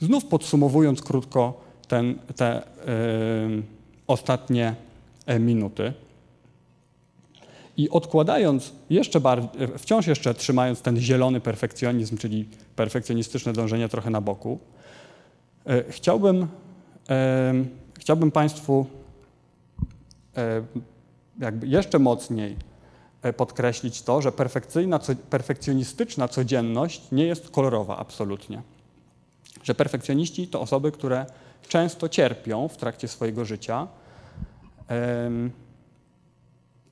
Znów 0.00 0.24
podsumowując 0.24 1.02
krótko 1.02 1.60
ten, 1.88 2.18
te 2.36 2.62
yy, 2.86 3.62
ostatnie 4.06 4.74
e, 5.26 5.38
minuty. 5.38 5.92
I 7.76 7.90
odkładając 7.90 8.72
jeszcze 8.90 9.20
bardziej, 9.20 9.50
wciąż 9.78 10.06
jeszcze 10.06 10.34
trzymając 10.34 10.82
ten 10.82 10.96
zielony 10.96 11.40
perfekcjonizm, 11.40 12.16
czyli 12.16 12.48
perfekcjonistyczne 12.76 13.52
dążenie 13.52 13.88
trochę 13.88 14.10
na 14.10 14.20
boku, 14.20 14.58
yy, 15.66 15.84
chciałbym, 15.88 16.46
chciałbym 17.98 18.30
Państwu 18.30 18.86
jakby 21.38 21.66
jeszcze 21.66 21.98
mocniej 21.98 22.56
podkreślić 23.36 24.02
to, 24.02 24.22
że 24.22 24.32
perfekcyjna, 24.32 25.00
perfekcjonistyczna 25.30 26.28
codzienność 26.28 27.02
nie 27.12 27.24
jest 27.24 27.50
kolorowa 27.50 27.96
absolutnie 27.96 28.62
że 29.62 29.74
perfekcjoniści 29.74 30.48
to 30.48 30.60
osoby, 30.60 30.92
które 30.92 31.26
często 31.68 32.08
cierpią 32.08 32.68
w 32.68 32.76
trakcie 32.76 33.08
swojego 33.08 33.44
życia, 33.44 33.86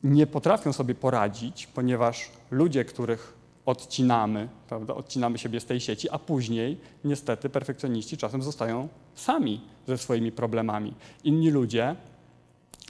nie 0.03 0.27
potrafią 0.27 0.73
sobie 0.73 0.95
poradzić, 0.95 1.67
ponieważ 1.67 2.31
ludzie, 2.51 2.85
których 2.85 3.37
odcinamy, 3.67 4.49
prawda, 4.69 4.95
odcinamy 4.95 5.39
siebie 5.39 5.61
z 5.61 5.65
tej 5.65 5.81
sieci, 5.81 6.11
a 6.11 6.19
później 6.19 6.81
niestety 7.05 7.49
perfekcjoniści 7.49 8.17
czasem 8.17 8.43
zostają 8.43 8.89
sami 9.15 9.61
ze 9.87 9.99
swoimi 9.99 10.33
problemami. 10.33 10.95
Inni 11.25 11.51
ludzie, 11.51 11.97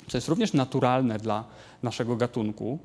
co 0.09 0.17
jest 0.17 0.29
również 0.29 0.53
naturalne 0.53 1.19
dla 1.19 1.45
naszego 1.83 2.17
gatunku, 2.17 2.79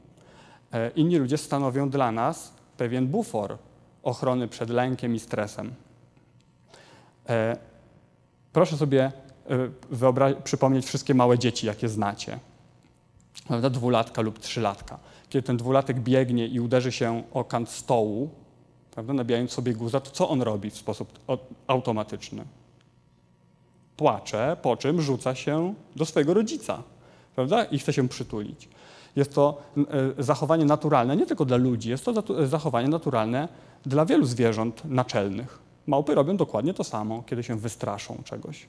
e, 0.72 0.92
inni 0.96 1.18
ludzie 1.18 1.38
stanowią 1.38 1.90
dla 1.90 2.12
nas 2.12 2.54
pewien 2.78 3.08
bufor 3.08 3.58
ochrony 4.04 4.48
przed 4.48 4.70
lękiem 4.70 5.16
i 5.16 5.20
stresem. 5.20 5.74
E, 7.30 7.58
proszę 8.54 8.78
sobie 8.78 9.12
e, 9.94 10.42
przypomnieć 10.44 10.86
wszystkie 10.86 11.14
małe 11.14 11.40
dzieci, 11.40 11.68
jakie 11.68 11.90
znacie. 11.90 12.40
Prawda? 13.48 13.70
Dwulatka 13.70 14.22
lub 14.22 14.40
trzylatka. 14.40 15.00
Kiedy 15.30 15.44
ten 15.44 15.58
dwulatek 15.58 16.00
biegnie 16.00 16.48
i 16.48 16.60
uderzy 16.60 16.92
się 16.92 17.24
o 17.34 17.44
kant 17.44 17.70
stołu, 17.70 18.30
prawda, 18.92 19.14
nabijając 19.14 19.52
sobie 19.52 19.74
guza, 19.74 20.00
to 20.00 20.12
co 20.12 20.30
on 20.30 20.42
robi 20.42 20.70
w 20.70 20.78
sposób 20.78 21.20
automatyczny? 21.68 22.44
Płacze, 23.98 24.58
po 24.62 24.78
czym 24.78 25.02
rzuca 25.02 25.36
się 25.36 25.74
do 25.96 26.06
swojego 26.06 26.34
rodzica 26.34 26.84
prawda? 27.36 27.64
i 27.64 27.80
chce 27.80 27.94
się 27.94 28.10
przytulić. 28.10 28.70
Jest 29.16 29.34
to 29.34 29.62
e, 30.18 30.24
zachowanie 30.24 30.66
naturalne 30.66 31.16
nie 31.16 31.26
tylko 31.26 31.46
dla 31.46 31.58
ludzi, 31.58 31.90
jest 31.90 32.06
to 32.06 32.48
zachowanie 32.48 32.88
naturalne 32.88 33.48
dla 33.86 34.06
wielu 34.06 34.26
zwierząt 34.26 34.86
naczelnych. 34.86 35.60
Małpy 35.88 36.16
robią 36.16 36.38
dokładnie 36.38 36.74
to 36.74 36.84
samo, 36.84 37.24
kiedy 37.24 37.44
się 37.44 37.56
wystraszą 37.56 38.22
czegoś. 38.24 38.68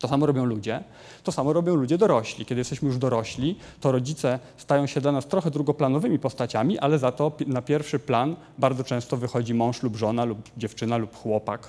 To 0.00 0.08
samo 0.08 0.26
robią 0.26 0.44
ludzie, 0.44 0.84
to 1.22 1.32
samo 1.32 1.52
robią 1.52 1.74
ludzie 1.74 1.98
dorośli. 1.98 2.46
Kiedy 2.46 2.60
jesteśmy 2.60 2.88
już 2.88 2.98
dorośli, 2.98 3.58
to 3.80 3.92
rodzice 3.92 4.38
stają 4.56 4.86
się 4.86 5.00
dla 5.00 5.12
nas 5.12 5.26
trochę 5.26 5.50
drugoplanowymi 5.50 6.18
postaciami, 6.18 6.78
ale 6.78 6.98
za 6.98 7.12
to 7.12 7.32
na 7.46 7.62
pierwszy 7.62 7.98
plan 7.98 8.36
bardzo 8.58 8.84
często 8.84 9.16
wychodzi 9.16 9.54
mąż 9.54 9.82
lub 9.82 9.96
żona, 9.96 10.24
lub 10.24 10.38
dziewczyna, 10.56 10.96
lub 10.96 11.16
chłopak, 11.16 11.68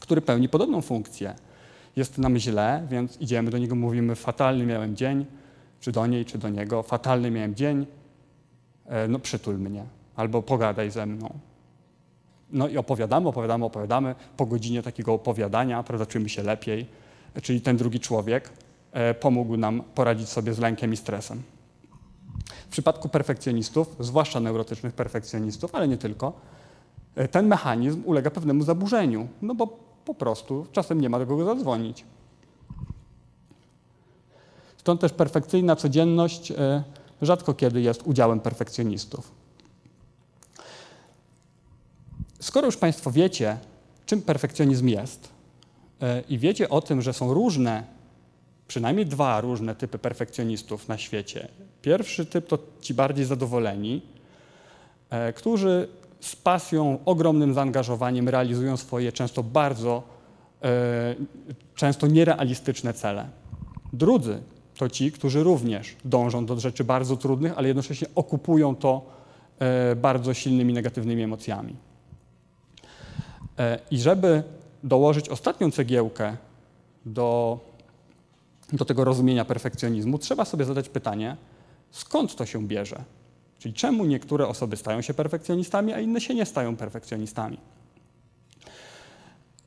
który 0.00 0.20
pełni 0.20 0.48
podobną 0.48 0.80
funkcję. 0.80 1.34
Jest 1.96 2.18
nam 2.18 2.38
źle, 2.38 2.86
więc 2.90 3.20
idziemy 3.20 3.50
do 3.50 3.58
niego, 3.58 3.74
mówimy: 3.74 4.14
Fatalny 4.14 4.66
miałem 4.66 4.96
dzień, 4.96 5.26
czy 5.80 5.92
do 5.92 6.06
niej, 6.06 6.24
czy 6.24 6.38
do 6.38 6.48
niego, 6.48 6.82
fatalny 6.82 7.30
miałem 7.30 7.54
dzień, 7.54 7.86
e, 8.86 9.08
no 9.08 9.18
przytul 9.18 9.58
mnie, 9.58 9.84
albo 10.16 10.42
pogadaj 10.42 10.90
ze 10.90 11.06
mną. 11.06 11.38
No 12.52 12.68
i 12.68 12.76
opowiadamy, 12.76 13.28
opowiadamy, 13.28 13.64
opowiadamy. 13.64 14.14
Po 14.36 14.46
godzinie 14.46 14.82
takiego 14.82 15.14
opowiadania, 15.14 15.82
prawda, 15.82 16.06
czujemy 16.06 16.28
się 16.28 16.42
lepiej. 16.42 16.86
Czyli 17.42 17.60
ten 17.60 17.76
drugi 17.76 18.00
człowiek 18.00 18.50
e, 18.92 19.14
pomógł 19.14 19.56
nam 19.56 19.82
poradzić 19.94 20.28
sobie 20.28 20.54
z 20.54 20.58
lękiem 20.58 20.92
i 20.92 20.96
stresem. 20.96 21.42
W 22.68 22.72
przypadku 22.72 23.08
perfekcjonistów, 23.08 23.96
zwłaszcza 24.00 24.40
neurotycznych 24.40 24.94
perfekcjonistów, 24.94 25.74
ale 25.74 25.88
nie 25.88 25.96
tylko, 25.96 26.32
e, 27.14 27.28
ten 27.28 27.46
mechanizm 27.46 28.02
ulega 28.04 28.30
pewnemu 28.30 28.62
zaburzeniu, 28.62 29.28
no 29.42 29.54
bo 29.54 29.66
po 30.04 30.14
prostu 30.14 30.66
czasem 30.72 31.00
nie 31.00 31.08
ma 31.08 31.18
do 31.18 31.26
kogo 31.26 31.44
zadzwonić. 31.44 32.04
Stąd 34.76 35.00
też 35.00 35.12
perfekcyjna 35.12 35.76
codzienność 35.76 36.50
e, 36.50 36.82
rzadko 37.22 37.54
kiedy 37.54 37.80
jest 37.80 38.02
udziałem 38.02 38.40
perfekcjonistów. 38.40 39.41
Skoro 42.42 42.66
już 42.66 42.76
Państwo 42.76 43.10
wiecie, 43.10 43.56
czym 44.06 44.22
perfekcjonizm 44.22 44.88
jest 44.88 45.28
e, 46.00 46.22
i 46.28 46.38
wiecie 46.38 46.68
o 46.68 46.80
tym, 46.80 47.02
że 47.02 47.12
są 47.12 47.34
różne, 47.34 47.84
przynajmniej 48.68 49.06
dwa 49.06 49.40
różne 49.40 49.74
typy 49.74 49.98
perfekcjonistów 49.98 50.88
na 50.88 50.98
świecie. 50.98 51.48
Pierwszy 51.82 52.26
typ 52.26 52.46
to 52.46 52.58
ci 52.80 52.94
bardziej 52.94 53.24
zadowoleni, 53.24 54.02
e, 55.10 55.32
którzy 55.32 55.88
z 56.20 56.36
pasją, 56.36 56.98
ogromnym 57.04 57.54
zaangażowaniem 57.54 58.28
realizują 58.28 58.76
swoje 58.76 59.12
często 59.12 59.42
bardzo, 59.42 60.02
e, 60.62 61.14
często 61.74 62.06
nierealistyczne 62.06 62.94
cele. 62.94 63.28
Drudzy 63.92 64.42
to 64.78 64.88
ci, 64.88 65.12
którzy 65.12 65.42
również 65.42 65.96
dążą 66.04 66.46
do 66.46 66.60
rzeczy 66.60 66.84
bardzo 66.84 67.16
trudnych, 67.16 67.52
ale 67.56 67.68
jednocześnie 67.68 68.08
okupują 68.14 68.76
to 68.76 69.22
bardzo 69.96 70.34
silnymi 70.34 70.72
negatywnymi 70.72 71.22
emocjami. 71.22 71.76
E, 73.62 73.78
I 73.90 74.00
żeby 74.00 74.42
dołożyć 74.84 75.28
ostatnią 75.28 75.70
cegiełkę 75.70 76.36
do, 77.06 77.60
do 78.72 78.84
tego 78.84 79.04
rozumienia 79.04 79.44
perfekcjonizmu, 79.44 80.18
trzeba 80.18 80.44
sobie 80.44 80.64
zadać 80.64 80.88
pytanie, 80.88 81.36
skąd 81.90 82.36
to 82.36 82.46
się 82.46 82.66
bierze? 82.66 83.04
Czyli 83.58 83.74
czemu 83.74 84.04
niektóre 84.04 84.48
osoby 84.48 84.76
stają 84.76 85.00
się 85.00 85.14
perfekcjonistami, 85.14 85.92
a 85.92 86.00
inne 86.00 86.20
się 86.20 86.34
nie 86.34 86.46
stają 86.46 86.76
perfekcjonistami? 86.76 87.58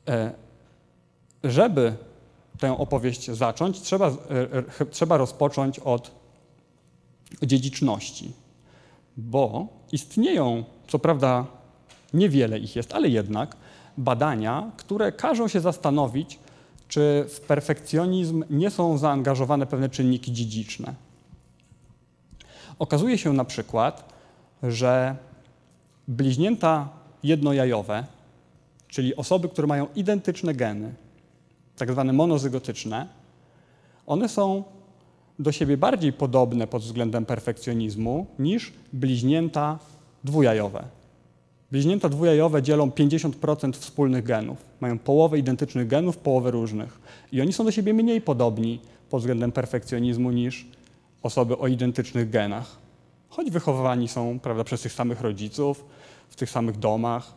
E, 0.08 0.32
żeby 1.44 1.94
tę 2.58 2.78
opowieść 2.78 3.30
zacząć, 3.30 3.80
trzeba, 3.80 4.08
e, 4.08 4.86
trzeba 4.90 5.16
rozpocząć 5.16 5.78
od 5.78 6.10
dziedziczności, 7.42 8.32
bo 9.16 9.68
istnieją, 9.92 10.64
co 10.88 10.98
prawda 10.98 11.46
niewiele 12.14 12.58
ich 12.58 12.76
jest, 12.76 12.92
ale 12.92 13.08
jednak 13.08 13.56
badania, 13.98 14.70
które 14.76 15.12
każą 15.12 15.48
się 15.48 15.60
zastanowić, 15.60 16.38
czy 16.88 17.24
w 17.28 17.40
perfekcjonizm 17.40 18.44
nie 18.50 18.70
są 18.70 18.98
zaangażowane 18.98 19.66
pewne 19.66 19.88
czynniki 19.88 20.32
dziedziczne. 20.32 20.94
Okazuje 22.78 23.18
się 23.18 23.32
na 23.32 23.44
przykład, 23.44 24.12
że 24.62 25.16
bliźnięta 26.08 26.88
jednojajowe, 27.22 28.04
czyli 28.88 29.16
osoby, 29.16 29.48
które 29.48 29.66
mają 29.66 29.86
identyczne 29.94 30.54
geny, 30.54 30.94
tak 31.76 31.92
zwane 31.92 32.12
monozygotyczne, 32.12 33.06
one 34.06 34.28
są 34.28 34.64
do 35.38 35.52
siebie 35.52 35.76
bardziej 35.76 36.12
podobne 36.12 36.66
pod 36.66 36.82
względem 36.82 37.26
perfekcjonizmu 37.26 38.26
niż 38.38 38.72
bliźnięta 38.92 39.78
dwujajowe. 40.24 40.95
Bliźnięta 41.76 42.08
dwujajowe 42.08 42.62
dzielą 42.62 42.88
50% 42.88 43.72
wspólnych 43.72 44.24
genów. 44.24 44.58
Mają 44.80 44.98
połowę 44.98 45.38
identycznych 45.38 45.86
genów, 45.88 46.18
połowę 46.18 46.50
różnych. 46.50 47.00
I 47.32 47.40
oni 47.40 47.52
są 47.52 47.64
do 47.64 47.70
siebie 47.70 47.94
mniej 47.94 48.20
podobni 48.20 48.80
pod 49.10 49.20
względem 49.20 49.52
perfekcjonizmu 49.52 50.30
niż 50.30 50.66
osoby 51.22 51.58
o 51.58 51.66
identycznych 51.66 52.30
genach. 52.30 52.76
Choć 53.28 53.50
wychowywani 53.50 54.08
są 54.08 54.38
prawda, 54.38 54.64
przez 54.64 54.82
tych 54.82 54.92
samych 54.92 55.20
rodziców, 55.20 55.84
w 56.28 56.36
tych 56.36 56.50
samych 56.50 56.78
domach. 56.78 57.32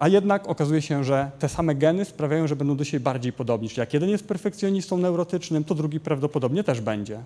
A 0.00 0.08
jednak 0.08 0.48
okazuje 0.48 0.82
się, 0.82 1.04
że 1.04 1.30
te 1.38 1.48
same 1.48 1.74
geny 1.74 2.04
sprawiają, 2.04 2.46
że 2.46 2.56
będą 2.56 2.76
do 2.76 2.84
siebie 2.84 3.04
bardziej 3.04 3.32
podobni. 3.32 3.68
Czyli 3.68 3.80
jak 3.80 3.94
jeden 3.94 4.08
jest 4.08 4.28
perfekcjonistą 4.28 4.98
neurotycznym, 4.98 5.64
to 5.64 5.74
drugi 5.74 6.00
prawdopodobnie 6.00 6.64
też 6.64 6.80
będzie. 6.80 7.20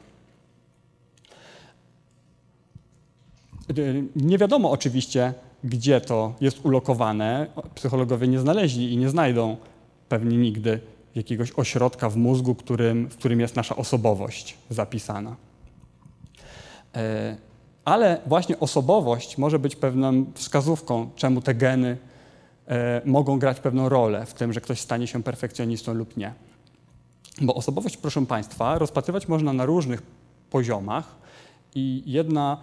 Nie 4.16 4.38
wiadomo 4.38 4.70
oczywiście, 4.70 5.34
gdzie 5.64 6.00
to 6.00 6.34
jest 6.40 6.64
ulokowane, 6.64 7.46
psychologowie 7.74 8.28
nie 8.28 8.38
znaleźli 8.38 8.92
i 8.92 8.96
nie 8.96 9.08
znajdą 9.08 9.56
pewnie 10.08 10.36
nigdy 10.36 10.80
jakiegoś 11.14 11.52
ośrodka 11.56 12.10
w 12.10 12.16
mózgu, 12.16 12.54
którym, 12.54 13.08
w 13.08 13.16
którym 13.16 13.40
jest 13.40 13.56
nasza 13.56 13.76
osobowość 13.76 14.58
zapisana. 14.70 15.36
E, 16.94 17.36
ale 17.84 18.20
właśnie 18.26 18.60
osobowość 18.60 19.38
może 19.38 19.58
być 19.58 19.76
pewną 19.76 20.24
wskazówką, 20.34 21.10
czemu 21.16 21.40
te 21.40 21.54
geny 21.54 21.96
e, 22.68 23.02
mogą 23.04 23.38
grać 23.38 23.60
pewną 23.60 23.88
rolę 23.88 24.26
w 24.26 24.34
tym, 24.34 24.52
że 24.52 24.60
ktoś 24.60 24.80
stanie 24.80 25.06
się 25.06 25.22
perfekcjonistą 25.22 25.94
lub 25.94 26.16
nie. 26.16 26.32
Bo 27.42 27.54
osobowość, 27.54 27.96
proszę 27.96 28.26
Państwa, 28.26 28.78
rozpatrywać 28.78 29.28
można 29.28 29.52
na 29.52 29.64
różnych 29.64 30.02
poziomach 30.50 31.16
i 31.74 32.02
jedna 32.06 32.60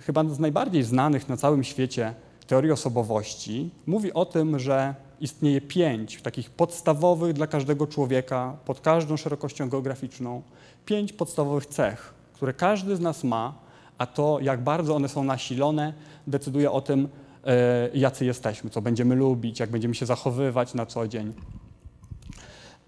chyba 0.00 0.24
z 0.24 0.38
najbardziej 0.38 0.82
znanych 0.82 1.28
na 1.28 1.36
całym 1.36 1.64
świecie 1.64 2.14
teorii 2.50 2.72
osobowości 2.72 3.70
mówi 3.86 4.12
o 4.12 4.24
tym, 4.24 4.58
że 4.58 4.94
istnieje 5.20 5.60
pięć 5.60 6.22
takich 6.22 6.50
podstawowych 6.50 7.32
dla 7.32 7.46
każdego 7.46 7.86
człowieka, 7.86 8.56
pod 8.64 8.80
każdą 8.80 9.16
szerokością 9.16 9.68
geograficzną, 9.68 10.42
pięć 10.86 11.12
podstawowych 11.12 11.66
cech, 11.66 12.14
które 12.34 12.52
każdy 12.52 12.96
z 12.96 13.00
nas 13.00 13.24
ma, 13.24 13.54
a 13.98 14.06
to, 14.06 14.38
jak 14.42 14.60
bardzo 14.60 14.96
one 14.96 15.08
są 15.08 15.24
nasilone, 15.24 15.92
decyduje 16.26 16.70
o 16.70 16.80
tym, 16.80 17.08
e, 17.44 17.88
jacy 17.94 18.24
jesteśmy, 18.24 18.70
co 18.70 18.82
będziemy 18.82 19.14
lubić, 19.14 19.60
jak 19.60 19.70
będziemy 19.70 19.94
się 19.94 20.06
zachowywać 20.06 20.74
na 20.74 20.86
co 20.86 21.08
dzień. 21.08 21.32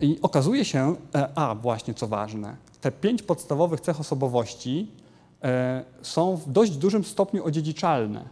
I 0.00 0.18
okazuje 0.22 0.64
się, 0.64 0.96
e, 1.14 1.28
a 1.34 1.54
właśnie 1.54 1.94
co 1.94 2.06
ważne, 2.06 2.56
te 2.80 2.92
pięć 2.92 3.22
podstawowych 3.22 3.80
cech 3.80 4.00
osobowości 4.00 4.86
są 6.02 6.36
w 6.36 6.52
dość 6.52 6.76
dużym 6.76 7.04
stopniu 7.04 7.44
odziedziczalne, 7.44 8.24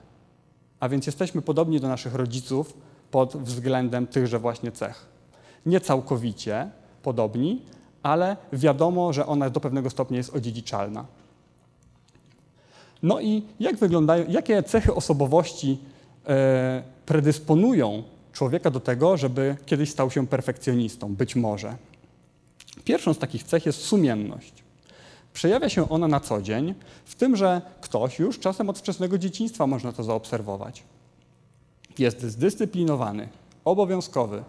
a 0.81 0.89
więc 0.89 1.07
jesteśmy 1.07 1.43
podobni 1.43 1.81
do 1.81 1.89
naszych 1.89 2.15
rodziców 2.15 2.77
pod 3.11 3.37
względem 3.37 4.07
tychże 4.07 4.39
właśnie 4.39 4.73
cech. 4.73 5.07
Nie 5.67 5.81
całkowicie 5.81 6.71
podobni, 7.03 7.63
ale 8.03 8.37
wiadomo, 8.53 9.13
że 9.13 9.27
ona 9.27 9.51
do 9.51 9.61
pewnego 9.61 9.91
stopnia 9.91 10.17
jest 10.17 10.35
odziedziczalna. 10.35 11.05
No 13.03 13.21
i 13.21 13.43
jak 13.61 13.77
wyglądają, 13.77 14.25
jakie 14.29 14.63
cechy 14.63 14.95
osobowości 14.95 15.79
e, 16.29 16.83
predysponują 17.07 18.03
człowieka 18.33 18.71
do 18.71 18.81
tego, 18.81 19.17
żeby 19.17 19.57
kiedyś 19.67 19.91
stał 19.91 20.11
się 20.11 20.27
perfekcjonistą? 20.27 21.15
Być 21.15 21.37
może. 21.37 21.77
Pierwszą 22.85 23.15
z 23.15 23.19
takich 23.19 23.43
cech 23.43 23.67
jest 23.67 23.81
sumienność. 23.81 24.53
Przejawia 25.33 25.69
się 25.69 25.89
ona 25.89 26.09
na 26.09 26.21
co 26.21 26.43
dzień, 26.43 26.75
w 27.05 27.15
tym, 27.15 27.37
że 27.37 27.63
ktoś 27.81 28.19
już 28.19 28.39
czasem 28.39 28.71
od 28.71 28.79
wczesnego 28.79 29.19
dzieciństwa 29.19 29.67
można 29.67 29.93
to 29.93 30.03
zaobserwować. 30.03 30.83
Jest 31.99 32.23
zdyscyplinowany, 32.23 33.29
obowiązkowy, 33.65 34.45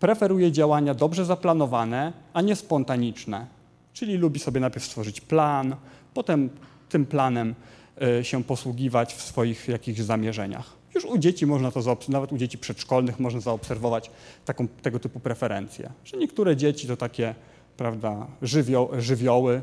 preferuje 0.00 0.52
działania 0.52 0.94
dobrze 0.94 1.24
zaplanowane, 1.24 2.12
a 2.32 2.40
nie 2.40 2.56
spontaniczne. 2.56 3.46
Czyli 3.92 4.16
lubi 4.16 4.40
sobie 4.40 4.60
najpierw 4.60 4.84
stworzyć 4.84 5.20
plan, 5.20 5.76
potem 6.14 6.50
tym 6.88 7.06
planem 7.06 7.54
e, 8.02 8.24
się 8.24 8.44
posługiwać 8.44 9.14
w 9.14 9.22
swoich 9.22 9.68
jakichś 9.68 10.00
zamierzeniach. 10.00 10.72
Już 10.94 11.04
u 11.04 11.18
dzieci 11.18 11.46
można 11.46 11.70
to 11.70 11.96
nawet 12.08 12.32
u 12.32 12.38
dzieci 12.38 12.58
przedszkolnych 12.58 13.20
można 13.20 13.40
zaobserwować 13.40 14.10
taką, 14.44 14.68
tego 14.68 14.98
typu 14.98 15.20
preferencje, 15.20 15.90
że 16.04 16.16
niektóre 16.16 16.56
dzieci 16.56 16.88
to 16.88 16.96
takie 16.96 17.34
prawda, 17.76 18.26
żywio, 18.42 18.90
żywioły, 18.98 19.62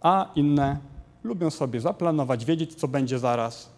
a 0.00 0.30
inne 0.34 0.78
lubią 1.24 1.50
sobie 1.50 1.80
zaplanować, 1.80 2.44
wiedzieć, 2.44 2.74
co 2.74 2.88
będzie 2.88 3.18
zaraz. 3.18 3.70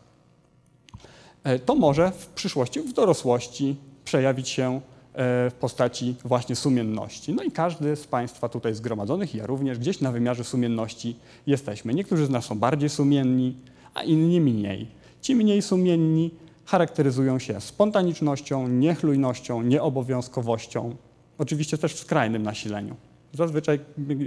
E, 1.44 1.58
to 1.58 1.74
może 1.74 2.10
w 2.10 2.26
przyszłości, 2.26 2.80
w 2.80 2.92
dorosłości 2.92 3.76
przejawić 4.04 4.48
się 4.48 4.80
E, 5.14 5.50
w 5.50 5.54
postaci 5.54 6.14
właśnie 6.24 6.56
sumienności. 6.56 7.32
No 7.32 7.42
i 7.42 7.50
każdy 7.50 7.96
z 7.96 8.06
Państwa 8.06 8.48
tutaj 8.48 8.74
zgromadzonych, 8.74 9.34
ja 9.34 9.46
również, 9.46 9.78
gdzieś 9.78 10.00
na 10.00 10.12
wymiarze 10.12 10.44
sumienności 10.44 11.16
jesteśmy. 11.46 11.94
Niektórzy 11.94 12.26
z 12.26 12.30
nas 12.30 12.44
są 12.44 12.58
bardziej 12.58 12.88
sumienni, 12.88 13.56
a 13.94 14.02
inni 14.02 14.40
mniej. 14.40 14.86
Ci 15.20 15.34
mniej 15.34 15.62
sumienni 15.62 16.30
charakteryzują 16.64 17.38
się 17.38 17.60
spontanicznością, 17.60 18.68
niechlujnością, 18.68 19.62
nieobowiązkowością, 19.62 20.96
oczywiście 21.38 21.78
też 21.78 21.94
w 21.94 21.98
skrajnym 21.98 22.42
nasileniu. 22.42 22.96
Zazwyczaj 23.32 23.80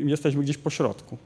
jesteśmy 0.05 0.43
gdzieś 0.43 0.57
po 0.57 0.69
środku. 0.69 1.17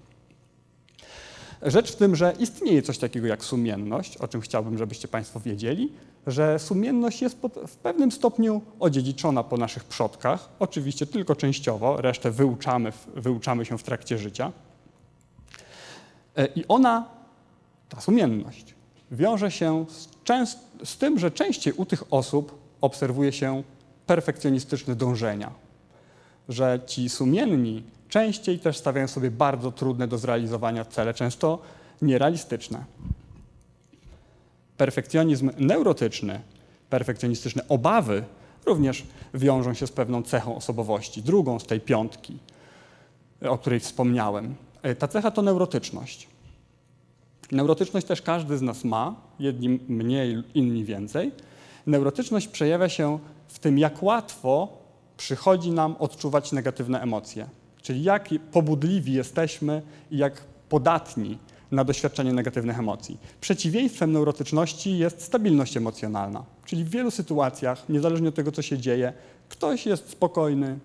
Rzecz 1.62 1.92
w 1.92 1.96
tym, 1.96 2.16
że 2.16 2.34
istnieje 2.40 2.82
coś 2.82 2.98
takiego 2.98 3.28
jak 3.28 3.46
sumienność, 3.46 4.18
o 4.18 4.28
czym 4.28 4.42
chciałbym, 4.42 4.78
żebyście 4.78 5.08
Państwo 5.08 5.40
wiedzieli, 5.40 5.92
że 6.28 6.60
sumienność 6.60 7.22
jest 7.22 7.38
w 7.68 7.76
pewnym 7.76 8.12
stopniu 8.12 8.62
odziedziczona 8.80 9.44
po 9.44 9.58
naszych 9.58 9.84
przodkach, 9.84 10.50
oczywiście 10.60 11.06
tylko 11.06 11.36
częściowo, 11.36 12.02
resztę 12.02 12.32
wyuczamy, 12.32 12.94
wyuczamy 13.16 13.66
się 13.66 13.78
w 13.78 13.84
trakcie 13.84 14.18
życia. 14.18 14.52
E, 16.38 16.46
I 16.46 16.68
ona, 16.68 17.06
ta 17.90 18.02
sumienność, 18.02 18.76
wiąże 19.12 19.52
się 19.52 19.86
z, 19.90 20.10
częst, 20.24 20.60
z 20.84 20.98
tym, 20.98 21.20
że 21.20 21.32
częściej 21.32 21.74
u 21.74 21.86
tych 21.86 22.14
osób 22.14 22.60
obserwuje 22.82 23.32
się 23.32 23.64
perfekcjonistyczne 24.06 24.96
dążenia, 24.96 25.52
że 26.50 26.80
ci 26.86 27.10
sumienni 27.10 27.84
częściej 28.10 28.60
też 28.60 28.78
stawiają 28.78 29.08
sobie 29.08 29.32
bardzo 29.32 29.72
trudne 29.72 30.08
do 30.08 30.18
zrealizowania 30.18 30.86
cele, 30.86 31.14
często 31.14 31.62
nierealistyczne. 32.02 32.86
Perfekcjonizm 34.78 35.52
neurotyczny, 35.58 36.42
perfekcjonistyczne 36.90 37.68
obawy 37.68 38.24
również 38.66 39.06
wiążą 39.34 39.74
się 39.74 39.88
z 39.88 39.92
pewną 39.92 40.24
cechą 40.24 40.56
osobowości, 40.56 41.22
drugą 41.22 41.60
z 41.60 41.66
tej 41.66 41.82
piątki, 41.82 42.38
o 43.42 43.58
której 43.58 43.80
wspomniałem. 43.80 44.56
E, 44.82 44.96
ta 44.96 45.08
cecha 45.08 45.32
to 45.32 45.42
neurotyczność. 45.42 46.28
Neurotyczność 47.52 48.08
też 48.08 48.22
każdy 48.22 48.58
z 48.58 48.62
nas 48.62 48.84
ma, 48.84 49.16
jedni 49.40 49.70
mniej, 49.70 50.44
inni 50.54 50.86
więcej. 50.86 51.32
Neurotyczność 51.88 52.48
przejawia 52.48 52.90
się 52.90 53.20
w 53.48 53.60
tym, 53.60 53.80
jak 53.80 54.04
łatwo 54.04 54.78
przychodzi 55.18 55.72
nam 55.72 55.96
odczuwać 56.00 56.52
negatywne 56.52 57.02
emocje. 57.02 57.48
Czyli 57.82 58.04
jak 58.04 58.30
pobudliwi 58.52 59.14
jesteśmy 59.14 59.82
i 60.12 60.18
jak 60.18 60.42
podatni 60.70 61.38
na 61.72 61.84
doświadczenie 61.84 62.34
negatywnych 62.34 62.80
emocji. 62.80 63.18
Przeciwieństwem 63.42 64.12
neurotyczności 64.12 64.98
jest 64.98 65.22
stabilność 65.22 65.78
emocjonalna, 65.78 66.44
czyli 66.66 66.84
w 66.84 66.90
wielu 66.90 67.12
sytuacjach, 67.12 67.90
niezależnie 67.90 68.30
od 68.30 68.36
tego, 68.36 68.52
co 68.52 68.62
się 68.62 68.78
dzieje, 68.78 69.14
ktoś 69.50 69.86
jest 69.86 70.10
spokojny, 70.10 70.80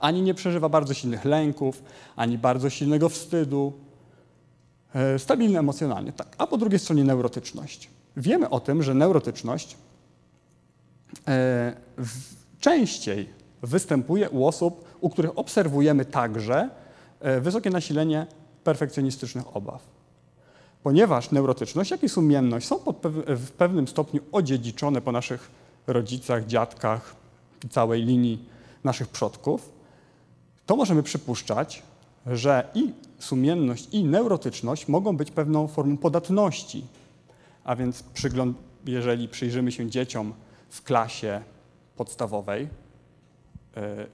ani 0.00 0.22
nie 0.22 0.34
przeżywa 0.34 0.68
bardzo 0.68 0.94
silnych 0.94 1.24
lęków, 1.24 1.82
ani 2.16 2.38
bardzo 2.38 2.70
silnego 2.70 3.08
wstydu. 3.08 3.72
E, 4.94 5.18
stabilny 5.18 5.58
emocjonalnie, 5.58 6.12
tak. 6.12 6.34
A 6.38 6.46
po 6.46 6.58
drugiej 6.58 6.78
stronie 6.78 7.04
neurotyczność. 7.04 7.90
Wiemy 8.16 8.50
o 8.50 8.60
tym, 8.60 8.82
że 8.82 8.94
neurotyczność 8.94 9.76
e, 11.28 11.76
częściej 12.60 13.28
występuje 13.62 14.30
u 14.30 14.46
osób, 14.46 14.84
u 15.00 15.10
których 15.10 15.38
obserwujemy 15.38 16.04
także 16.04 16.70
e, 17.20 17.40
wysokie 17.40 17.70
nasilenie 17.70 18.26
perfekcjonistycznych 18.64 19.56
obaw. 19.56 19.82
Ponieważ 20.82 21.30
neurotyczność, 21.30 21.90
jak 21.90 22.02
i 22.02 22.08
sumienność 22.08 22.66
są 22.66 22.78
w 23.26 23.50
pewnym 23.50 23.88
stopniu 23.88 24.20
odziedziczone 24.32 25.00
po 25.00 25.12
naszych 25.12 25.50
rodzicach, 25.86 26.46
dziadkach 26.46 27.16
całej 27.70 28.04
linii 28.04 28.44
naszych 28.84 29.08
przodków, 29.08 29.72
to 30.66 30.76
możemy 30.76 31.02
przypuszczać, 31.02 31.82
że 32.26 32.68
i 32.74 32.92
sumienność, 33.18 33.88
i 33.92 34.04
neurotyczność 34.04 34.88
mogą 34.88 35.16
być 35.16 35.30
pewną 35.30 35.68
formą 35.68 35.96
podatności. 35.96 36.84
A 37.64 37.76
więc 37.76 38.04
jeżeli 38.86 39.28
przyjrzymy 39.28 39.72
się 39.72 39.90
dzieciom 39.90 40.32
w 40.68 40.82
klasie 40.82 41.42
podstawowej 41.96 42.68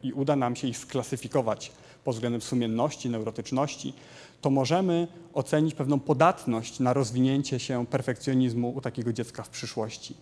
i 0.03 0.13
uda 0.13 0.37
nam 0.37 0.57
się 0.57 0.69
ich 0.69 0.79
sklasyfikować 0.79 1.73
pod 2.05 2.15
względem 2.15 2.41
sumienności, 2.41 3.11
neurotyczności, 3.11 3.93
to 4.41 4.51
możemy 4.51 5.09
ocenić 5.35 5.75
pewną 5.75 6.01
podatność 6.01 6.81
na 6.81 6.93
rozwinięcie 6.93 7.59
się 7.59 7.87
perfekcjonizmu 7.87 8.71
u 8.77 8.81
takiego 8.81 9.13
dziecka 9.13 9.43
w 9.43 9.49
przyszłości. 9.49 10.15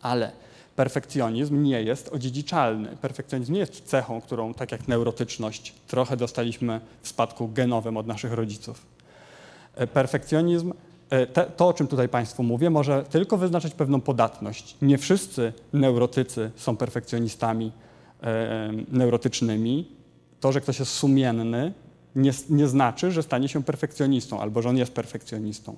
Ale 0.00 0.32
perfekcjonizm 0.76 1.62
nie 1.62 1.82
jest 1.82 2.08
odziedziczalny. 2.08 2.96
Perfekcjonizm 3.00 3.52
nie 3.52 3.58
jest 3.58 3.84
cechą, 3.84 4.20
którą, 4.20 4.54
tak 4.54 4.72
jak 4.72 4.88
neurotyczność, 4.88 5.74
trochę 5.86 6.16
dostaliśmy 6.16 6.80
w 7.02 7.08
spadku 7.08 7.48
genowym 7.48 7.96
od 7.96 8.06
naszych 8.06 8.32
rodziców. 8.32 8.86
E, 9.74 9.86
perfekcjonizm, 9.86 10.72
e, 11.10 11.26
to 11.46 11.68
o 11.68 11.72
czym 11.72 11.86
tutaj 11.86 12.08
Państwu 12.08 12.42
mówię, 12.42 12.70
może 12.70 13.04
tylko 13.04 13.36
wyznaczać 13.36 13.74
pewną 13.74 14.00
podatność. 14.00 14.76
Nie 14.82 14.98
wszyscy 14.98 15.52
neurotycy 15.72 16.50
są 16.56 16.76
perfekcjonistami 16.76 17.66
e, 17.66 17.85
neurotycznymi. 18.88 19.88
To, 20.40 20.52
że 20.52 20.60
ktoś 20.60 20.78
jest 20.78 20.92
sumienny, 20.92 21.72
nie, 22.16 22.32
nie 22.50 22.68
znaczy, 22.68 23.12
że 23.12 23.22
stanie 23.22 23.48
się 23.48 23.62
perfekcjonistą 23.62 24.40
albo 24.40 24.62
że 24.62 24.68
on 24.68 24.76
jest 24.76 24.92
perfekcjonistą. 24.92 25.76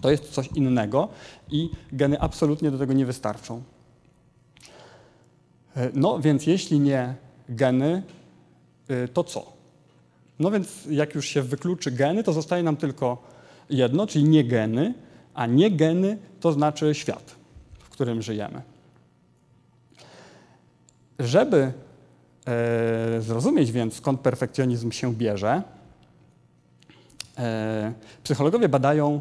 To 0.00 0.10
jest 0.10 0.30
coś 0.30 0.48
innego 0.54 1.08
i 1.50 1.70
geny 1.92 2.20
absolutnie 2.20 2.70
do 2.70 2.78
tego 2.78 2.92
nie 2.92 3.06
wystarczą. 3.06 3.62
E, 5.76 5.90
no 5.94 6.20
więc 6.20 6.46
jeśli 6.46 6.80
nie 6.80 7.14
geny, 7.48 8.02
e, 8.88 9.08
to 9.08 9.24
co? 9.24 9.52
No 10.38 10.50
więc 10.50 10.86
jak 10.90 11.14
już 11.14 11.26
się 11.26 11.42
wykluczy 11.42 11.90
geny, 11.90 12.24
to 12.24 12.32
zostaje 12.32 12.62
nam 12.62 12.76
tylko 12.76 13.22
jedno, 13.70 14.06
czyli 14.06 14.24
nie 14.24 14.44
geny, 14.44 14.94
a 15.34 15.46
nie 15.46 15.70
geny 15.70 16.18
to 16.40 16.52
znaczy 16.52 16.94
świat, 16.94 17.34
w 17.78 17.88
którym 17.90 18.22
żyjemy. 18.22 18.62
Żeby 21.20 21.72
e, 22.46 23.20
zrozumieć 23.20 23.72
więc, 23.72 23.94
skąd 23.94 24.20
perfekcjonizm 24.20 24.92
się 24.92 25.14
bierze, 25.14 25.62
e, 27.38 27.92
psychologowie 28.24 28.68
badają 28.68 29.20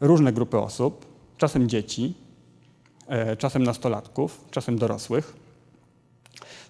różne 0.00 0.32
grupy 0.32 0.58
osób, 0.58 1.06
czasem 1.38 1.68
dzieci, 1.68 2.14
e, 3.08 3.36
czasem 3.36 3.62
nastolatków, 3.62 4.44
czasem 4.50 4.78
dorosłych, 4.78 5.36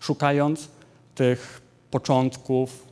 szukając 0.01 0.69
tych 1.15 1.61
początków, 1.91 2.87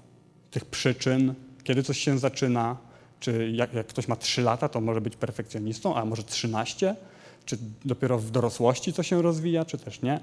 tych 0.51 0.65
przyczyn, 0.65 1.35
kiedy 1.65 1.83
coś 1.83 1.99
się 1.99 2.19
zaczyna, 2.19 2.77
czy 3.21 3.51
jak, 3.51 3.75
jak, 3.75 3.87
ktoś 3.87 4.09
ma 4.09 4.17
3 4.17 4.43
lata, 4.43 4.69
to 4.69 4.81
może 4.81 5.01
być 5.01 5.17
perfekcjonistą, 5.17 5.95
a 5.97 6.05
może 6.05 6.23
13, 6.23 6.97
czy 7.45 7.59
dopiero 7.85 8.19
w 8.19 8.31
dorosłości 8.31 8.93
to 8.93 9.03
się 9.03 9.23
rozwija, 9.23 9.65
czy 9.65 9.79
też 9.79 10.03
nie. 10.03 10.21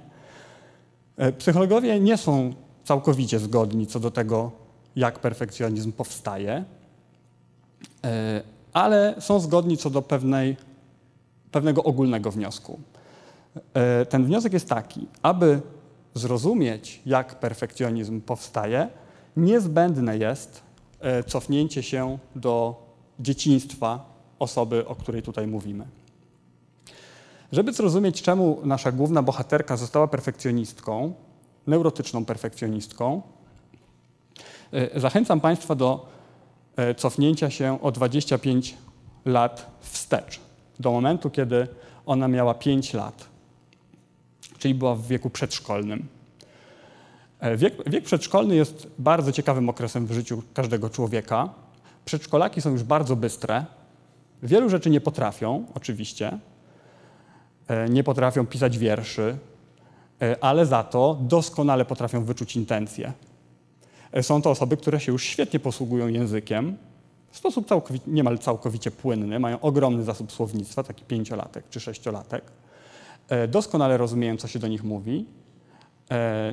E, 1.20 1.32
psychologowie 1.32 2.00
nie 2.00 2.18
są 2.18 2.54
całkowicie 2.84 3.40
zgodni 3.40 3.88
co 3.88 4.00
do 4.00 4.12
tego, 4.12 4.52
jak 4.96 5.20
perfekcjonizm 5.20 5.92
powstaje, 5.92 6.64
e, 8.04 8.42
ale 8.74 9.16
są 9.20 9.40
zgodni 9.40 9.78
co 9.78 9.90
do 9.90 10.02
pewnej, 10.02 10.58
pewnego 11.52 11.84
ogólnego 11.84 12.32
wniosku. 12.32 12.80
E, 13.74 14.06
ten 14.06 14.26
wniosek 14.26 14.54
jest 14.54 14.70
taki, 14.70 15.08
aby 15.22 15.62
zrozumieć, 16.14 17.02
jak 17.06 17.40
perfekcjonizm 17.40 18.22
powstaje, 18.22 18.88
niezbędne 19.38 20.18
jest 20.18 20.62
cofnięcie 21.28 21.84
się 21.84 22.18
do 22.36 22.84
dzieciństwa 23.20 24.06
osoby, 24.40 24.88
o 24.88 24.96
której 24.96 25.22
tutaj 25.22 25.48
mówimy. 25.48 25.86
Żeby 27.52 27.74
zrozumieć, 27.74 28.22
czemu 28.22 28.60
nasza 28.64 28.92
główna 28.92 29.24
bohaterka 29.24 29.78
została 29.78 30.08
perfekcjonistką, 30.08 31.14
neurotyczną 31.68 32.26
perfekcjonistką, 32.26 33.22
e, 34.74 35.00
zachęcam 35.00 35.42
Państwa 35.42 35.76
do 35.76 36.08
e, 36.76 36.96
cofnięcia 36.96 37.50
się 37.50 37.82
o 37.82 37.92
25 37.92 38.78
lat 39.26 39.72
wstecz, 39.80 40.40
do 40.80 40.92
momentu, 40.92 41.30
kiedy 41.30 41.68
ona 42.06 42.28
miała 42.28 42.54
5 42.54 42.94
lat, 42.94 43.26
czyli 44.58 44.76
była 44.76 44.96
w 44.96 45.08
wieku 45.08 45.30
przedszkolnym. 45.30 46.08
E, 47.40 47.58
wiek, 47.58 47.90
wiek 47.90 48.04
przedszkolny 48.04 48.56
jest 48.56 48.88
bardzo 49.00 49.32
ciekawym 49.32 49.70
okresem 49.70 50.06
w 50.06 50.12
życiu 50.12 50.44
każdego 50.54 50.90
człowieka. 50.90 51.50
Przedszkolaki 52.06 52.62
są 52.62 52.72
już 52.72 52.84
bardzo 52.84 53.16
bystre. 53.16 53.66
Wielu 54.44 54.70
rzeczy 54.70 54.90
nie 54.90 55.02
potrafią, 55.02 55.66
oczywiście, 55.76 56.40
nie 57.90 58.04
potrafią 58.04 58.46
pisać 58.46 58.78
wierszy, 58.78 59.38
e, 60.22 60.44
ale 60.44 60.66
za 60.66 60.84
to 60.84 61.18
doskonale 61.22 61.86
potrafią 61.86 62.26
wyczuć 62.26 62.56
intencje. 62.56 63.14
E, 64.12 64.24
są 64.24 64.42
to 64.42 64.50
osoby, 64.50 64.78
które 64.78 65.00
się 65.00 65.12
już 65.12 65.24
świetnie 65.24 65.60
posługują 65.60 66.08
językiem, 66.08 66.78
w 67.32 67.38
sposób 67.38 67.68
całkowicie, 67.68 68.06
niemal 68.08 68.40
całkowicie 68.40 68.92
płynny, 68.92 69.40
mają 69.40 69.60
ogromny 69.60 70.04
zasób 70.04 70.32
słownictwa, 70.32 70.84
taki 70.84 71.06
pięciolatek 71.06 71.70
czy 71.70 71.80
sześciolatek. 71.80 72.44
Doskonale 73.48 73.98
rozumieją, 73.98 74.38
co 74.38 74.48
się 74.48 74.60
do 74.60 74.68
nich 74.68 74.84
mówi, 74.84 75.26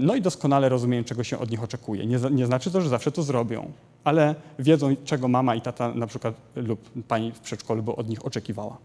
no 0.00 0.14
i 0.14 0.22
doskonale 0.22 0.68
rozumieją, 0.68 1.04
czego 1.04 1.24
się 1.24 1.38
od 1.38 1.50
nich 1.50 1.62
oczekuje. 1.62 2.06
Nie, 2.06 2.18
nie, 2.30 2.46
znaczy 2.46 2.70
to, 2.70 2.80
że 2.80 2.88
zawsze 2.88 3.12
to 3.12 3.22
zrobią, 3.22 3.70
ale 4.04 4.34
wiedzą, 4.58 4.96
czego 5.04 5.28
mama 5.28 5.54
i 5.54 5.60
tata 5.60 5.94
na 5.94 6.06
przykład 6.06 6.34
lub 6.56 6.90
pani 7.08 7.32
w 7.32 7.40
przedszkolu 7.40 7.82
by 7.82 7.96
od 7.96 8.08
nich 8.08 8.26
oczekiwała. 8.26 8.78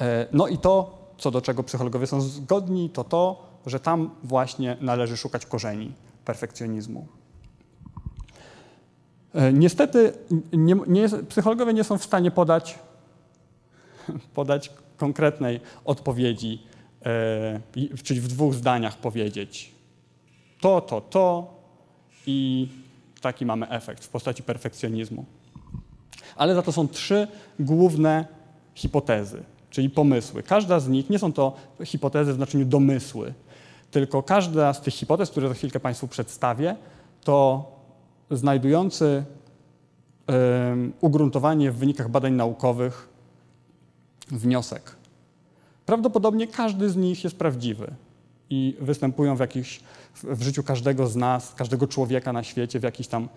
E, 0.00 0.26
no 0.32 0.48
i 0.48 0.58
to, 0.58 0.98
co 1.18 1.30
do 1.30 1.40
czego 1.40 1.62
psychologowie 1.62 2.06
są 2.06 2.20
zgodni, 2.20 2.90
to 2.90 3.04
to, 3.04 3.50
że 3.66 3.80
tam 3.80 4.10
właśnie 4.22 4.76
należy 4.80 5.16
szukać 5.16 5.46
korzeni 5.46 5.92
perfekcjonizmu. 6.24 7.06
E, 9.34 9.52
niestety 9.52 10.12
nie, 10.52 10.76
nie, 10.86 11.08
psychologowie 11.28 11.74
nie 11.74 11.84
są 11.84 11.98
w 11.98 12.04
stanie 12.04 12.30
podać, 12.30 12.78
podać 14.34 14.72
konkretnej 14.96 15.60
odpowiedzi, 15.84 16.62
e, 17.06 17.60
czyli 18.02 18.20
w 18.20 18.28
dwóch 18.28 18.54
zdaniach 18.54 18.96
powiedzieć 18.96 19.74
to, 20.60 20.80
to, 20.80 21.00
to 21.00 21.54
i 22.26 22.68
taki 23.20 23.46
mamy 23.46 23.68
efekt 23.68 24.04
w 24.04 24.08
postaci 24.08 24.42
perfekcjonizmu. 24.42 25.24
Ale 26.36 26.54
za 26.54 26.62
to 26.62 26.72
są 26.72 26.88
trzy 26.88 27.28
główne 27.58 28.26
hipotezy 28.74 29.42
czyli 29.70 29.90
pomysły. 29.90 30.42
Każda 30.42 30.80
z 30.80 30.88
nich, 30.88 31.10
nie 31.10 31.18
są 31.18 31.32
to 31.32 31.52
hipotezy 31.84 32.32
w 32.32 32.36
znaczeniu 32.36 32.64
domysły, 32.64 33.34
tylko 33.90 34.22
każda 34.22 34.72
z 34.72 34.80
tych 34.80 34.94
hipotez, 34.94 35.30
które 35.30 35.48
za 35.48 35.54
chwilkę 35.54 35.80
Państwu 35.80 36.08
przedstawię, 36.08 36.76
to 37.24 37.64
znajdujący 38.30 39.24
ugruntowanie 41.00 41.70
w 41.70 41.76
wynikach 41.76 42.08
badań 42.08 42.32
naukowych 42.32 43.08
wniosek. 44.28 44.96
Prawdopodobnie 45.86 46.46
każdy 46.46 46.90
z 46.90 46.96
nich 46.96 47.24
jest 47.24 47.36
prawdziwy 47.36 47.94
i 48.50 48.76
występują 48.80 49.36
w, 49.36 49.40
jakichś, 49.40 49.80
w 50.22 50.42
życiu 50.42 50.62
każdego 50.62 51.06
z 51.06 51.16
nas, 51.16 51.54
każdego 51.54 51.86
człowieka 51.86 52.32
na 52.32 52.42
świecie 52.42 52.80
w 52.80 52.82
jakichś 52.82 53.08
tam 53.08 53.28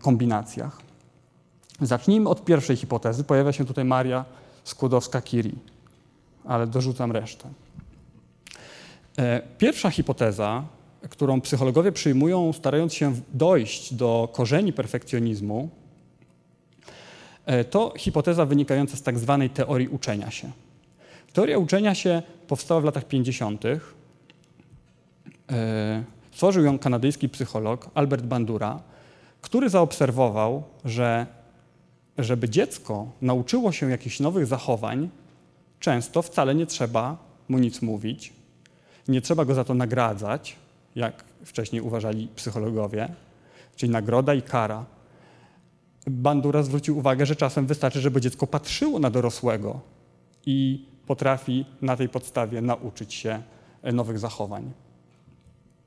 kombinacjach. 0.00 0.80
Zacznijmy 1.80 2.28
od 2.28 2.44
pierwszej 2.44 2.76
hipotezy. 2.76 3.24
Pojawia 3.24 3.52
się 3.52 3.64
tutaj 3.64 3.84
Maria 3.84 4.24
Skłodowska-Curie, 4.66 5.56
ale 6.44 6.66
dorzucam 6.66 7.12
resztę. 7.12 7.48
E, 9.18 9.42
pierwsza 9.58 9.90
hipoteza, 9.90 10.64
którą 11.10 11.40
psychologowie 11.40 11.92
przyjmują, 11.92 12.52
starając 12.52 12.94
się 12.94 13.14
dojść 13.34 13.94
do 13.94 14.28
korzeni 14.32 14.72
perfekcjonizmu, 14.72 15.68
e, 17.46 17.64
to 17.64 17.92
hipoteza 17.96 18.46
wynikająca 18.46 18.96
z 18.96 19.02
tak 19.02 19.18
zwanej 19.18 19.50
teorii 19.50 19.88
uczenia 19.88 20.30
się. 20.30 20.50
Teoria 21.32 21.58
uczenia 21.58 21.94
się 21.94 22.22
powstała 22.48 22.80
w 22.80 22.84
latach 22.84 23.04
50. 23.04 23.64
E, 25.50 26.04
stworzył 26.32 26.64
ją 26.64 26.78
kanadyjski 26.78 27.28
psycholog 27.28 27.90
Albert 27.94 28.24
Bandura, 28.24 28.82
który 29.40 29.68
zaobserwował, 29.68 30.62
że 30.84 31.26
żeby 32.18 32.48
dziecko 32.48 33.10
nauczyło 33.22 33.72
się 33.72 33.90
jakichś 33.90 34.20
nowych 34.20 34.46
zachowań, 34.46 35.10
często 35.80 36.22
wcale 36.22 36.54
nie 36.54 36.66
trzeba 36.66 37.16
mu 37.48 37.58
nic 37.58 37.82
mówić, 37.82 38.32
nie 39.08 39.20
trzeba 39.20 39.44
go 39.44 39.54
za 39.54 39.64
to 39.64 39.74
nagradzać, 39.74 40.56
jak 40.94 41.24
wcześniej 41.44 41.82
uważali 41.82 42.28
psychologowie, 42.36 43.08
czyli 43.76 43.92
nagroda 43.92 44.34
i 44.34 44.42
kara. 44.42 44.84
Bandura 46.06 46.62
zwrócił 46.62 46.98
uwagę, 46.98 47.26
że 47.26 47.36
czasem 47.36 47.66
wystarczy, 47.66 48.00
żeby 48.00 48.20
dziecko 48.20 48.46
patrzyło 48.46 48.98
na 48.98 49.10
dorosłego 49.10 49.80
i 50.46 50.86
potrafi 51.06 51.64
na 51.82 51.96
tej 51.96 52.08
podstawie 52.08 52.60
nauczyć 52.60 53.14
się 53.14 53.42
nowych 53.92 54.18
zachowań. 54.18 54.72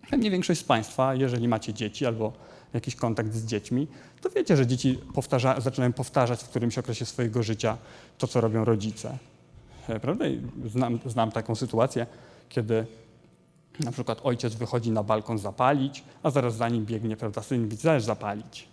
Pewnie 0.09 0.31
większość 0.31 0.59
z 0.59 0.63
Państwa, 0.63 1.15
jeżeli 1.15 1.47
macie 1.47 1.73
dzieci 1.73 2.05
albo 2.05 2.33
jakiś 2.73 2.95
kontakt 2.95 3.33
z 3.33 3.45
dziećmi, 3.45 3.87
to 4.21 4.29
wiecie, 4.29 4.57
że 4.57 4.67
dzieci 4.67 4.99
powtarza, 5.13 5.61
zaczynają 5.61 5.93
powtarzać 5.93 6.43
w 6.43 6.49
którymś 6.49 6.77
okresie 6.77 7.05
swojego 7.05 7.43
życia 7.43 7.77
to, 8.17 8.27
co 8.27 8.41
robią 8.41 8.65
rodzice. 8.65 9.17
E, 9.87 9.99
prawda? 9.99 10.25
Znam, 10.65 10.99
znam 11.05 11.31
taką 11.31 11.55
sytuację, 11.55 12.05
kiedy 12.49 12.85
na 13.79 13.91
przykład 13.91 14.19
ojciec 14.23 14.55
wychodzi 14.55 14.91
na 14.91 15.03
balkon 15.03 15.37
zapalić, 15.37 16.03
a 16.23 16.31
zaraz 16.31 16.55
za 16.55 16.69
nim 16.69 16.85
biegnie, 16.85 17.17
prawda, 17.17 17.41
syn 17.41 17.63
mówi, 17.63 17.75
zależy 17.75 18.05
zapalić. 18.05 18.67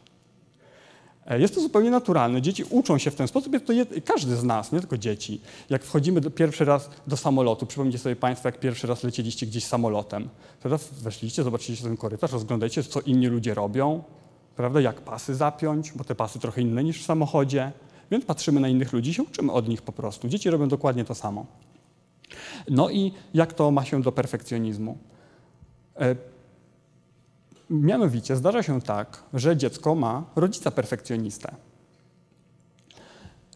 E, 1.27 1.41
jest 1.41 1.55
to 1.55 1.61
zupełnie 1.61 1.91
naturalne. 1.91 2.43
Dzieci 2.43 2.65
uczą 2.71 2.99
się 2.99 3.11
w 3.11 3.15
ten 3.15 3.29
sposób. 3.29 3.65
To 3.65 3.73
jest, 3.73 3.91
każdy 4.05 4.37
z 4.37 4.45
nas, 4.45 4.73
nie 4.73 4.81
tylko 4.81 4.99
dzieci. 4.99 5.41
Jak 5.71 5.85
wchodzimy 5.85 6.21
do, 6.21 6.31
pierwszy 6.31 6.65
raz 6.65 6.91
do 7.07 7.17
samolotu, 7.17 7.67
przypomnijcie 7.67 7.99
sobie 7.99 8.17
Państwo, 8.17 8.49
jak 8.49 8.61
pierwszy 8.61 8.87
raz 8.87 9.05
lecieliście 9.05 9.47
gdzieś 9.47 9.65
samolotem. 9.65 10.29
Teraz 10.61 10.89
weszliście, 10.89 11.43
zobaczyliście 11.43 11.85
ten 11.85 11.97
korytarz, 11.97 12.33
rozglądajcie, 12.33 12.83
co 12.83 13.01
inni 13.01 13.27
ludzie 13.27 13.55
robią, 13.55 14.03
prawda? 14.57 14.81
jak 14.81 15.01
pasy 15.01 15.35
zapiąć, 15.35 15.93
bo 15.93 16.05
te 16.05 16.15
pasy 16.15 16.39
trochę 16.39 16.63
inne 16.63 16.85
niż 16.85 17.03
w 17.03 17.05
samochodzie. 17.05 17.73
Więc 18.11 18.25
patrzymy 18.25 18.61
na 18.61 18.69
innych 18.69 18.93
ludzi 18.93 19.15
się 19.15 19.23
uczymy 19.23 19.53
od 19.53 19.69
nich 19.69 19.83
po 19.83 19.93
prostu. 19.93 20.29
Dzieci 20.29 20.51
robią 20.51 20.69
dokładnie 20.69 21.05
to 21.05 21.15
samo. 21.15 21.47
No 22.71 22.91
i 22.91 23.13
jak 23.35 23.53
to 23.53 23.71
ma 23.71 23.85
się 23.85 24.03
do 24.03 24.13
perfekcjonizmu? 24.13 24.99
E, 26.01 26.17
Mianowicie 27.71 28.37
zdarza 28.37 28.63
się 28.63 28.81
tak, 28.83 29.23
że 29.35 29.57
dziecko 29.57 29.95
ma 29.95 30.25
rodzica 30.37 30.71
perfekcjonistę. 30.71 31.55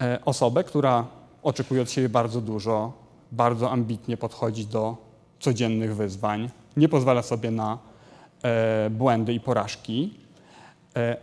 e, 0.01 0.19
osobę, 0.25 0.65
która 0.65 1.07
oczekuje 1.43 1.83
od 1.83 1.91
siebie 1.91 2.09
bardzo 2.09 2.41
dużo, 2.41 2.93
bardzo 3.33 3.71
ambitnie 3.71 4.17
podchodzi 4.17 4.67
do 4.67 4.97
codziennych 5.41 5.97
wyzwań, 5.97 6.51
nie 6.77 6.89
pozwala 6.89 7.23
sobie 7.23 7.51
na 7.51 7.79
e, 8.43 8.91
błędy 8.91 9.33
i 9.33 9.41
porażki, 9.41 10.15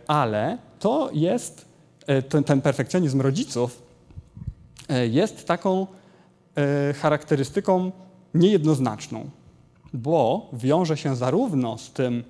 ale 0.06 0.58
to 0.78 1.10
jest 1.12 1.68
ten, 2.28 2.44
ten 2.44 2.60
perfekcjonizm 2.60 3.20
rodziców 3.20 3.82
jest 5.10 5.46
taką 5.46 5.86
charakterystyką 7.00 7.92
niejednoznaczną, 8.34 9.30
bo 9.92 10.50
wiąże 10.52 10.96
się 10.96 11.16
zarówno 11.16 11.78
z 11.78 11.92
tym, 11.92 12.24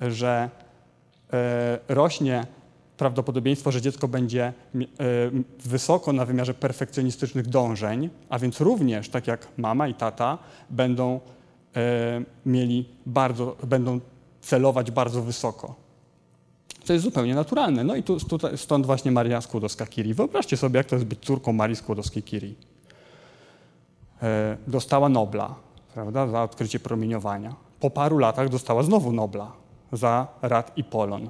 że 0.00 0.50
rośnie 1.88 2.46
prawdopodobieństwo, 2.96 3.72
że 3.72 3.80
dziecko 3.80 4.08
będzie 4.08 4.44
e, 4.44 4.52
wysoko 5.64 6.12
na 6.12 6.24
wymiarze 6.24 6.54
perfekcjonistycznych 6.54 7.46
dążeń, 7.46 8.10
a 8.28 8.38
więc 8.38 8.60
również, 8.60 9.08
tak 9.08 9.26
jak 9.26 9.48
mama 9.56 9.88
i 9.88 9.94
tata, 9.94 10.38
będą 10.70 11.20
e, 11.76 12.22
mieli 12.46 12.88
bardzo, 13.06 13.56
będą 13.66 14.00
celować 14.40 14.90
bardzo 14.90 15.22
wysoko. 15.22 15.83
To 16.86 16.92
jest 16.92 17.04
zupełnie 17.04 17.34
naturalne. 17.34 17.84
No 17.84 17.96
i 17.96 18.02
tu, 18.02 18.16
stąd 18.56 18.86
właśnie 18.86 19.12
Maria 19.12 19.40
Skłodowska-Curie. 19.40 20.14
Wyobraźcie 20.14 20.56
sobie, 20.56 20.78
jak 20.78 20.86
to 20.86 20.96
jest 20.96 21.06
być 21.06 21.18
córką 21.18 21.52
Marii 21.52 21.76
Skłodowskiej-Curie. 21.76 22.54
E, 24.22 24.56
dostała 24.66 25.08
Nobla 25.08 25.54
prawda, 25.94 26.26
za 26.26 26.42
odkrycie 26.42 26.80
promieniowania. 26.80 27.54
Po 27.80 27.90
paru 27.90 28.18
latach 28.18 28.48
dostała 28.48 28.82
znowu 28.82 29.12
Nobla 29.12 29.52
za 29.92 30.26
rad 30.42 30.78
i 30.78 30.84
polon. 30.84 31.28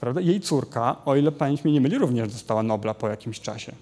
Prawda? 0.00 0.20
Jej 0.20 0.40
córka, 0.40 0.96
o 1.04 1.16
ile 1.16 1.32
pamięć 1.32 1.64
mnie 1.64 1.72
nie 1.72 1.80
myli, 1.80 1.98
również 1.98 2.28
dostała 2.28 2.62
Nobla 2.62 2.94
po 2.94 3.08
jakimś 3.08 3.40
czasie. 3.40 3.72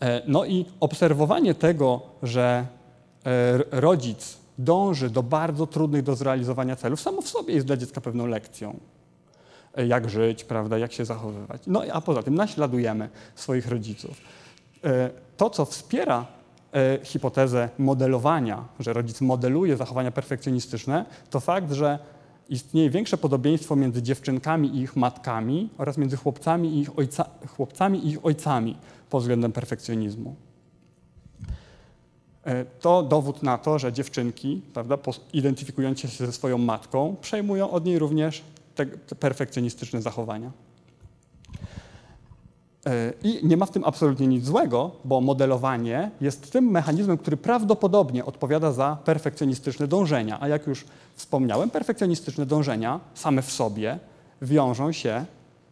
E, 0.00 0.22
no 0.26 0.44
i 0.44 0.64
obserwowanie 0.80 1.54
tego, 1.54 2.00
że 2.22 2.66
e, 3.26 3.58
rodzic 3.70 4.38
dąży 4.58 5.10
do 5.10 5.22
bardzo 5.22 5.66
trudnych 5.66 6.02
do 6.02 6.16
zrealizowania 6.16 6.76
celów, 6.76 7.00
samo 7.00 7.22
w 7.22 7.28
sobie 7.28 7.54
jest 7.54 7.66
dla 7.66 7.76
dziecka 7.76 8.00
pewną 8.00 8.26
lekcją. 8.26 8.78
E, 9.76 9.86
jak 9.86 10.10
żyć, 10.10 10.44
prawda, 10.44 10.78
jak 10.78 10.92
się 10.92 11.04
zachowywać. 11.04 11.62
No 11.66 11.82
a 11.92 12.00
poza 12.00 12.22
tym 12.22 12.34
naśladujemy 12.34 13.08
swoich 13.34 13.68
rodziców. 13.68 14.20
To, 15.36 15.50
co 15.50 15.64
wspiera 15.64 16.26
hipotezę 17.02 17.68
modelowania, 17.78 18.64
że 18.80 18.92
rodzic 18.92 19.20
modeluje 19.20 19.76
zachowania 19.76 20.10
perfekcjonistyczne, 20.10 21.04
to 21.30 21.40
fakt, 21.40 21.72
że 21.72 21.98
istnieje 22.48 22.90
większe 22.90 23.16
podobieństwo 23.16 23.76
między 23.76 24.02
dziewczynkami 24.02 24.68
i 24.68 24.80
ich 24.80 24.96
matkami 24.96 25.68
oraz 25.78 25.98
między 25.98 26.16
chłopcami 26.16 26.68
i 26.68 26.80
ich, 26.80 26.98
ojca, 26.98 27.24
chłopcami 27.56 28.06
i 28.06 28.08
ich 28.08 28.26
ojcami 28.26 28.76
pod 29.10 29.20
względem 29.20 29.52
perfekcjonizmu. 29.52 30.34
E, 32.44 32.64
to 32.64 33.02
dowód 33.02 33.42
na 33.42 33.58
to, 33.58 33.78
że 33.78 33.92
dziewczynki, 33.92 34.62
prawda, 34.74 34.98
identyfikując 35.32 36.00
się 36.00 36.08
ze 36.08 36.32
swoją 36.32 36.58
matką, 36.58 37.16
przejmują 37.20 37.70
od 37.70 37.84
niej 37.84 37.98
również 37.98 38.42
te, 38.74 38.86
te 38.86 39.14
perfekcjonistyczne 39.14 40.02
zachowania. 40.02 40.50
E, 42.86 43.12
I 43.22 43.46
nie 43.46 43.56
ma 43.56 43.66
w 43.66 43.70
tym 43.70 43.84
absolutnie 43.84 44.26
nic 44.26 44.44
złego, 44.44 44.90
bo 45.04 45.20
modelowanie 45.20 46.10
jest 46.20 46.52
tym 46.52 46.70
mechanizmem, 46.70 47.18
który 47.18 47.36
prawdopodobnie 47.36 48.24
odpowiada 48.24 48.72
za 48.72 48.96
perfekcjonistyczne 49.04 49.88
dążenia. 49.88 50.38
A 50.40 50.48
jak 50.48 50.66
już 50.66 50.84
wspomniałem, 51.14 51.70
perfekcjonistyczne 51.70 52.46
dążenia 52.46 53.00
same 53.14 53.42
w 53.42 53.52
sobie 53.52 53.98
wiążą 54.42 54.92
się 54.92 55.24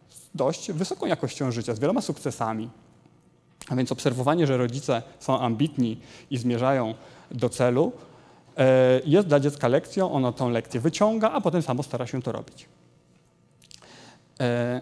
z 0.09 0.29
dość 0.35 0.71
wysoką 0.71 1.05
jakością 1.05 1.51
życia, 1.51 1.75
z 1.75 1.79
wieloma 1.79 2.01
sukcesami. 2.01 2.69
A 3.69 3.75
więc 3.75 3.91
obserwowanie, 3.91 4.47
że 4.47 4.57
rodzice 4.57 5.01
są 5.19 5.39
ambitni 5.39 5.97
i 6.29 6.37
zmierzają 6.37 6.93
do 7.31 7.49
celu, 7.49 7.91
e, 8.57 9.01
jest 9.05 9.27
dla 9.27 9.39
dziecka 9.39 9.67
lekcją, 9.67 10.11
ono 10.11 10.31
tą 10.31 10.49
lekcję 10.49 10.79
wyciąga, 10.79 11.31
a 11.31 11.41
potem 11.41 11.61
samo 11.61 11.83
stara 11.83 12.07
się 12.07 12.21
to 12.21 12.31
robić. 12.31 12.65
E, 14.41 14.81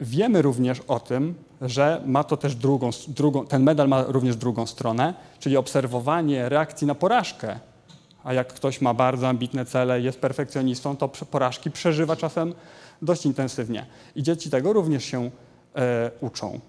wiemy 0.00 0.42
również 0.42 0.80
o 0.80 1.00
tym, 1.00 1.34
że 1.60 2.02
ma 2.06 2.24
to 2.24 2.36
też 2.36 2.54
drugą, 2.54 2.90
drugą, 3.08 3.46
ten 3.46 3.62
medal 3.62 3.88
ma 3.88 4.02
również 4.02 4.36
drugą 4.36 4.66
stronę, 4.66 5.14
czyli 5.38 5.56
obserwowanie 5.56 6.48
reakcji 6.48 6.86
na 6.86 6.94
porażkę. 6.94 7.60
A 8.24 8.32
jak 8.32 8.52
ktoś 8.52 8.80
ma 8.80 8.94
bardzo 8.94 9.28
ambitne 9.28 9.64
cele, 9.64 10.00
jest 10.00 10.20
perfekcjonistą, 10.20 10.96
to 10.96 11.08
porażki 11.08 11.70
przeżywa 11.70 12.16
czasem 12.16 12.54
dość 13.02 13.26
intensywnie. 13.26 13.86
I 14.16 14.22
dzieci 14.22 14.50
tego 14.50 14.72
również 14.72 15.04
się 15.04 15.30
e, 15.76 16.10
uczą. 16.20 16.60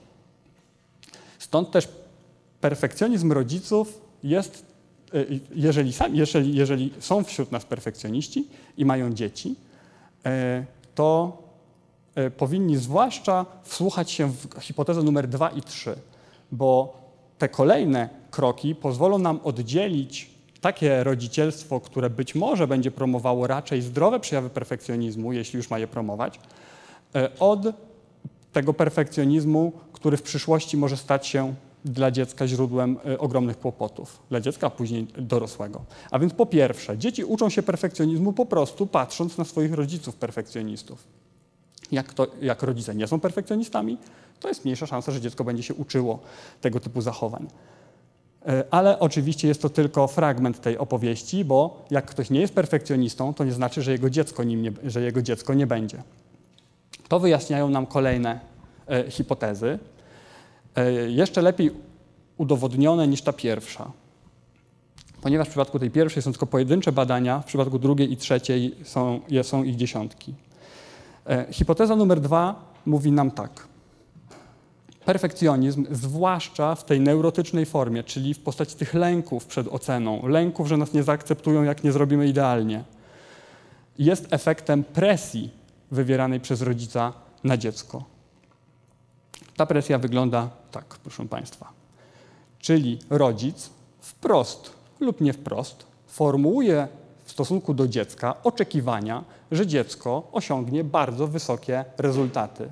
Stąd 1.40 1.72
też 1.72 1.88
perfekcjonizm 2.62 3.32
rodziców 3.32 4.02
jest, 4.24 4.66
e, 5.14 5.26
jeżeli, 5.56 5.94
jeżeli, 6.14 6.56
jeżeli 6.56 6.94
są 7.00 7.24
wśród 7.24 7.52
nas 7.52 7.66
perfekcjoniści 7.66 8.48
i 8.78 8.86
mają 8.86 9.14
dzieci, 9.14 9.56
e, 10.26 10.66
to 10.96 11.38
powinni 12.38 12.78
zwłaszcza 12.78 13.46
wsłuchać 13.64 14.12
się 14.12 14.32
w 14.32 14.62
hipotezę 14.62 15.04
numer 15.04 15.28
2 15.28 15.50
i 15.50 15.62
3, 15.62 15.96
bo 16.52 16.98
te 17.38 17.50
kolejne 17.50 18.10
kroki 18.32 18.76
pozwolą 18.76 19.18
nam 19.18 19.40
oddzielić 19.44 20.30
takie 20.62 21.04
rodzicielstwo, 21.04 21.80
które 21.80 22.10
być 22.10 22.36
może 22.36 22.68
będzie 22.68 22.92
promowało 22.92 23.48
raczej 23.48 23.82
zdrowe 23.82 24.20
przejawy 24.20 24.50
perfekcjonizmu, 24.50 25.34
jeśli 25.34 25.58
już 25.58 25.70
ma 25.70 25.80
je 25.80 25.88
promować, 25.88 26.40
e, 27.16 27.40
od 27.40 27.60
tego 28.54 28.74
perfekcjonizmu, 28.74 29.72
który 29.94 30.18
w 30.18 30.22
przyszłości 30.22 30.78
może 30.78 30.98
stać 30.98 31.28
się 31.28 31.54
dla 31.86 32.12
dziecka 32.12 32.48
źródłem 32.48 32.98
e, 33.06 33.20
ogromnych 33.20 33.60
kłopotów, 33.60 34.20
dla 34.30 34.42
dziecka, 34.42 34.70
później 34.70 35.08
dorosłego. 35.18 35.82
A 36.12 36.20
więc 36.20 36.34
po 36.34 36.46
pierwsze, 36.46 36.98
dzieci 36.98 37.24
uczą 37.24 37.50
się 37.50 37.64
perfekcjonizmu 37.64 38.34
po 38.34 38.46
prostu 38.46 38.88
patrząc 38.88 39.38
na 39.38 39.46
swoich 39.46 39.74
rodziców 39.74 40.16
perfekcjonistów 40.16 41.19
jak, 41.92 42.14
to, 42.14 42.28
jak 42.42 42.64
rodzice 42.64 42.96
nie 42.96 43.08
są 43.08 43.20
perfekcjonistami, 43.20 43.98
to 44.40 44.48
jest 44.48 44.66
mniejsza 44.66 44.88
szansa, 44.88 45.12
że 45.12 45.22
dziecko 45.22 45.44
będzie 45.44 45.64
się 45.64 45.74
uczyło 45.74 46.20
tego 46.62 46.80
typu 46.80 47.02
zachowań. 47.02 47.48
E, 48.46 48.64
ale 48.72 49.00
oczywiście 49.00 49.48
jest 49.48 49.62
to 49.62 49.70
tylko 49.70 50.08
fragment 50.08 50.62
tej 50.62 50.78
opowieści, 50.78 51.46
bo 51.46 51.86
jak 51.92 52.06
ktoś 52.06 52.30
nie 52.30 52.42
jest 52.42 52.54
perfekcjonistą, 52.54 53.34
to 53.34 53.44
nie 53.44 53.52
znaczy, 53.52 53.82
że 53.82 53.92
jego 53.92 54.10
dziecko, 54.10 54.44
nim 54.44 54.62
nie, 54.62 54.72
że 54.84 55.02
jego 55.02 55.22
dziecko 55.22 55.54
nie 55.54 55.68
będzie. 55.68 56.04
To 57.08 57.20
wyjaśniają 57.20 57.70
nam 57.70 57.86
kolejne 57.86 58.40
e, 58.88 59.12
hipotezy, 59.12 59.80
e, 60.76 60.92
jeszcze 60.92 61.42
lepiej 61.42 61.72
udowodnione 62.38 63.08
niż 63.08 63.22
ta 63.22 63.34
pierwsza. 63.34 63.92
Ponieważ 65.22 65.48
w 65.48 65.50
przypadku 65.50 65.80
tej 65.80 65.92
pierwszej 65.92 66.24
są 66.24 66.32
tylko 66.32 66.46
pojedyncze 66.46 66.92
badania, 66.92 67.40
w 67.40 67.46
przypadku 67.46 67.80
drugiej 67.80 68.12
i 68.12 68.18
trzeciej 68.18 68.76
są, 68.84 69.20
są 69.44 69.64
ich 69.64 69.76
dziesiątki. 69.76 70.34
E, 71.30 71.54
hipoteza 71.54 71.96
numer 71.96 72.22
dwa 72.22 72.56
mówi 72.86 73.12
nam 73.12 73.32
tak. 73.32 73.68
Perfekcjonizm, 75.06 75.86
zwłaszcza 75.92 76.76
w 76.76 76.86
tej 76.86 77.00
neurotycznej 77.02 77.66
formie, 77.66 78.04
czyli 78.04 78.34
w 78.34 78.40
postaci 78.40 78.76
tych 78.76 78.94
lęków 78.94 79.46
przed 79.46 79.68
oceną, 79.68 80.28
lęków, 80.28 80.68
że 80.68 80.78
nas 80.78 80.94
nie 80.94 81.04
zaakceptują, 81.04 81.64
jak 81.64 81.84
nie 81.84 81.92
zrobimy 81.92 82.28
idealnie, 82.28 82.84
jest 84.00 84.28
efektem 84.32 84.84
presji 84.84 85.50
wywieranej 85.92 86.40
przez 86.40 86.62
rodzica 86.62 87.14
na 87.44 87.58
dziecko. 87.58 88.04
Ta 89.56 89.66
presja 89.66 90.00
wygląda 90.00 90.50
tak, 90.72 90.86
proszę 90.86 91.28
Państwa. 91.28 91.70
Czyli 92.60 93.00
rodzic 93.10 93.70
wprost 94.00 94.74
lub 95.00 95.22
nie 95.22 95.34
wprost 95.34 95.86
formułuje 96.08 96.88
w 97.26 97.32
stosunku 97.32 97.74
do 97.74 97.88
dziecka 97.88 98.44
oczekiwania, 98.44 99.24
że 99.52 99.68
dziecko 99.68 100.28
osiągnie 100.32 100.84
bardzo 100.84 101.28
wysokie 101.28 101.86
rezultaty. 101.98 102.72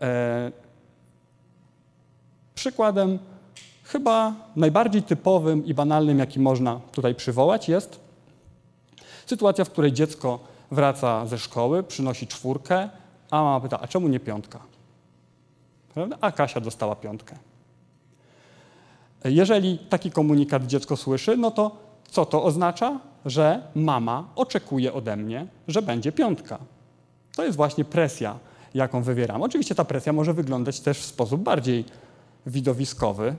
E, 0.00 0.52
przykładem 2.54 3.18
chyba 3.84 4.34
najbardziej 4.56 5.02
typowym 5.02 5.66
i 5.66 5.74
banalnym, 5.74 6.18
jaki 6.18 6.40
można 6.40 6.80
tutaj 6.92 7.14
przywołać, 7.14 7.68
jest 7.68 8.00
sytuacja, 9.26 9.64
w 9.64 9.70
której 9.70 9.92
dziecko 9.92 10.38
wraca 10.70 11.26
ze 11.26 11.38
szkoły, 11.38 11.82
przynosi 11.82 12.26
czwórkę, 12.26 12.90
a 13.30 13.42
mama 13.42 13.60
pyta, 13.60 13.80
a 13.80 13.88
czemu 13.88 14.08
nie 14.08 14.20
piątka? 14.20 14.58
Prawda? 15.94 16.16
A 16.20 16.32
Kasia 16.32 16.60
dostała 16.60 16.96
piątkę. 16.96 17.36
Jeżeli 19.24 19.78
taki 19.78 20.10
komunikat 20.10 20.66
dziecko 20.66 20.96
słyszy, 20.96 21.36
no 21.36 21.50
to 21.50 21.76
co 22.10 22.26
to 22.26 22.44
oznacza? 22.44 23.00
Że 23.26 23.62
mama 23.74 24.28
oczekuje 24.36 24.92
ode 24.92 25.16
mnie, 25.16 25.46
że 25.68 25.82
będzie 25.82 26.12
piątka. 26.12 26.58
To 27.36 27.44
jest 27.44 27.56
właśnie 27.56 27.84
presja, 27.84 28.38
jaką 28.74 29.02
wywieram. 29.02 29.42
Oczywiście 29.42 29.74
ta 29.74 29.84
presja 29.84 30.12
może 30.12 30.34
wyglądać 30.34 30.80
też 30.80 30.98
w 30.98 31.04
sposób 31.04 31.40
bardziej 31.40 31.84
widowiskowy, 32.46 33.36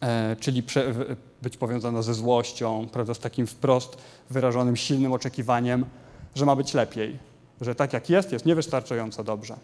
e, 0.00 0.36
czyli 0.40 0.62
być 1.42 1.56
powiązana 1.56 2.02
ze 2.02 2.14
złością, 2.14 2.86
prawda, 2.92 3.14
z 3.14 3.18
takim 3.18 3.46
wprost 3.46 3.96
wyrażonym, 4.30 4.76
silnym 4.76 5.12
oczekiwaniem, 5.12 5.84
że 6.34 6.46
ma 6.46 6.56
być 6.56 6.74
lepiej, 6.74 7.18
że 7.60 7.74
tak 7.74 7.92
jak 7.92 8.10
jest, 8.10 8.32
jest 8.32 8.46
niewystarczająco 8.46 9.24
dobrze. 9.24 9.56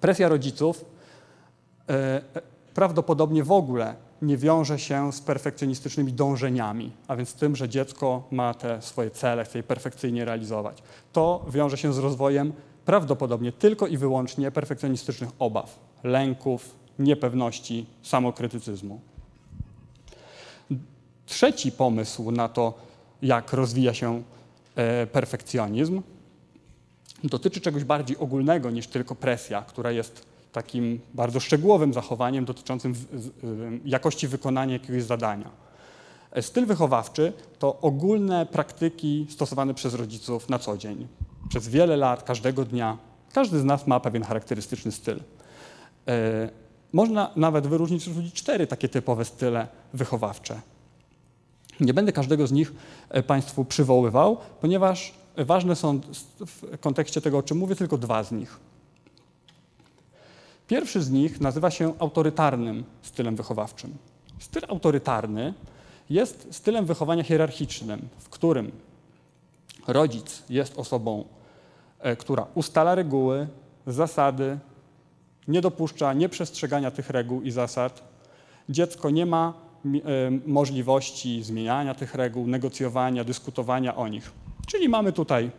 Presja 0.00 0.28
rodziców 0.28 0.84
e, 1.88 2.20
prawdopodobnie 2.74 3.44
w 3.44 3.52
ogóle 3.52 3.94
nie 4.24 4.36
wiąże 4.36 4.78
się 4.78 5.12
z 5.12 5.20
perfekcjonistycznymi 5.20 6.12
dążeniami, 6.12 6.92
a 7.08 7.16
więc 7.16 7.34
tym, 7.34 7.56
że 7.56 7.68
dziecko 7.68 8.28
ma 8.30 8.54
te 8.54 8.82
swoje 8.82 9.10
cele, 9.10 9.44
chce 9.44 9.58
je 9.58 9.62
perfekcyjnie 9.62 10.24
realizować. 10.24 10.82
To 11.12 11.46
wiąże 11.50 11.76
się 11.76 11.92
z 11.92 11.98
rozwojem 11.98 12.52
prawdopodobnie 12.84 13.52
tylko 13.52 13.86
i 13.86 13.96
wyłącznie 13.96 14.50
perfekcjonistycznych 14.50 15.30
obaw, 15.38 15.78
lęków, 16.04 16.74
niepewności, 16.98 17.86
samokrytycyzmu. 18.02 19.00
Trzeci 21.26 21.72
pomysł 21.72 22.30
na 22.30 22.48
to, 22.48 22.74
jak 23.22 23.52
rozwija 23.52 23.94
się 23.94 24.22
e, 24.76 25.06
perfekcjonizm, 25.06 26.02
dotyczy 27.24 27.60
czegoś 27.60 27.84
bardziej 27.84 28.16
ogólnego 28.16 28.70
niż 28.70 28.86
tylko 28.86 29.14
presja, 29.14 29.62
która 29.62 29.90
jest 29.90 30.33
takim 30.54 31.00
bardzo 31.14 31.40
szczegółowym 31.40 31.92
zachowaniem 31.92 32.44
dotyczącym 32.44 32.94
jakości 33.84 34.28
wykonania 34.28 34.72
jakiegoś 34.72 35.02
zadania. 35.02 35.50
E, 36.32 36.42
styl 36.42 36.66
wychowawczy 36.66 37.32
to 37.58 37.80
ogólne 37.80 38.46
praktyki 38.46 39.26
stosowane 39.30 39.74
przez 39.74 39.94
rodziców 39.94 40.48
na 40.48 40.58
co 40.58 40.76
dzień. 40.76 41.08
Przez 41.48 41.68
wiele 41.68 41.96
lat, 41.96 42.22
każdego 42.22 42.64
dnia. 42.64 42.98
Każdy 43.32 43.60
z 43.60 43.64
nas 43.64 43.86
ma 43.86 44.00
pewien 44.00 44.22
charakterystyczny 44.22 44.92
styl. 44.92 45.20
E, 46.08 46.48
można 46.92 47.30
nawet 47.36 47.66
wyróżnić 47.66 48.32
cztery 48.32 48.66
takie 48.66 48.88
typowe 48.88 49.24
style 49.24 49.68
wychowawcze. 49.94 50.60
Nie 51.80 51.94
będę 51.94 52.12
każdego 52.12 52.46
z 52.46 52.52
nich 52.52 52.72
e, 53.08 53.22
Państwu 53.22 53.64
przywoływał, 53.64 54.36
ponieważ 54.60 55.14
ważne 55.36 55.76
są 55.76 56.00
w 56.46 56.78
kontekście 56.78 57.20
tego, 57.20 57.38
o 57.38 57.42
czym 57.42 57.58
mówię, 57.58 57.76
tylko 57.76 57.98
dwa 57.98 58.24
z 58.24 58.32
nich. 58.32 58.60
Pierwszy 60.66 61.02
z 61.02 61.10
nich 61.10 61.40
nazywa 61.40 61.70
się 61.70 61.94
autorytarnym 61.98 62.84
stylem 63.02 63.36
wychowawczym. 63.36 63.94
Styl 64.38 64.62
autorytarny 64.68 65.54
jest 66.10 66.48
stylem 66.50 66.86
wychowania 66.86 67.22
hierarchicznym, 67.22 68.08
w 68.18 68.28
którym 68.28 68.72
rodzic 69.86 70.42
jest 70.48 70.78
osobą, 70.78 71.24
e, 72.00 72.16
która 72.16 72.46
ustala 72.54 72.94
reguły, 72.94 73.48
zasady, 73.86 74.58
nie 75.48 75.60
dopuszcza 75.60 76.12
nieprzestrzegania 76.12 76.90
tych 76.90 77.10
reguł 77.10 77.42
i 77.42 77.50
zasad. 77.50 78.02
Dziecko 78.68 79.10
nie 79.10 79.26
ma 79.26 79.52
e, 79.84 79.90
możliwości 80.46 81.42
zmieniania 81.42 81.94
tych 81.94 82.14
reguł, 82.14 82.46
negocjowania, 82.46 83.24
dyskutowania 83.24 83.96
o 83.96 84.08
nich. 84.08 84.32
Czyli 84.66 84.88
mamy 84.88 85.12
tutaj 85.12 85.50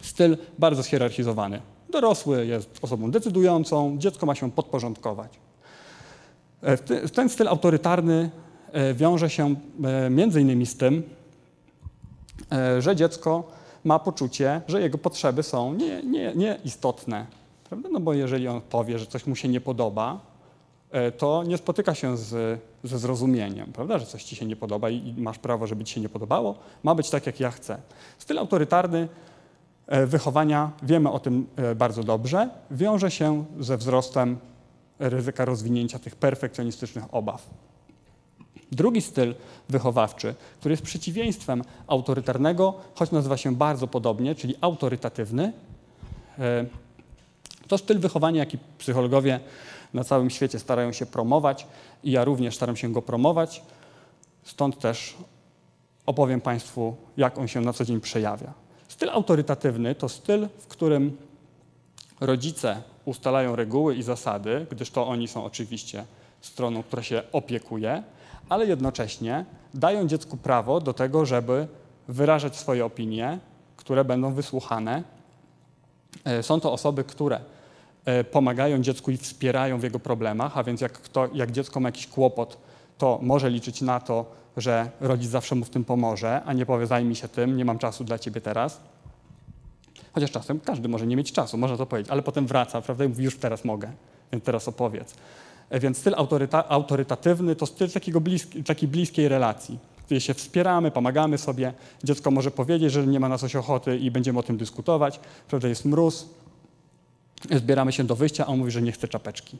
styl 0.00 0.36
bardzo 0.58 0.82
schierarchizowany. 0.82 1.60
Dorosły 1.92 2.46
jest 2.46 2.78
osobą 2.82 3.10
decydującą, 3.10 3.98
dziecko 3.98 4.26
ma 4.26 4.34
się 4.34 4.50
podporządkować. 4.50 5.38
E, 6.62 7.08
ten 7.08 7.28
styl 7.28 7.48
autorytarny 7.48 8.30
e, 8.72 8.94
wiąże 8.94 9.30
się 9.30 9.54
e, 9.84 10.10
między 10.10 10.40
innymi 10.40 10.66
z 10.66 10.76
tym, 10.76 11.02
że 12.78 12.96
dziecko 12.96 13.50
ma 13.84 13.98
poczucie, 13.98 14.60
że 14.68 14.80
jego 14.80 14.98
potrzeby 14.98 15.42
są 15.42 15.74
nieistotne. 16.34 17.26
Nie, 17.70 17.76
nie? 17.78 17.88
No 17.92 18.00
bo 18.00 18.12
jeżeli 18.12 18.48
on 18.48 18.60
powie, 18.60 18.98
że 18.98 19.06
coś 19.06 19.26
mu 19.26 19.36
się 19.36 19.48
nie 19.48 19.60
podoba, 19.60 20.20
to 21.18 21.42
nie 21.46 21.58
spotyka 21.58 21.94
się 21.94 22.16
z, 22.16 22.60
ze 22.84 22.98
zrozumieniem, 22.98 23.72
prawda? 23.72 23.98
że 23.98 24.06
coś 24.06 24.24
ci 24.24 24.36
się 24.36 24.46
nie 24.46 24.56
podoba 24.56 24.90
i 24.90 25.14
masz 25.18 25.38
prawo, 25.38 25.66
żeby 25.66 25.84
ci 25.84 25.94
się 25.94 26.00
nie 26.00 26.08
podobało. 26.08 26.54
Ma 26.82 26.94
być 26.94 27.10
tak, 27.10 27.26
jak 27.26 27.40
ja 27.40 27.50
chcę. 27.50 27.78
Styl 28.18 28.38
autorytarny 28.38 29.08
wychowania, 30.06 30.70
wiemy 30.82 31.10
o 31.10 31.20
tym 31.20 31.46
e, 31.56 31.74
bardzo 31.74 32.04
dobrze, 32.04 32.50
wiąże 32.70 33.10
się 33.10 33.44
ze 33.60 33.76
wzrostem 33.76 34.38
ryzyka 34.98 35.44
rozwinięcia 35.44 35.98
tych 35.98 36.16
perfekcjonistycznych 36.16 37.04
obaw. 37.14 37.50
Drugi 38.72 39.02
styl 39.02 39.34
wychowawczy, 39.68 40.34
który 40.60 40.72
jest 40.72 40.82
przeciwieństwem 40.82 41.62
autorytarnego, 41.86 42.74
choć 42.94 43.10
nazywa 43.10 43.36
się 43.36 43.56
bardzo 43.56 43.86
podobnie, 43.86 44.34
czyli 44.34 44.54
autorytatywny, 44.60 45.52
e, 46.38 46.64
to 47.68 47.78
styl 47.78 47.98
wychowania, 47.98 48.38
jaki 48.38 48.58
psychologowie 48.78 49.40
na 49.94 50.04
całym 50.04 50.30
świecie 50.30 50.58
starają 50.58 50.92
się 50.92 51.06
promować 51.06 51.66
i 52.04 52.10
ja 52.10 52.24
również 52.24 52.56
staram 52.56 52.76
się 52.76 52.92
go 52.92 53.02
promować. 53.02 53.62
Stąd 54.42 54.78
też 54.78 55.16
opowiem 56.06 56.40
Państwu, 56.40 56.96
jak 57.16 57.38
on 57.38 57.48
się 57.48 57.60
na 57.60 57.72
co 57.72 57.84
dzień 57.84 58.00
przejawia. 58.00 58.61
Styl 59.02 59.10
autorytatywny 59.10 59.94
to 59.94 60.08
styl, 60.08 60.48
w 60.58 60.66
którym 60.66 61.16
rodzice 62.20 62.82
ustalają 63.04 63.56
reguły 63.56 63.96
i 63.96 64.02
zasady, 64.02 64.66
gdyż 64.70 64.90
to 64.90 65.06
oni 65.08 65.28
są 65.28 65.44
oczywiście 65.44 66.04
stroną, 66.40 66.82
która 66.82 67.02
się 67.02 67.22
opiekuje, 67.32 68.02
ale 68.48 68.66
jednocześnie 68.66 69.44
dają 69.74 70.06
dziecku 70.06 70.36
prawo 70.36 70.80
do 70.80 70.92
tego, 70.92 71.26
żeby 71.26 71.66
wyrażać 72.08 72.56
swoje 72.56 72.84
opinie, 72.84 73.38
które 73.76 74.04
będą 74.04 74.34
wysłuchane. 74.34 75.02
E, 76.24 76.42
są 76.42 76.60
to 76.60 76.72
osoby, 76.72 77.04
które 77.04 77.40
e, 78.04 78.24
pomagają 78.24 78.82
dziecku 78.82 79.10
i 79.10 79.16
wspierają 79.16 79.78
w 79.78 79.82
jego 79.82 79.98
problemach, 79.98 80.58
a 80.58 80.64
więc 80.64 80.80
jak, 80.80 80.92
kto, 80.92 81.28
jak 81.34 81.52
dziecko 81.52 81.80
ma 81.80 81.88
jakiś 81.88 82.06
kłopot, 82.06 82.58
to 83.02 83.18
może 83.22 83.50
liczyć 83.50 83.80
na 83.80 84.00
to, 84.00 84.26
że 84.56 84.90
rodzic 85.00 85.30
zawsze 85.30 85.54
mu 85.54 85.64
w 85.64 85.70
tym 85.70 85.84
pomoże, 85.84 86.42
a 86.44 86.52
nie 86.52 86.66
powie 86.66 86.86
zajmij 86.86 87.14
się 87.14 87.28
tym, 87.28 87.56
nie 87.56 87.64
mam 87.64 87.78
czasu 87.78 88.04
dla 88.04 88.18
ciebie 88.18 88.40
teraz. 88.40 88.80
Chociaż 90.12 90.30
czasem 90.30 90.60
każdy 90.60 90.88
może 90.88 91.06
nie 91.06 91.16
mieć 91.16 91.32
czasu, 91.32 91.58
można 91.58 91.76
to 91.76 91.86
powiedzieć, 91.86 92.10
ale 92.12 92.22
potem 92.22 92.46
wraca, 92.46 92.82
prawda, 92.82 93.04
i 93.04 93.08
mówi 93.08 93.24
już 93.24 93.38
teraz 93.38 93.64
mogę, 93.64 93.92
więc 94.32 94.44
teraz 94.44 94.68
opowiedz. 94.68 95.14
E, 95.70 95.80
więc 95.80 95.98
styl 95.98 96.14
autoryta 96.16 96.68
autorytatywny 96.68 97.56
to 97.56 97.66
styl 97.66 97.90
takiego 97.90 98.20
bliski, 98.20 98.64
takiej 98.64 98.88
bliskiej 98.88 99.28
relacji, 99.28 99.78
gdzie 100.06 100.20
się 100.20 100.34
wspieramy, 100.34 100.90
pomagamy 100.90 101.38
sobie. 101.38 101.72
Dziecko 102.04 102.30
może 102.30 102.50
powiedzieć, 102.50 102.92
że 102.92 103.06
nie 103.06 103.20
ma 103.20 103.28
na 103.28 103.38
coś 103.38 103.56
ochoty 103.56 103.98
i 103.98 104.10
będziemy 104.10 104.38
o 104.38 104.42
tym 104.42 104.56
dyskutować. 104.56 105.20
Prawda, 105.48 105.68
jest 105.68 105.84
mróz, 105.84 106.28
zbieramy 107.50 107.92
się 107.92 108.04
do 108.04 108.16
wyjścia, 108.16 108.44
a 108.46 108.46
on 108.46 108.58
mówi, 108.58 108.70
że 108.70 108.82
nie 108.82 108.92
chce 108.92 109.08
czapeczki. 109.08 109.58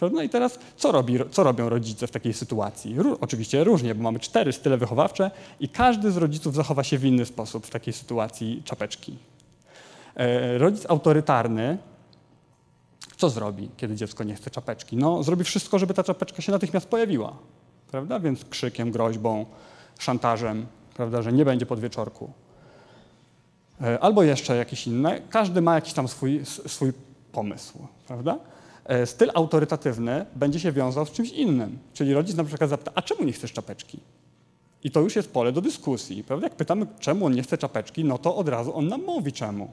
No 0.00 0.22
i 0.22 0.28
teraz 0.28 0.58
co, 0.76 0.92
robi, 0.92 1.18
co 1.30 1.42
robią 1.42 1.68
rodzice 1.68 2.06
w 2.06 2.10
takiej 2.10 2.32
sytuacji? 2.32 2.94
Ró 2.98 3.18
oczywiście 3.20 3.64
różnie, 3.64 3.94
bo 3.94 4.02
mamy 4.02 4.18
cztery 4.18 4.52
style 4.52 4.76
wychowawcze 4.76 5.30
i 5.60 5.68
każdy 5.68 6.10
z 6.10 6.16
rodziców 6.16 6.54
zachowa 6.54 6.84
się 6.84 6.98
w 6.98 7.04
inny 7.04 7.26
sposób 7.26 7.66
w 7.66 7.70
takiej 7.70 7.92
sytuacji 7.92 8.62
czapeczki. 8.64 9.18
E, 10.16 10.58
rodzic 10.58 10.86
autorytarny 10.88 11.78
co 13.16 13.30
zrobi, 13.30 13.70
kiedy 13.76 13.96
dziecko 13.96 14.24
nie 14.24 14.34
chce 14.34 14.50
czapeczki? 14.50 14.96
No, 14.96 15.22
zrobi 15.22 15.44
wszystko, 15.44 15.78
żeby 15.78 15.94
ta 15.94 16.04
czapeczka 16.04 16.42
się 16.42 16.52
natychmiast 16.52 16.88
pojawiła, 16.88 17.36
prawda? 17.90 18.20
Więc 18.20 18.44
krzykiem, 18.44 18.90
groźbą, 18.90 19.46
szantażem, 19.98 20.66
prawda, 20.94 21.22
że 21.22 21.32
nie 21.32 21.44
będzie 21.44 21.66
podwieczorku. 21.66 22.32
E, 23.80 23.98
albo 24.00 24.22
jeszcze 24.22 24.56
jakieś 24.56 24.86
inne. 24.86 25.20
Każdy 25.30 25.62
ma 25.62 25.74
jakiś 25.74 25.92
tam 25.92 26.08
swój, 26.08 26.40
swój 26.44 26.92
pomysł, 27.32 27.78
prawda? 28.06 28.38
E, 28.84 29.06
styl 29.06 29.30
autorytatywny 29.34 30.26
będzie 30.36 30.60
się 30.60 30.72
wiązał 30.72 31.06
z 31.06 31.10
czymś 31.10 31.30
innym. 31.30 31.78
Czyli 31.92 32.14
rodzic 32.14 32.36
na 32.36 32.44
przykład 32.44 32.70
zapyta, 32.70 32.92
a 32.94 33.02
czemu 33.02 33.24
nie 33.24 33.32
chcesz 33.32 33.52
czapeczki? 33.52 34.00
I 34.84 34.90
to 34.90 35.00
już 35.00 35.16
jest 35.16 35.32
pole 35.32 35.52
do 35.52 35.60
dyskusji. 35.60 36.24
Prawda? 36.24 36.46
Jak 36.46 36.56
pytamy, 36.56 36.86
czemu 37.00 37.26
on 37.26 37.32
nie 37.32 37.42
chce 37.42 37.58
czapeczki, 37.58 38.04
no 38.04 38.18
to 38.18 38.36
od 38.36 38.48
razu 38.48 38.76
on 38.76 38.88
nam 38.88 39.02
mówi 39.02 39.32
czemu. 39.32 39.70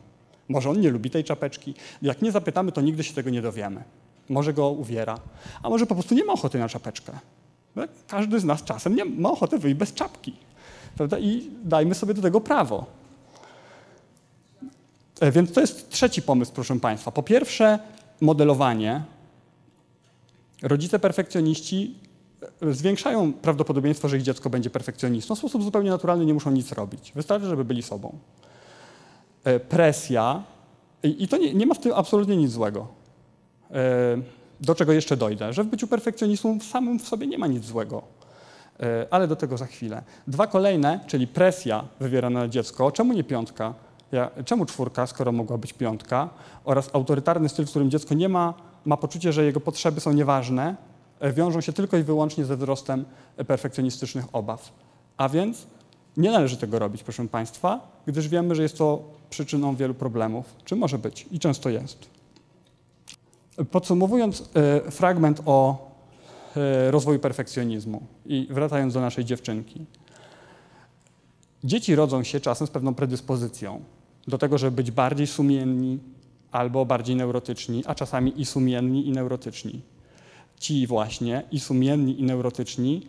Może 0.49 0.70
on 0.70 0.80
nie 0.80 0.89
lubi 0.89 1.09
tej 1.09 1.24
czapeczki. 1.24 1.74
Jak 2.01 2.22
nie 2.22 2.32
zapytamy, 2.32 2.72
to 2.72 2.82
nigdy 2.82 3.03
się 3.03 3.14
tego 3.14 3.30
nie 3.30 3.41
dowiemy. 3.41 3.84
Może 4.30 4.53
go 4.53 4.70
uwiera, 4.70 5.20
a 5.64 5.70
może 5.70 5.86
po 5.86 5.95
prostu 5.95 6.16
nie 6.16 6.26
ma 6.26 6.34
ochoty 6.34 6.59
na 6.59 6.70
czapeczkę. 6.70 7.14
Każdy 8.07 8.39
z 8.39 8.43
nas 8.43 8.64
czasem 8.64 8.95
nie 8.95 9.05
ma 9.05 9.32
ochoty 9.32 9.59
wyjść 9.59 9.78
bez 9.78 9.93
czapki. 9.93 10.36
Prawda? 10.97 11.20
I 11.20 11.51
dajmy 11.64 11.95
sobie 11.95 12.14
do 12.14 12.22
tego 12.22 12.41
prawo. 12.41 12.86
E, 15.20 15.32
więc 15.32 15.51
to 15.51 15.62
jest 15.62 15.89
trzeci 15.89 16.22
pomysł, 16.22 16.51
proszę 16.55 16.80
Państwa. 16.80 17.12
Po 17.12 17.24
pierwsze, 17.24 17.80
modelowanie, 18.22 19.04
rodzice 20.62 21.00
perfekcjoniści 21.00 21.96
e, 22.62 22.74
zwiększają 22.74 23.34
prawdopodobieństwo, 23.34 24.10
że 24.10 24.18
ich 24.18 24.24
dziecko 24.24 24.50
będzie 24.50 24.70
perfekcjonistą. 24.70 25.36
W 25.36 25.40
sposób 25.40 25.64
zupełnie 25.64 25.90
naturalny 25.90 26.26
nie 26.26 26.34
muszą 26.34 26.52
nic 26.52 26.72
robić. 26.72 27.12
Wystarczy, 27.16 27.48
żeby 27.48 27.66
byli 27.66 27.84
sobą. 27.84 28.18
E, 29.44 29.60
presja, 29.60 30.44
i 31.04 31.28
to 31.28 31.38
nie, 31.38 31.54
nie 31.54 31.66
ma 31.66 31.74
w 31.74 31.80
tym 31.80 31.94
absolutnie 31.96 32.38
nic 32.38 32.52
złego. 32.52 32.88
E, 33.72 34.18
do 34.62 34.76
czego 34.76 34.94
jeszcze 34.94 35.18
dojdę? 35.18 35.54
Że 35.54 35.64
w 35.64 35.68
byciu 35.68 35.88
perfekcjonistą 35.88 36.60
samym 36.60 37.00
w 37.00 37.08
sobie 37.08 37.28
nie 37.28 37.38
ma 37.38 37.48
nic 37.48 37.66
złego. 37.66 38.02
Ale 39.10 39.28
do 39.28 39.36
tego 39.36 39.58
za 39.58 39.66
chwilę. 39.66 40.04
Dwa 40.28 40.48
kolejne, 40.48 41.00
czyli 41.08 41.28
presja 41.28 41.84
wywierana 42.00 42.40
na 42.40 42.48
dziecko. 42.48 42.92
Czemu 42.92 43.14
nie 43.14 43.24
piątka? 43.24 43.74
Ja, 44.12 44.32
czemu 44.45 44.66
czwórka, 44.66 45.07
skoro 45.07 45.32
mogła 45.32 45.57
być 45.57 45.74
piątka? 45.74 46.30
Oraz 46.66 46.89
autorytarny 46.93 47.49
styl, 47.49 47.66
w 47.66 47.70
którym 47.70 47.91
dziecko 47.91 48.14
nie 48.16 48.30
ma, 48.30 48.53
ma 48.86 48.97
poczucie, 48.97 49.34
że 49.34 49.45
jego 49.45 49.59
potrzeby 49.59 50.01
są 50.01 50.14
nieważne, 50.14 50.76
e, 51.20 51.34
wiążą 51.34 51.62
się 51.62 51.74
tylko 51.74 51.97
i 51.97 52.03
wyłącznie 52.03 52.45
ze 52.45 52.57
wzrostem 52.57 53.05
perfekcjonistycznych 53.47 54.26
obaw. 54.34 54.72
A 55.18 55.30
więc 55.30 55.68
nie 56.18 56.32
należy 56.32 56.57
tego 56.57 56.80
robić, 56.80 57.03
proszę 57.03 57.28
Państwa, 57.28 57.80
gdyż 58.05 58.28
wiemy, 58.28 58.55
że 58.55 58.64
jest 58.64 58.78
to 58.78 59.03
przyczyną 59.30 59.76
wielu 59.76 59.93
problemów. 59.93 60.45
Czy 60.66 60.76
może 60.76 60.97
być? 60.97 61.26
I 61.32 61.39
często 61.39 61.70
jest. 61.70 62.09
Podsumowując 63.72 64.49
e, 64.86 64.91
fragment 64.91 65.41
o 65.45 65.91
e, 66.55 66.91
rozwoju 66.91 67.20
perfekcjonizmu 67.20 68.01
i 68.26 68.47
wracając 68.49 68.93
do 68.93 69.01
naszej 69.01 69.26
dziewczynki. 69.26 69.86
Dzieci 71.64 71.95
rodzą 71.95 72.24
się 72.24 72.39
czasem 72.39 72.68
z 72.68 72.70
pewną 72.70 72.93
predyspozycją 72.93 73.82
do 74.28 74.38
tego, 74.38 74.58
żeby 74.58 74.76
być 74.76 74.92
bardziej 74.92 75.28
sumienni 75.28 76.00
albo 76.52 76.86
bardziej 76.86 77.16
neurotyczni, 77.16 77.84
a 77.86 77.96
czasami 77.96 78.42
i 78.42 78.46
sumienni, 78.46 79.08
i 79.08 79.12
neurotyczni. 79.12 79.82
Ci 80.60 80.88
właśnie 80.88 81.44
i 81.52 81.60
sumienni, 81.60 82.20
i 82.20 82.24
neurotyczni 82.24 83.08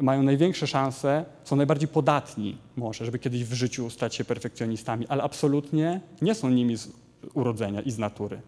mają 0.00 0.22
największe 0.22 0.66
szanse, 0.66 1.24
są 1.44 1.56
najbardziej 1.56 1.88
podatni 1.88 2.58
może, 2.76 3.04
żeby 3.04 3.18
kiedyś 3.18 3.44
w 3.44 3.52
życiu 3.52 3.90
stać 3.90 4.14
się 4.14 4.24
perfekcjonistami, 4.24 5.06
ale 5.06 5.22
absolutnie 5.22 6.00
nie 6.22 6.34
są 6.34 6.50
nimi 6.50 6.76
z 6.76 6.88
urodzenia 7.34 7.80
i 7.80 7.90
z 7.90 7.98
natury. 7.98 8.40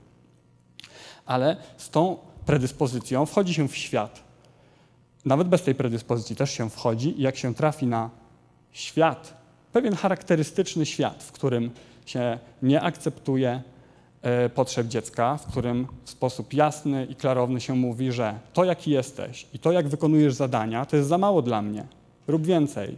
Ale 1.27 1.57
z 1.77 1.91
tą 1.91 2.17
predyspozycją 2.47 3.27
wchodzi 3.27 3.55
się 3.55 3.69
w 3.69 3.77
świat. 3.77 4.23
Nawet 5.25 5.49
bez 5.49 5.63
tej 5.63 5.75
predyspozycji 5.75 6.37
też 6.37 6.51
się 6.51 6.71
wchodzi 6.71 7.21
i 7.21 7.23
jak 7.23 7.37
się 7.37 7.55
trafi 7.55 7.87
na 7.87 8.11
świat, 8.73 9.37
pewien 9.73 9.95
charakterystyczny 9.95 10.87
świat, 10.87 11.23
w 11.23 11.33
którym 11.33 11.71
się 12.07 12.39
nie 12.63 12.81
akceptuje 12.81 13.63
e, 14.23 14.49
potrzeb 14.49 14.87
dziecka, 14.87 15.37
w 15.37 15.47
którym 15.47 15.87
w 16.05 16.11
sposób 16.11 16.53
jasny 16.53 17.05
i 17.05 17.15
klarowny 17.15 17.61
się 17.61 17.75
mówi, 17.75 18.13
że 18.13 18.39
to, 18.53 18.65
jaki 18.65 18.91
jesteś 18.91 19.47
i 19.53 19.59
to, 19.59 19.73
jak 19.73 19.89
wykonujesz 19.89 20.35
zadania, 20.35 20.87
to 20.87 20.97
jest 20.97 21.09
za 21.09 21.19
mało 21.19 21.43
dla 21.43 21.63
mnie. 21.63 21.87
Rób 22.29 22.47
więcej. 22.47 22.97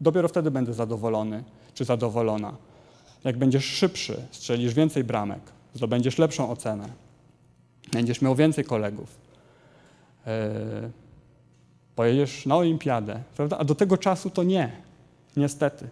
Dopiero 0.00 0.28
wtedy 0.28 0.50
będę 0.50 0.74
zadowolony 0.74 1.44
czy 1.74 1.84
zadowolona. 1.84 2.56
Jak 3.24 3.38
będziesz 3.38 3.64
szybszy, 3.64 4.22
strzelisz 4.30 4.74
więcej 4.74 5.04
bramek, 5.04 5.40
zdobędziesz 5.74 6.18
lepszą 6.18 6.50
ocenę, 6.50 6.88
będziesz 7.92 8.22
miał 8.22 8.34
więcej 8.34 8.64
kolegów, 8.64 9.16
yy, 10.26 10.32
pojedziesz 11.96 12.46
na 12.46 12.56
olimpiadę, 12.56 13.22
prawda? 13.36 13.58
A 13.58 13.64
do 13.64 13.74
tego 13.74 13.98
czasu 13.98 14.30
to 14.30 14.42
nie, 14.42 14.72
niestety. 15.36 15.88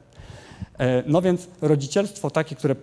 E, 0.78 1.02
no 1.06 1.22
więc 1.22 1.48
rodzicielstwo 1.60 2.30
takie, 2.30 2.56
które 2.56 2.76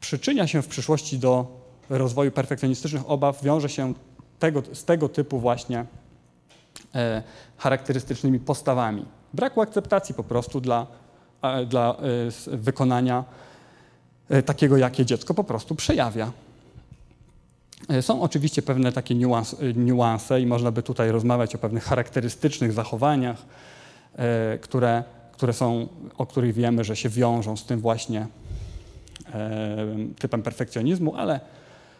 przyczynia 0.00 0.46
się 0.46 0.62
w 0.62 0.68
przyszłości 0.68 1.18
do 1.18 1.46
rozwoju 1.90 2.30
perfekcjonistycznych 2.30 3.10
obaw, 3.10 3.42
wiąże 3.42 3.68
się 3.68 3.94
tego, 4.38 4.62
z 4.72 4.84
tego 4.84 5.08
typu 5.08 5.38
właśnie 5.38 5.84
e, 6.94 7.22
charakterystycznymi 7.56 8.38
postawami. 8.38 9.04
Braku 9.34 9.60
akceptacji 9.60 10.14
po 10.14 10.24
prostu 10.24 10.60
dla, 10.60 10.86
dla 11.68 11.96
e, 12.48 12.56
wykonania 12.56 13.24
takiego, 14.46 14.76
jakie 14.76 15.06
dziecko 15.06 15.34
po 15.34 15.44
prostu 15.44 15.74
przejawia. 15.74 16.32
Są 18.00 18.22
oczywiście 18.22 18.62
pewne 18.62 18.92
takie 18.92 19.14
niuans, 19.14 19.56
niuanse 19.76 20.40
i 20.40 20.46
można 20.46 20.70
by 20.70 20.82
tutaj 20.82 21.10
rozmawiać 21.10 21.54
o 21.54 21.58
pewnych 21.58 21.84
charakterystycznych 21.84 22.72
zachowaniach, 22.72 23.36
które 24.60 25.04
które 25.34 25.52
są, 25.52 25.88
o 26.18 26.26
których 26.26 26.54
wiemy, 26.54 26.84
że 26.84 26.96
się 26.96 27.08
wiążą 27.08 27.56
z 27.56 27.64
tym 27.64 27.80
właśnie 27.80 28.26
e, 29.34 29.86
typem 30.18 30.42
perfekcjonizmu, 30.42 31.14
ale 31.16 31.40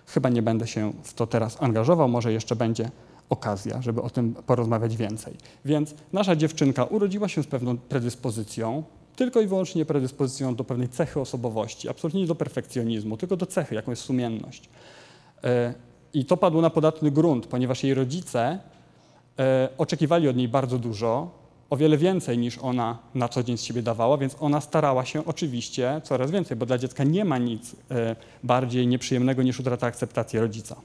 chyba 0.06 0.28
nie 0.28 0.42
będę 0.42 0.66
się 0.66 0.92
w 1.02 1.14
to 1.14 1.26
teraz 1.26 1.62
angażował, 1.62 2.08
może 2.08 2.32
jeszcze 2.32 2.56
będzie 2.56 2.90
okazja, 3.30 3.82
żeby 3.82 4.02
o 4.02 4.10
tym 4.10 4.34
porozmawiać 4.34 4.96
więcej. 4.96 5.34
Więc 5.64 5.94
nasza 6.12 6.36
dziewczynka 6.36 6.84
urodziła 6.84 7.28
się 7.28 7.42
z 7.42 7.46
pewną 7.46 7.76
predyspozycją, 7.76 8.82
tylko 9.16 9.40
i 9.40 9.46
wyłącznie 9.46 9.84
predyspozycją 9.84 10.54
do 10.54 10.64
pewnej 10.64 10.88
cechy 10.88 11.20
osobowości, 11.20 11.88
absolutnie 11.88 12.20
nie 12.20 12.26
do 12.26 12.34
perfekcjonizmu, 12.34 13.16
tylko 13.16 13.36
do 13.36 13.46
cechy, 13.46 13.74
jaką 13.74 13.92
jest 13.92 14.02
sumienność. 14.02 14.68
E, 15.44 15.74
I 16.14 16.24
to 16.24 16.36
padło 16.36 16.60
na 16.62 16.70
podatny 16.70 17.10
grunt, 17.10 17.46
ponieważ 17.46 17.84
jej 17.84 17.94
rodzice 17.94 18.58
e, 19.38 19.68
oczekiwali 19.78 20.28
od 20.28 20.36
niej 20.36 20.48
bardzo 20.48 20.78
dużo, 20.78 21.43
o 21.74 21.76
wiele 21.76 21.96
więcej 21.96 22.38
niż 22.38 22.58
ona 22.58 22.98
na 23.14 23.28
co 23.28 23.42
dzień 23.42 23.58
z 23.58 23.62
siebie 23.62 23.82
dawała, 23.82 24.18
więc 24.18 24.36
ona 24.40 24.60
starała 24.60 25.04
się 25.04 25.24
oczywiście 25.24 26.00
coraz 26.04 26.30
więcej, 26.30 26.56
bo 26.56 26.66
dla 26.66 26.78
dziecka 26.78 27.04
nie 27.04 27.24
ma 27.24 27.38
nic 27.38 27.76
e, 27.90 28.16
bardziej 28.44 28.86
nieprzyjemnego 28.86 29.42
niż 29.42 29.60
utrata 29.60 29.86
akceptacji 29.86 30.38
rodzica. 30.38 30.76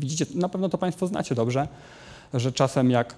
Widzicie, 0.00 0.26
na 0.34 0.48
pewno 0.48 0.68
to 0.68 0.78
Państwo 0.78 1.06
znacie 1.06 1.34
dobrze, 1.34 1.68
że 2.34 2.52
czasem 2.52 2.90
jak 2.90 3.14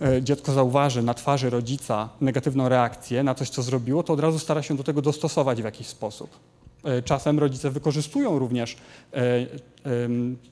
e, 0.00 0.22
dziecko 0.22 0.52
zauważy 0.52 1.02
na 1.02 1.14
twarzy 1.14 1.50
rodzica 1.50 2.08
negatywną 2.20 2.68
reakcję 2.68 3.22
na 3.22 3.34
coś, 3.34 3.50
co 3.50 3.62
zrobiło, 3.62 4.02
to 4.02 4.12
od 4.12 4.20
razu 4.20 4.38
stara 4.38 4.62
się 4.62 4.76
do 4.76 4.84
tego 4.84 5.02
dostosować 5.02 5.62
w 5.62 5.64
jakiś 5.64 5.86
sposób. 5.86 6.30
E, 6.84 7.02
czasem 7.02 7.38
rodzice 7.38 7.70
wykorzystują 7.70 8.38
również 8.38 8.76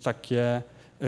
takie 0.02 0.62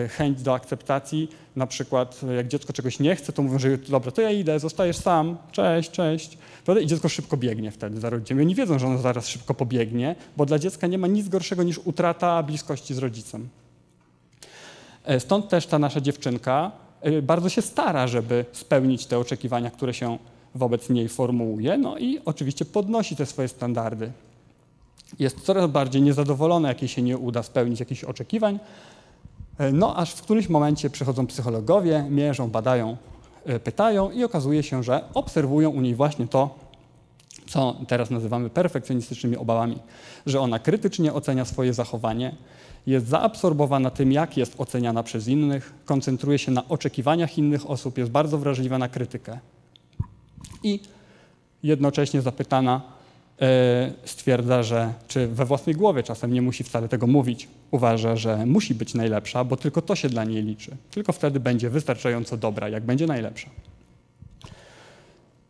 chęć 0.08 0.42
do 0.42 0.54
akceptacji. 0.54 1.30
Na 1.56 1.66
przykład 1.66 2.20
e, 2.28 2.34
jak 2.34 2.48
dziecko 2.48 2.72
czegoś 2.72 2.98
nie 2.98 3.16
chce, 3.16 3.32
to 3.32 3.42
mówią, 3.42 3.58
że 3.58 3.78
dobra, 3.78 4.10
to 4.10 4.22
ja 4.22 4.30
idę, 4.30 4.60
zostajesz 4.60 4.96
sam, 4.96 5.36
cześć, 5.52 5.90
cześć. 5.90 6.38
I 6.82 6.86
dziecko 6.86 7.08
szybko 7.08 7.36
biegnie 7.36 7.70
wtedy 7.70 8.00
za 8.00 8.10
rodzicem. 8.10 8.38
I 8.38 8.42
oni 8.42 8.54
wiedzą, 8.54 8.78
że 8.78 8.86
ono 8.86 8.98
zaraz 8.98 9.28
szybko 9.28 9.54
pobiegnie, 9.54 10.16
bo 10.36 10.46
dla 10.46 10.58
dziecka 10.58 10.86
nie 10.86 10.98
ma 10.98 11.06
nic 11.06 11.28
gorszego 11.28 11.62
niż 11.62 11.78
utrata 11.78 12.42
bliskości 12.42 12.94
z 12.94 12.98
rodzicem. 12.98 13.48
E, 15.04 15.20
stąd 15.20 15.48
też 15.48 15.66
ta 15.66 15.78
nasza 15.78 16.00
dziewczynka 16.00 16.72
bardzo 17.22 17.48
się 17.48 17.62
stara, 17.62 18.06
żeby 18.06 18.44
spełnić 18.52 19.06
te 19.06 19.18
oczekiwania, 19.18 19.70
które 19.70 19.94
się 19.94 20.18
wobec 20.54 20.90
niej 20.90 21.08
formułuje, 21.08 21.78
no 21.78 21.98
i 21.98 22.20
oczywiście 22.24 22.64
podnosi 22.64 23.16
te 23.16 23.26
swoje 23.26 23.48
standardy. 23.48 24.12
Jest 25.18 25.40
coraz 25.40 25.70
bardziej 25.70 26.02
niezadowolona, 26.02 26.68
jak 26.68 26.82
jej 26.82 26.88
się 26.88 27.02
nie 27.02 27.18
uda 27.18 27.42
spełnić 27.42 27.80
jakichś 27.80 28.04
oczekiwań, 28.04 28.58
no 29.72 29.96
aż 29.96 30.14
w 30.14 30.22
którymś 30.22 30.48
momencie 30.48 30.90
przychodzą 30.90 31.26
psychologowie, 31.26 32.06
mierzą, 32.10 32.50
badają, 32.50 32.96
e, 33.44 33.60
pytają 33.60 34.10
i 34.10 34.24
okazuje 34.24 34.62
się, 34.62 34.82
że 34.82 35.04
obserwują 35.14 35.70
u 35.70 35.80
niej 35.80 35.94
właśnie 35.94 36.28
to, 36.28 36.54
co 37.46 37.76
teraz 37.88 38.10
nazywamy 38.10 38.50
perfekcjonistycznymi 38.50 39.36
obawami, 39.36 39.78
że 40.26 40.40
ona 40.40 40.58
krytycznie 40.58 41.12
ocenia 41.12 41.44
swoje 41.44 41.74
zachowanie, 41.74 42.34
jest 42.86 43.06
zaabsorbowana 43.06 43.90
tym, 43.90 44.12
jak 44.12 44.36
jest 44.36 44.54
oceniana 44.58 45.02
przez 45.02 45.28
innych, 45.28 45.74
koncentruje 45.84 46.38
się 46.38 46.52
na 46.52 46.68
oczekiwaniach 46.68 47.38
innych 47.38 47.70
osób, 47.70 47.98
jest 47.98 48.10
bardzo 48.10 48.38
wrażliwa 48.38 48.78
na 48.78 48.88
krytykę. 48.88 49.38
I 50.62 50.80
jednocześnie 51.62 52.22
zapytana, 52.22 52.82
E, 52.82 52.97
stwierdza, 54.04 54.62
że 54.62 54.92
czy 55.08 55.28
we 55.28 55.44
własnej 55.44 55.76
głowie 55.76 56.02
czasem 56.02 56.32
nie 56.32 56.42
musi 56.42 56.64
wcale 56.64 56.88
tego 56.88 57.06
mówić. 57.06 57.48
Uważa, 57.70 58.16
że 58.16 58.46
musi 58.46 58.74
być 58.74 58.94
najlepsza, 58.94 59.44
bo 59.44 59.56
tylko 59.56 59.82
to 59.82 59.96
się 59.96 60.08
dla 60.08 60.24
niej 60.24 60.42
liczy. 60.42 60.76
Tylko 60.90 61.12
wtedy 61.12 61.40
będzie 61.40 61.70
wystarczająco 61.70 62.36
dobra, 62.36 62.68
jak 62.68 62.84
będzie 62.84 63.06
najlepsza. 63.06 63.50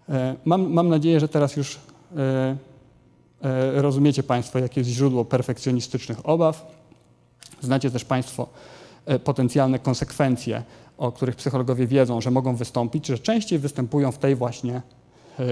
E, 0.08 0.36
mam, 0.44 0.72
mam 0.72 0.88
nadzieję, 0.88 1.20
że 1.20 1.28
teraz 1.28 1.56
już 1.56 1.78
e, 2.16 2.56
rozumiecie 3.82 4.22
Państwo, 4.22 4.58
jakie 4.58 4.80
jest 4.80 4.90
źródło 4.90 5.24
perfekcjonistycznych 5.24 6.28
obaw. 6.28 6.78
Znacie 7.60 7.90
też 7.90 8.04
Państwo 8.04 8.48
potencjalne 9.24 9.78
konsekwencje, 9.78 10.62
o 10.98 11.12
których 11.12 11.36
psychologowie 11.36 11.86
wiedzą, 11.86 12.20
że 12.20 12.30
mogą 12.30 12.56
wystąpić, 12.56 13.06
że 13.06 13.18
częściej 13.18 13.58
występują 13.58 14.12
w 14.12 14.18
tej 14.18 14.34
właśnie 14.34 14.82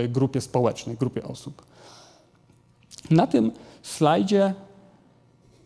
grupie 0.08 0.40
społecznej, 0.40 0.96
grupie 0.96 1.22
osób. 1.22 1.62
Na 3.10 3.26
tym 3.26 3.52
slajdzie, 3.82 4.54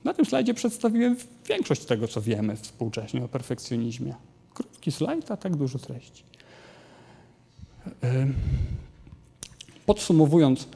na 0.05 0.15
tym 0.15 0.25
slajdzie 0.25 0.55
przedstawiłem 0.55 1.17
większość 1.47 1.85
tego, 1.85 2.09
co 2.09 2.21
wiemy 2.21 2.57
współcześnie 2.57 3.25
o 3.25 3.29
perfekcjonizmie. 3.29 4.15
Krótki 4.55 4.93
slajd, 4.93 5.31
a 5.31 5.37
tak 5.37 5.57
dużo 5.57 5.79
treści. 5.79 6.25
Podsumowując, 9.87 10.69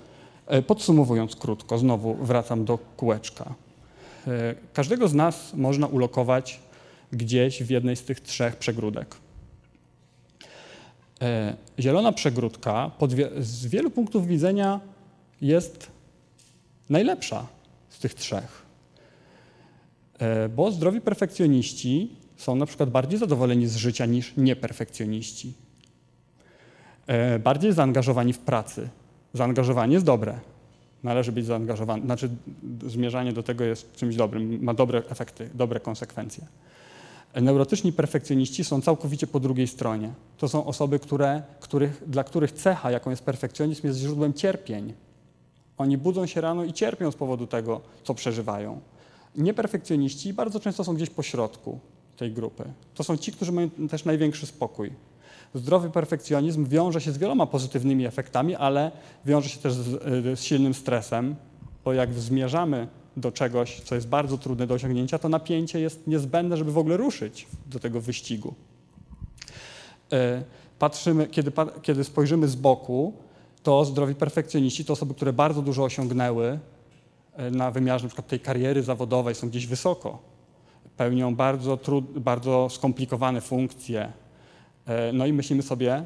e, 0.47 0.63
podsumowując 0.63 1.37
krótko, 1.37 1.79
znowu 1.79 2.15
wracam 2.15 2.65
do 2.65 2.79
kółeczka. 2.97 3.55
E, 4.27 4.55
każdego 4.73 5.09
z 5.09 5.15
nas 5.15 5.55
można 5.55 5.87
ulokować 5.87 6.61
gdzieś 7.13 7.63
w 7.63 7.71
jednej 7.71 7.97
z 7.97 8.03
tych 8.03 8.21
trzech 8.21 8.57
przegródek. 8.57 9.17
E, 11.23 11.57
zielona 11.79 12.13
przegródka 12.13 12.91
z 13.39 13.67
wielu 13.67 13.91
punktów 13.91 14.27
widzenia 14.27 14.81
jest 15.41 15.94
najlepsza 16.91 17.47
z 17.89 17.99
tych 17.99 18.15
trzech. 18.15 18.63
E, 20.19 20.49
bo 20.49 20.71
zdrowi 20.71 21.01
perfekcjoniści 21.01 22.17
są 22.37 22.57
na 22.57 22.67
przykład 22.67 22.91
bardziej 22.91 23.19
zadowoleni 23.19 23.67
z 23.67 23.77
życia 23.77 24.07
niż 24.07 24.37
nieperfekcjoniści. 24.37 25.53
E, 27.07 27.39
bardziej 27.39 27.73
zaangażowani 27.73 28.33
w 28.33 28.39
pracy. 28.39 28.89
Zaangażowanie 29.33 29.93
jest 29.93 30.07
dobre. 30.07 30.41
Należy 31.03 31.33
być 31.33 31.47
zaangażowany. 31.47 32.05
Znaczy, 32.05 32.31
zmierzanie 32.87 33.33
do 33.33 33.43
tego 33.43 33.65
jest 33.65 33.93
czymś 33.93 34.17
dobrym, 34.17 34.63
ma 34.63 34.75
dobre 34.75 35.03
efekty, 35.09 35.51
dobre 35.55 35.81
konsekwencje. 35.81 36.47
Neurotyczni 37.43 37.93
perfekcjoniści 37.93 38.65
są 38.65 38.81
całkowicie 38.81 39.27
po 39.27 39.41
drugiej 39.41 39.67
stronie. 39.67 40.13
To 40.39 40.49
są 40.49 40.67
osoby, 40.67 40.99
które, 40.99 41.43
których, 41.61 42.03
dla 42.07 42.25
których 42.25 42.53
cecha, 42.53 42.91
jaką 42.91 43.11
jest 43.11 43.25
perfekcjonizm, 43.25 43.87
jest 43.87 43.99
źródłem 43.99 44.33
cierpień, 44.33 44.93
oni 45.79 45.99
budzą 45.99 46.27
się 46.27 46.41
rano 46.41 46.65
i 46.65 46.73
cierpią 46.73 47.11
z 47.11 47.17
powodu 47.17 47.47
tego, 47.47 47.81
co 48.05 48.15
przeżywają. 48.15 48.81
Nieperfekcjoniści 49.37 50.33
bardzo 50.33 50.61
często 50.61 50.85
są 50.85 50.95
gdzieś 50.95 51.11
po 51.11 51.23
środku 51.23 51.79
tej 52.17 52.33
grupy. 52.33 52.65
To 52.95 53.05
są 53.05 53.17
ci, 53.17 53.33
którzy 53.33 53.53
mają 53.53 53.71
też 53.71 54.05
największy 54.05 54.47
spokój. 54.47 54.93
Zdrowy 55.55 55.91
perfekcjonizm 55.91 56.67
wiąże 56.67 57.01
się 57.01 57.13
z 57.13 57.19
wieloma 57.19 57.47
pozytywnymi 57.47 58.07
efektami, 58.07 58.55
ale 58.55 58.91
wiąże 59.25 59.49
się 59.49 59.61
też 59.61 59.73
z, 59.73 60.39
z 60.39 60.43
silnym 60.43 60.75
stresem, 60.75 61.37
bo 61.85 61.93
jak 61.93 62.13
zmierzamy 62.13 62.89
do 63.17 63.33
czegoś, 63.33 63.81
co 63.81 63.95
jest 63.95 64.09
bardzo 64.09 64.39
trudne 64.39 64.67
do 64.67 64.75
osiągnięcia, 64.75 65.19
to 65.19 65.29
napięcie 65.29 65.81
jest 65.81 66.07
niezbędne, 66.07 66.57
żeby 66.57 66.73
w 66.73 66.79
ogóle 66.79 66.97
ruszyć 66.97 67.47
do 67.67 67.81
tego 67.81 68.01
wyścigu. 68.01 68.55
E, 70.13 70.45
patrzymy, 70.79 71.27
kiedy, 71.27 71.53
kiedy 71.83 72.05
spojrzymy 72.05 72.49
z 72.49 72.55
boku, 72.55 73.13
to 73.65 73.85
zdrowi 73.85 74.15
perfekcjoniści 74.15 74.85
to 74.85 74.93
osoby, 74.93 75.15
które 75.15 75.33
bardzo 75.33 75.63
dużo 75.63 75.85
osiągnęły 75.85 76.59
e, 77.37 77.51
na 77.51 77.71
wymiarze 77.71 78.05
np. 78.05 78.23
tej 78.23 78.41
kariery 78.41 78.83
zawodowej, 78.83 79.35
są 79.35 79.49
gdzieś 79.49 79.67
wysoko, 79.67 80.19
pełnią 80.97 81.35
bardzo, 81.35 81.77
trud, 81.77 82.19
bardzo 82.19 82.69
skomplikowane 82.71 83.41
funkcje. 83.41 84.13
E, 84.87 85.13
no 85.13 85.27
i 85.27 85.33
myślimy 85.33 85.63
sobie, 85.63 86.05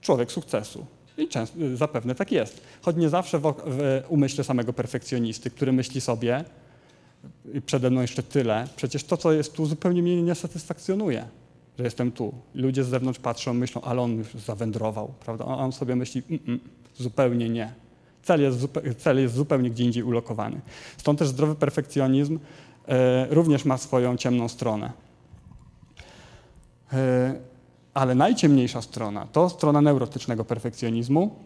człowiek 0.00 0.32
sukcesu. 0.32 0.86
I 1.18 1.28
często, 1.28 1.58
zapewne 1.74 2.14
tak 2.14 2.32
jest. 2.32 2.60
Choć 2.82 2.96
nie 2.96 3.08
zawsze 3.08 3.38
w, 3.38 3.54
w 3.66 4.02
umyśle 4.08 4.44
samego 4.44 4.72
perfekcjonisty, 4.72 5.50
który 5.50 5.72
myśli 5.72 6.00
sobie, 6.00 6.44
przede 7.66 7.90
mną 7.90 8.00
jeszcze 8.00 8.22
tyle, 8.22 8.68
przecież 8.76 9.04
to, 9.04 9.16
co 9.16 9.32
jest 9.32 9.52
tu, 9.52 9.66
zupełnie 9.66 10.02
mnie 10.02 10.22
nie 10.22 10.34
satysfakcjonuje, 10.34 11.28
że 11.78 11.84
jestem 11.84 12.12
tu. 12.12 12.34
Ludzie 12.54 12.84
z 12.84 12.88
zewnątrz 12.88 13.18
patrzą, 13.18 13.54
myślą, 13.54 13.82
ale 13.82 14.02
on 14.02 14.16
już 14.18 14.34
zawędrował, 14.34 15.14
prawda? 15.20 15.44
A 15.44 15.56
on 15.56 15.72
sobie 15.72 15.96
myśli, 15.96 16.22
mm, 16.30 16.40
mm, 16.46 16.60
zupełnie 16.96 17.48
nie. 17.48 17.72
Cel 18.22 18.40
jest, 18.42 18.58
cel 18.98 19.20
jest 19.20 19.34
zupełnie 19.34 19.70
gdzie 19.70 19.84
indziej 19.84 20.02
ulokowany. 20.02 20.60
Stąd 20.96 21.18
też 21.18 21.28
zdrowy 21.28 21.54
perfekcjonizm 21.54 22.38
e, 22.88 23.26
również 23.30 23.64
ma 23.64 23.78
swoją 23.78 24.16
ciemną 24.16 24.48
stronę. 24.48 24.92
E, 26.92 27.34
ale 27.94 28.14
najciemniejsza 28.14 28.82
strona 28.82 29.26
to 29.32 29.48
strona 29.48 29.80
neurotycznego 29.80 30.44
perfekcjonizmu. 30.44 31.36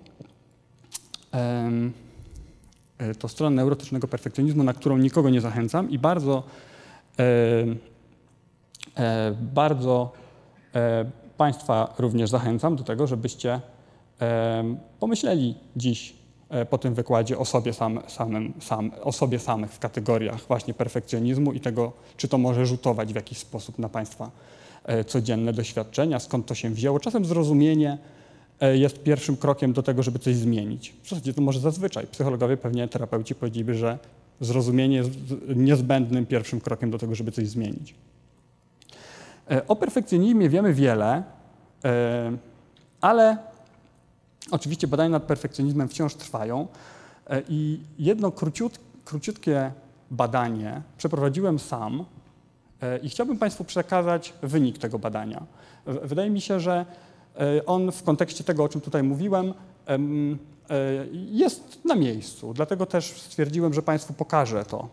E, 1.34 1.70
to 3.18 3.28
strona 3.28 3.56
neurotycznego 3.56 4.08
perfekcjonizmu, 4.08 4.62
na 4.62 4.72
którą 4.72 4.98
nikogo 4.98 5.30
nie 5.30 5.40
zachęcam 5.40 5.90
i 5.90 5.98
bardzo, 5.98 6.42
bardzo 9.54 10.12
Państwa 11.36 11.94
również 11.98 12.30
zachęcam 12.30 12.76
do 12.76 12.84
tego, 12.84 13.06
żebyście 13.06 13.60
pomyśleli 15.00 15.54
dziś 15.76 16.14
po 16.70 16.78
tym 16.78 16.94
wykładzie 16.94 17.38
o 17.38 17.44
sobie, 17.44 17.72
sam, 17.72 18.00
samym, 18.06 18.52
sam, 18.60 18.90
o 19.02 19.12
sobie 19.12 19.38
samych 19.38 19.72
w 19.72 19.78
kategoriach 19.78 20.46
właśnie 20.48 20.74
perfekcjonizmu 20.74 21.52
i 21.52 21.60
tego, 21.60 21.92
czy 22.16 22.28
to 22.28 22.38
może 22.38 22.66
rzutować 22.66 23.12
w 23.12 23.16
jakiś 23.16 23.38
sposób 23.38 23.78
na 23.78 23.88
Państwa 23.88 24.30
E, 24.84 25.04
codzienne 25.04 25.52
doświadczenia, 25.52 26.18
skąd 26.18 26.46
to 26.46 26.54
się 26.54 26.70
wzięło. 26.70 27.00
Czasem 27.00 27.24
zrozumienie 27.24 27.98
e, 28.60 28.76
jest 28.76 29.02
pierwszym 29.02 29.36
krokiem 29.36 29.72
do 29.72 29.82
tego, 29.82 30.02
żeby 30.02 30.18
coś 30.18 30.36
zmienić. 30.36 30.94
W 31.02 31.08
zasadzie 31.08 31.34
to 31.34 31.42
może 31.42 31.60
zazwyczaj. 31.60 32.06
Psychologowie, 32.06 32.56
pewnie 32.56 32.88
terapeuci 32.88 33.34
powiedzieliby, 33.34 33.74
że 33.74 33.98
zrozumienie 34.40 34.96
jest 34.96 35.10
niezbędnym 35.56 36.26
pierwszym 36.26 36.60
krokiem 36.60 36.90
do 36.90 36.98
tego, 36.98 37.14
żeby 37.14 37.32
coś 37.32 37.48
zmienić. 37.48 37.94
E, 39.50 39.66
o 39.66 39.76
perfekcjonizmie 39.76 40.48
wiemy 40.48 40.74
wiele, 40.74 41.22
ale 43.00 43.36
oczywiście 44.50 44.86
badania 44.86 45.10
nad 45.10 45.22
perfekcjonizmem 45.22 45.88
wciąż 45.88 46.14
trwają 46.14 46.66
i 47.48 47.80
jedno 47.98 48.30
króciut, 48.30 48.80
króciutkie 49.04 49.72
badanie 50.10 50.82
przeprowadziłem 50.96 51.58
sam 51.58 52.04
E, 52.82 52.98
I 52.98 53.08
chciałbym 53.08 53.38
Państwu 53.38 53.64
przekazać 53.64 54.34
wynik 54.42 54.78
tego 54.78 54.98
badania. 54.98 55.42
Wydaje 55.86 56.30
mi 56.30 56.40
się, 56.40 56.60
że 56.60 56.86
e, 57.36 57.66
on 57.66 57.92
w 57.92 58.02
kontekście 58.02 58.44
tego, 58.44 58.64
o 58.64 58.68
czym 58.68 58.80
tutaj 58.80 59.02
mówiłem, 59.02 59.54
e, 59.88 59.98
jest 61.30 61.84
na 61.84 61.94
miejscu. 61.94 62.54
Dlatego 62.54 62.86
też 62.86 63.20
stwierdziłem, 63.20 63.74
że 63.74 63.82
Państwu 63.82 64.12
pokażę 64.12 64.64
to, 64.64 64.88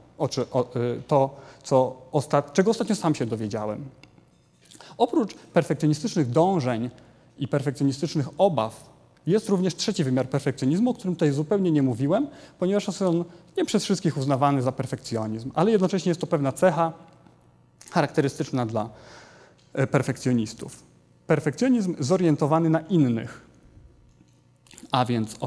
to 1.08 1.36
co 1.64 2.02
ostat... 2.12 2.54
czego 2.54 2.72
ostatnio 2.72 2.96
sam 2.96 3.16
się 3.16 3.26
dowiedziałem. 3.26 3.86
Oprócz 5.00 5.34
perfekcjonistycznych 5.34 6.30
dążeń 6.30 6.90
i 7.38 7.48
perfekcjonistycznych 7.48 8.28
obaw, 8.38 8.90
jest 9.28 9.50
również 9.50 9.76
trzeci 9.76 10.04
wymiar 10.04 10.30
perfekcjonizmu, 10.30 10.90
o 10.90 10.94
którym 10.94 11.16
tutaj 11.16 11.32
zupełnie 11.32 11.72
nie 11.72 11.82
mówiłem, 11.82 12.28
ponieważ 12.60 12.88
jest 12.88 13.02
on 13.02 13.26
nie 13.58 13.66
przez 13.66 13.84
wszystkich 13.84 14.18
uznawany 14.18 14.62
za 14.62 14.72
perfekcjonizm, 14.72 15.52
ale 15.56 15.72
jednocześnie 15.72 16.10
jest 16.10 16.22
to 16.22 16.28
pewna 16.28 16.52
cecha, 16.52 16.94
charakterystyczna 17.92 18.66
dla 18.66 18.90
e, 19.74 19.88
perfekcjonistów. 19.88 20.84
Perfekcjonizm 21.28 21.96
zorientowany 22.00 22.70
na 22.70 22.80
innych, 22.80 23.42
a 24.92 25.06
więc 25.06 25.34
y, 25.34 25.38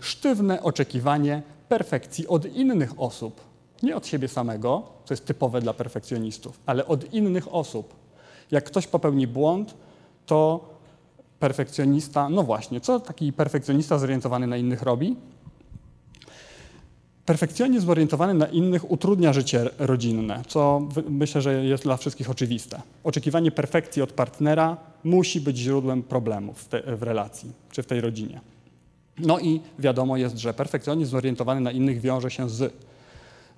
sztywne 0.00 0.62
oczekiwanie 0.62 1.42
perfekcji 1.68 2.28
od 2.28 2.56
innych 2.56 3.00
osób. 3.00 3.40
Nie 3.82 3.96
od 3.96 4.06
siebie 4.06 4.28
samego, 4.28 4.82
co 5.04 5.14
jest 5.14 5.26
typowe 5.26 5.60
dla 5.60 5.74
perfekcjonistów, 5.74 6.60
ale 6.66 6.86
od 6.86 7.14
innych 7.14 7.54
osób. 7.54 7.99
Jak 8.50 8.64
ktoś 8.64 8.86
popełni 8.86 9.26
błąd, 9.26 9.74
to 10.26 10.70
perfekcjonista, 11.38 12.28
no 12.28 12.42
właśnie, 12.42 12.80
co 12.80 13.00
taki 13.00 13.32
perfekcjonista 13.32 13.98
zorientowany 13.98 14.46
na 14.46 14.56
innych 14.56 14.82
robi? 14.82 15.16
Perfekcjonizm 17.26 17.86
zorientowany 17.86 18.34
na 18.34 18.46
innych 18.46 18.90
utrudnia 18.90 19.32
życie 19.32 19.70
rodzinne, 19.78 20.42
co 20.48 20.88
myślę, 21.08 21.42
że 21.42 21.64
jest 21.64 21.82
dla 21.82 21.96
wszystkich 21.96 22.30
oczywiste. 22.30 22.82
Oczekiwanie 23.04 23.50
perfekcji 23.50 24.02
od 24.02 24.12
partnera 24.12 24.76
musi 25.04 25.40
być 25.40 25.56
źródłem 25.56 26.02
problemów 26.02 26.62
w, 26.62 26.68
te, 26.68 26.96
w 26.96 27.02
relacji 27.02 27.52
czy 27.72 27.82
w 27.82 27.86
tej 27.86 28.00
rodzinie. 28.00 28.40
No 29.18 29.38
i 29.38 29.60
wiadomo 29.78 30.16
jest, 30.16 30.38
że 30.38 30.54
perfekcjonizm 30.54 31.10
zorientowany 31.10 31.60
na 31.60 31.72
innych 31.72 32.00
wiąże 32.00 32.30
się 32.30 32.48
z 32.48 32.74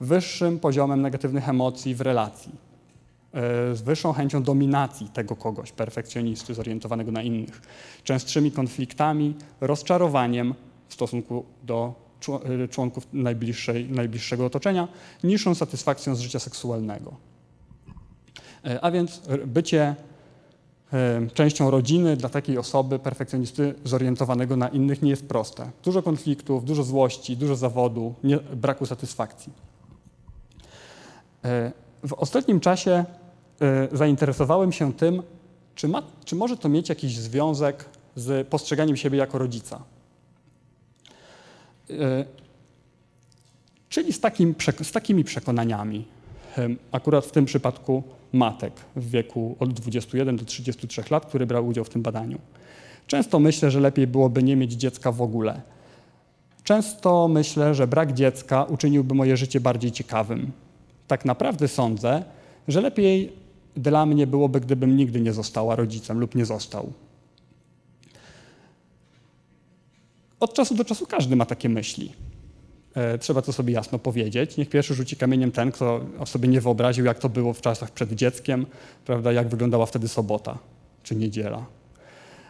wyższym 0.00 0.58
poziomem 0.58 1.02
negatywnych 1.02 1.48
emocji 1.48 1.94
w 1.94 2.00
relacji, 2.00 2.52
z 3.72 3.82
wyższą 3.82 4.12
chęcią 4.12 4.42
dominacji 4.42 5.08
tego 5.08 5.36
kogoś, 5.36 5.72
perfekcjonisty 5.72 6.54
zorientowanego 6.54 7.12
na 7.12 7.22
innych, 7.22 7.62
częstszymi 8.04 8.50
konfliktami, 8.50 9.34
rozczarowaniem 9.60 10.54
w 10.88 10.94
stosunku 10.94 11.44
do 11.62 12.02
Y, 12.64 12.68
członków 12.68 13.06
najbliższego 13.90 14.46
otoczenia, 14.46 14.88
niższą 15.24 15.54
satysfakcją 15.54 16.14
z 16.14 16.20
życia 16.20 16.38
seksualnego. 16.38 17.14
E, 18.64 18.80
a 18.84 18.90
więc 18.90 19.22
bycie 19.46 19.94
e, 20.92 21.26
częścią 21.34 21.70
rodziny 21.70 22.16
dla 22.16 22.28
takiej 22.28 22.58
osoby, 22.58 22.98
perfekcjonisty 22.98 23.74
zorientowanego 23.84 24.56
na 24.56 24.68
innych, 24.68 25.02
nie 25.02 25.10
jest 25.10 25.28
proste. 25.28 25.70
Dużo 25.84 26.02
konfliktów, 26.02 26.64
dużo 26.64 26.82
złości, 26.82 27.36
dużo 27.36 27.56
zawodu, 27.56 28.14
nie, 28.24 28.36
braku 28.36 28.86
satysfakcji. 28.86 29.52
E, 31.44 31.72
w 32.02 32.12
ostatnim 32.12 32.60
czasie 32.60 33.04
zainteresowałem 33.92 34.72
się 34.72 34.92
tym, 34.92 35.22
czy, 35.74 35.88
ma, 35.88 36.02
czy 36.24 36.36
może 36.36 36.56
to 36.56 36.68
mieć 36.68 36.88
jakiś 36.88 37.18
związek 37.18 37.84
z 38.16 38.48
postrzeganiem 38.48 38.96
siebie 38.96 39.18
jako 39.18 39.38
rodzica. 39.38 39.82
E, 41.90 42.24
czyli 43.88 44.12
z, 44.12 44.20
takim, 44.20 44.54
z 44.82 44.92
takimi 44.92 45.24
przekonaniami, 45.24 46.04
akurat 46.92 47.26
w 47.26 47.30
tym 47.30 47.44
przypadku 47.44 48.02
matek 48.32 48.72
w 48.96 49.10
wieku 49.10 49.56
od 49.60 49.72
21 49.72 50.36
do 50.36 50.44
33 50.44 51.02
lat, 51.10 51.26
który 51.26 51.46
brał 51.46 51.66
udział 51.66 51.84
w 51.84 51.88
tym 51.88 52.02
badaniu. 52.02 52.38
Często 53.06 53.40
myślę, 53.40 53.70
że 53.70 53.80
lepiej 53.80 54.06
byłoby 54.06 54.42
nie 54.42 54.56
mieć 54.56 54.72
dziecka 54.72 55.12
w 55.12 55.22
ogóle. 55.22 55.60
Często 56.64 57.28
myślę, 57.28 57.74
że 57.74 57.86
brak 57.86 58.12
dziecka 58.12 58.64
uczyniłby 58.64 59.14
moje 59.14 59.36
życie 59.36 59.60
bardziej 59.60 59.92
ciekawym. 59.92 60.52
Tak 61.08 61.24
naprawdę 61.24 61.68
sądzę, 61.68 62.24
że 62.68 62.80
lepiej 62.80 63.32
dla 63.76 64.06
mnie 64.06 64.26
byłoby, 64.26 64.60
gdybym 64.60 64.96
nigdy 64.96 65.20
nie 65.20 65.32
została 65.32 65.76
rodzicem 65.76 66.18
lub 66.18 66.34
nie 66.34 66.44
został. 66.44 66.92
Od 70.40 70.54
czasu 70.54 70.74
do 70.74 70.84
czasu 70.84 71.06
każdy 71.06 71.36
ma 71.36 71.46
takie 71.46 71.68
myśli. 71.68 72.12
E, 72.94 73.18
trzeba 73.18 73.42
to 73.42 73.52
sobie 73.52 73.72
jasno 73.72 73.98
powiedzieć. 73.98 74.56
Niech 74.56 74.68
pierwszy 74.68 74.94
rzuci 74.94 75.16
kamieniem 75.16 75.52
ten, 75.52 75.72
kto 75.72 76.00
sobie 76.24 76.48
nie 76.48 76.60
wyobraził, 76.60 77.04
jak 77.04 77.18
to 77.18 77.28
było 77.28 77.52
w 77.52 77.60
czasach 77.60 77.90
przed 77.90 78.12
dzieckiem, 78.12 78.66
prawda, 79.04 79.32
jak 79.32 79.48
wyglądała 79.48 79.86
wtedy 79.86 80.08
sobota 80.08 80.58
czy 81.02 81.16
niedziela. 81.16 81.66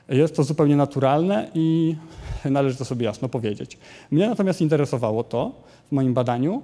Jest 0.09 0.37
to 0.37 0.45
zupełnie 0.45 0.77
naturalne 0.77 1.51
i 1.55 1.97
należy 2.45 2.77
to 2.77 2.85
sobie 2.85 3.05
jasno 3.05 3.29
powiedzieć. 3.29 3.79
Mnie 4.11 4.29
natomiast 4.29 4.61
interesowało 4.61 5.25
to 5.25 5.53
w 5.89 5.93
moim 5.93 6.15
badaniu, 6.15 6.63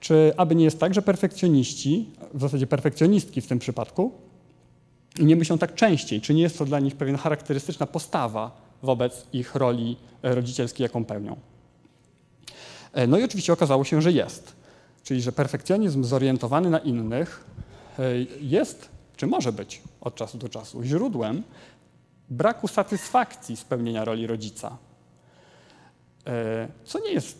czy 0.00 0.32
aby 0.36 0.54
nie 0.54 0.64
jest 0.64 0.80
tak, 0.80 0.94
że 0.94 1.02
perfekcjoniści, 1.02 2.10
w 2.34 2.40
zasadzie 2.40 2.66
perfekcjonistki 2.66 3.40
w 3.40 3.46
tym 3.46 3.58
przypadku, 3.58 4.12
nie 5.18 5.36
myślą 5.36 5.58
tak 5.58 5.74
częściej, 5.74 6.20
czy 6.20 6.34
nie 6.34 6.42
jest 6.42 6.58
to 6.58 6.64
dla 6.64 6.80
nich 6.80 6.96
pewien 6.96 7.16
charakterystyczna 7.16 7.86
postawa 7.86 8.68
wobec 8.82 9.26
ich 9.32 9.54
roli 9.54 9.96
rodzicielskiej, 10.22 10.84
jaką 10.84 11.04
pełnią. 11.04 11.36
E, 12.92 13.06
no 13.06 13.18
i 13.18 13.24
oczywiście 13.24 13.52
okazało 13.52 13.84
się, 13.84 14.02
że 14.02 14.12
jest. 14.12 14.58
czyli 15.02 15.22
że 15.22 15.32
perfekcjonizm 15.32 16.04
zorientowany 16.04 16.70
na 16.70 16.78
innych 16.78 17.44
e, 17.98 18.02
jest, 18.40 18.88
czy 19.16 19.26
może 19.26 19.52
być 19.52 19.82
od 20.00 20.14
czasu 20.14 20.38
do 20.38 20.48
czasu 20.48 20.82
źródłem 20.82 21.42
braku 22.30 22.68
satysfakcji 22.68 23.56
spełnienia 23.56 24.04
roli 24.04 24.26
rodzica. 24.26 24.76
E, 26.26 26.68
co 26.84 26.98
nie 27.00 27.12
jest, 27.12 27.38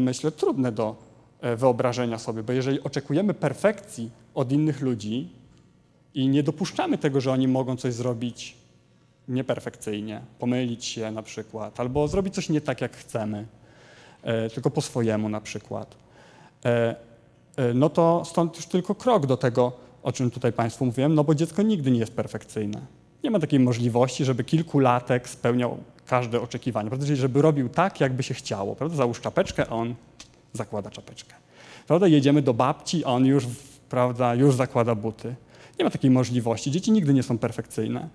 myślę, 0.00 0.32
trudne 0.32 0.72
do 0.72 1.11
wyobrażenia 1.56 2.18
sobie, 2.18 2.42
bo 2.42 2.52
jeżeli 2.52 2.80
oczekujemy 2.80 3.34
perfekcji 3.34 4.10
od 4.34 4.52
innych 4.52 4.80
ludzi 4.80 5.28
i 6.14 6.28
nie 6.28 6.42
dopuszczamy 6.42 6.98
tego, 6.98 7.20
że 7.20 7.32
oni 7.32 7.48
mogą 7.48 7.76
coś 7.76 7.94
zrobić 7.94 8.56
nieperfekcyjnie, 9.28 10.20
pomylić 10.38 10.84
się 10.84 11.10
na 11.10 11.22
przykład, 11.22 11.80
albo 11.80 12.08
zrobić 12.08 12.34
coś 12.34 12.48
nie 12.48 12.60
tak, 12.60 12.80
jak 12.80 12.96
chcemy, 12.96 13.46
e, 14.22 14.50
tylko 14.50 14.70
po 14.70 14.80
swojemu 14.80 15.28
na 15.28 15.40
przykład, 15.40 15.94
e, 16.64 16.96
e, 17.56 17.74
no 17.74 17.90
to 17.90 18.22
stąd 18.24 18.56
już 18.56 18.66
tylko 18.66 18.94
krok 18.94 19.26
do 19.26 19.36
tego, 19.36 19.72
o 20.02 20.12
czym 20.12 20.30
tutaj 20.30 20.52
Państwu 20.52 20.86
mówiłem, 20.86 21.14
no 21.14 21.24
bo 21.24 21.34
dziecko 21.34 21.62
nigdy 21.62 21.90
nie 21.90 21.98
jest 21.98 22.12
perfekcyjne. 22.12 22.80
Nie 23.24 23.30
ma 23.30 23.38
takiej 23.38 23.60
możliwości, 23.60 24.24
żeby 24.24 24.44
kilkulatek 24.44 25.28
spełniał 25.28 25.78
każde 26.06 26.40
oczekiwanie. 26.40 26.88
Prawda? 26.88 27.06
Czyli 27.06 27.18
żeby 27.18 27.42
robił 27.42 27.68
tak, 27.68 28.00
jakby 28.00 28.22
się 28.22 28.34
chciało. 28.34 28.76
Prawda? 28.76 28.96
Załóż 28.96 29.20
czapeczkę, 29.20 29.66
a 29.66 29.74
on 29.74 29.94
zakłada 30.52 30.90
czapeczkę. 30.90 31.34
Prawda? 31.86 32.06
Jedziemy 32.06 32.42
do 32.42 32.54
babci, 32.54 33.04
a 33.04 33.08
on 33.08 33.26
już, 33.26 33.46
prawda, 33.88 34.34
już 34.34 34.54
zakłada 34.54 34.94
buty. 34.94 35.34
Nie 35.78 35.84
ma 35.84 35.90
takiej 35.90 36.10
możliwości. 36.10 36.70
Dzieci 36.70 36.92
nigdy 36.92 37.14
nie 37.14 37.22
są 37.22 37.38
perfekcyjne. 37.38 38.08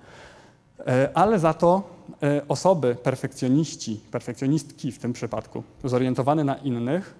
E, 0.87 1.09
ale 1.13 1.39
za 1.39 1.53
to 1.53 1.83
e, 2.23 2.41
osoby, 2.47 2.95
perfekcjoniści, 3.03 3.99
perfekcjonistki 4.11 4.91
w 4.91 4.99
tym 4.99 5.13
przypadku, 5.13 5.63
zorientowane 5.83 6.43
na 6.43 6.55
innych, 6.55 7.15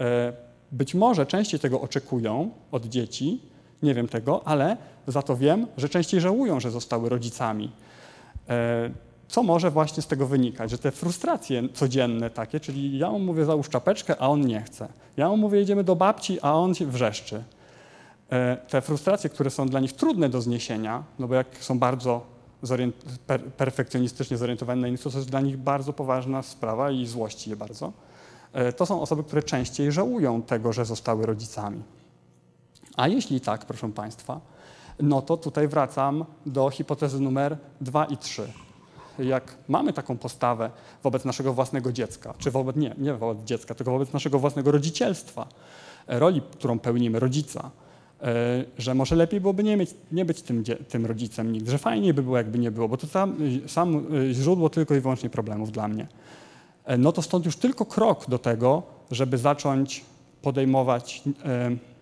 e, 0.00 0.32
być 0.72 0.94
może 0.94 1.26
częściej 1.26 1.60
tego 1.60 1.80
oczekują 1.80 2.50
od 2.70 2.86
dzieci, 2.86 3.42
nie 3.82 3.94
wiem 3.94 4.08
tego, 4.08 4.46
ale 4.46 4.76
za 5.06 5.22
to 5.22 5.36
wiem, 5.36 5.66
że 5.76 5.88
częściej 5.88 6.20
żałują, 6.20 6.60
że 6.60 6.70
zostały 6.70 7.08
rodzicami. 7.08 7.72
Co 9.28 9.42
może 9.42 9.70
właśnie 9.70 10.02
z 10.02 10.06
tego 10.06 10.26
wynikać? 10.26 10.70
Że 10.70 10.78
te 10.78 10.90
frustracje 10.90 11.68
codzienne 11.68 12.30
takie, 12.30 12.60
czyli 12.60 12.98
ja 12.98 13.10
mu 13.10 13.18
mówię 13.18 13.44
załóż 13.44 13.68
czapeczkę, 13.68 14.16
a 14.18 14.28
on 14.28 14.40
nie 14.40 14.62
chce. 14.62 14.88
Ja 15.16 15.28
mu 15.28 15.36
mówię 15.36 15.58
jedziemy 15.58 15.84
do 15.84 15.96
babci, 15.96 16.40
a 16.40 16.54
on 16.54 16.74
się 16.74 16.86
wrzeszczy. 16.86 17.42
Te 18.68 18.80
frustracje, 18.80 19.30
które 19.30 19.50
są 19.50 19.68
dla 19.68 19.80
nich 19.80 19.92
trudne 19.92 20.28
do 20.28 20.40
zniesienia, 20.40 21.04
no 21.18 21.28
bo 21.28 21.34
jak 21.34 21.46
są 21.60 21.78
bardzo 21.78 22.22
per, 23.26 23.44
perfekcjonistycznie 23.44 24.36
zorientowane 24.36 24.80
na 24.80 24.88
innych, 24.88 25.02
to 25.02 25.10
jest 25.10 25.30
dla 25.30 25.40
nich 25.40 25.56
bardzo 25.56 25.92
poważna 25.92 26.42
sprawa 26.42 26.90
i 26.90 27.06
złości 27.06 27.50
je 27.50 27.56
bardzo. 27.56 27.92
E, 28.52 28.72
to 28.72 28.86
są 28.86 29.02
osoby, 29.02 29.24
które 29.24 29.42
częściej 29.42 29.92
żałują 29.92 30.42
tego, 30.42 30.72
że 30.72 30.84
zostały 30.84 31.26
rodzicami. 31.26 31.82
A 32.96 33.08
jeśli 33.08 33.40
tak, 33.40 33.64
proszę 33.64 33.92
Państwa, 33.92 34.40
no 35.00 35.22
to 35.22 35.36
tutaj 35.36 35.68
wracam 35.68 36.24
do 36.46 36.70
hipotezy 36.70 37.20
numer 37.20 37.56
dwa 37.80 38.04
i 38.04 38.16
trzy. 38.16 38.52
Jak 39.18 39.56
mamy 39.68 39.92
taką 39.92 40.18
postawę 40.18 40.70
wobec 41.02 41.24
naszego 41.24 41.52
własnego 41.52 41.92
dziecka, 41.92 42.34
czy 42.38 42.50
wobec, 42.50 42.76
nie, 42.76 42.94
nie 42.98 43.14
wobec 43.14 43.44
dziecka, 43.44 43.74
tylko 43.74 43.92
wobec 43.92 44.12
naszego 44.12 44.38
własnego 44.38 44.70
rodzicielstwa, 44.70 45.48
e, 46.06 46.18
roli, 46.18 46.42
którą 46.52 46.78
pełnimy 46.78 47.20
rodzica, 47.20 47.70
E, 48.22 48.64
że 48.78 48.94
może 48.94 49.16
lepiej 49.16 49.40
byłoby 49.40 49.64
nie, 49.64 49.76
mieć, 49.76 49.90
nie 50.12 50.24
być 50.24 50.42
tym, 50.42 50.64
tym 50.88 51.06
rodzicem 51.06 51.52
nigdy, 51.52 51.70
że 51.70 51.78
fajniej 51.78 52.14
by 52.14 52.22
było, 52.22 52.36
jakby 52.36 52.58
nie 52.58 52.70
było, 52.70 52.88
bo 52.88 52.96
to 52.96 53.06
sam, 53.06 53.36
sam 53.66 54.06
e, 54.30 54.34
źródło 54.34 54.70
tylko 54.70 54.94
i 54.94 55.00
wyłącznie 55.00 55.30
problemów 55.30 55.72
dla 55.72 55.88
mnie. 55.88 56.06
No 56.98 57.12
to 57.12 57.22
stąd 57.22 57.46
już 57.46 57.56
tylko 57.56 57.86
krok 57.86 58.30
do 58.30 58.38
tego, 58.38 58.82
żeby 59.10 59.38
zacząć 59.38 60.04
podejmować 60.42 61.22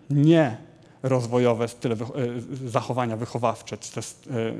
nie 0.09 0.57
rozwojowe 1.03 1.67
style 1.67 1.95
zachowania 2.65 3.17
wychowawcze, 3.17 3.77
czy 3.77 4.01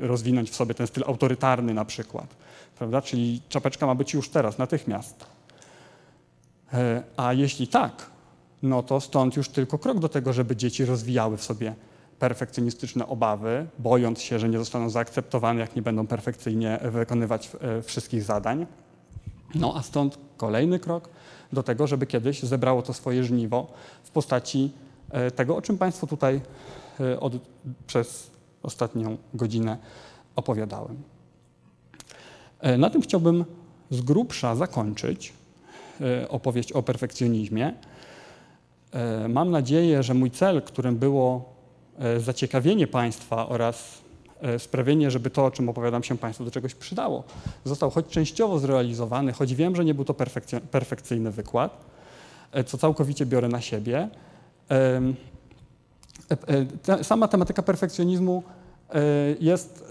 rozwinąć 0.00 0.50
w 0.50 0.54
sobie 0.54 0.74
ten 0.74 0.86
styl 0.86 1.04
autorytarny 1.06 1.74
na 1.74 1.84
przykład, 1.84 2.34
prawda? 2.78 3.02
Czyli 3.02 3.40
czapeczka 3.48 3.86
ma 3.86 3.94
być 3.94 4.14
już 4.14 4.28
teraz, 4.28 4.58
natychmiast. 4.58 5.26
A 7.16 7.32
jeśli 7.32 7.68
tak, 7.68 8.10
no 8.62 8.82
to 8.82 9.00
stąd 9.00 9.36
już 9.36 9.48
tylko 9.48 9.78
krok 9.78 9.98
do 9.98 10.08
tego, 10.08 10.32
żeby 10.32 10.56
dzieci 10.56 10.84
rozwijały 10.84 11.36
w 11.36 11.42
sobie 11.42 11.74
perfekcjonistyczne 12.18 13.06
obawy, 13.06 13.66
bojąc 13.78 14.20
się, 14.20 14.38
że 14.38 14.48
nie 14.48 14.58
zostaną 14.58 14.90
zaakceptowane, 14.90 15.60
jak 15.60 15.76
nie 15.76 15.82
będą 15.82 16.06
perfekcyjnie 16.06 16.78
wykonywać 16.82 17.50
e, 17.60 17.82
wszystkich 17.82 18.22
zadań. 18.22 18.66
No 19.54 19.74
a 19.76 19.82
stąd 19.82 20.18
kolejny 20.36 20.78
krok 20.78 21.08
do 21.52 21.62
tego, 21.62 21.86
żeby 21.86 22.06
kiedyś 22.06 22.42
zebrało 22.42 22.82
to 22.82 22.92
swoje 22.92 23.24
żniwo 23.24 23.72
w 24.02 24.10
postaci 24.10 24.72
e, 25.10 25.30
tego, 25.30 25.56
o 25.56 25.62
czym 25.62 25.78
Państwu 25.78 26.06
tutaj 26.06 26.40
e, 27.00 27.20
od, 27.20 27.32
przez 27.86 28.30
ostatnią 28.62 29.16
godzinę 29.34 29.78
opowiadałem. 30.36 31.02
Na 32.78 32.90
tym 32.90 33.02
chciałbym 33.02 33.44
z 33.90 34.00
grubsza 34.00 34.54
zakończyć 34.54 35.32
opowieść 36.28 36.72
o 36.72 36.82
perfekcjonizmie. 36.82 37.74
E, 38.92 39.28
mam 39.28 39.50
nadzieję, 39.50 40.02
że 40.02 40.14
mój 40.14 40.30
cel, 40.30 40.62
którym 40.62 40.96
było 40.96 41.54
e, 41.98 42.20
zaciekawienie 42.20 42.86
Państwa 42.86 43.48
oraz 43.48 43.98
e, 44.42 44.58
sprawienie, 44.58 45.10
żeby 45.10 45.30
to, 45.30 45.44
o 45.44 45.50
czym 45.50 45.68
opowiadam 45.68 46.02
się 46.02 46.18
Państwu, 46.18 46.44
do 46.44 46.50
czegoś 46.50 46.74
przydało, 46.74 47.24
został 47.64 47.90
choć 47.90 48.06
częściowo 48.06 48.58
zrealizowany, 48.58 49.32
choć 49.32 49.54
wiem, 49.54 49.76
że 49.76 49.84
nie 49.84 49.94
był 49.94 50.04
to 50.04 50.14
perfekcyjny 50.70 51.30
wykład, 51.30 51.84
co 52.66 52.78
całkowicie 52.78 53.26
biorę 53.26 53.48
na 53.48 53.60
siebie. 53.60 54.08
Sama 57.02 57.28
tematyka 57.28 57.62
perfekcjonizmu 57.62 58.42
jest 59.40 59.84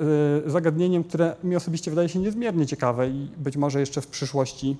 zagadnieniem, 0.45 1.03
które 1.03 1.35
mi 1.43 1.55
osobiście 1.55 1.91
wydaje 1.91 2.09
się 2.09 2.19
niezmiernie 2.19 2.65
ciekawe 2.65 3.09
i 3.09 3.31
być 3.37 3.57
może 3.57 3.79
jeszcze 3.79 4.01
w 4.01 4.07
przyszłości 4.07 4.77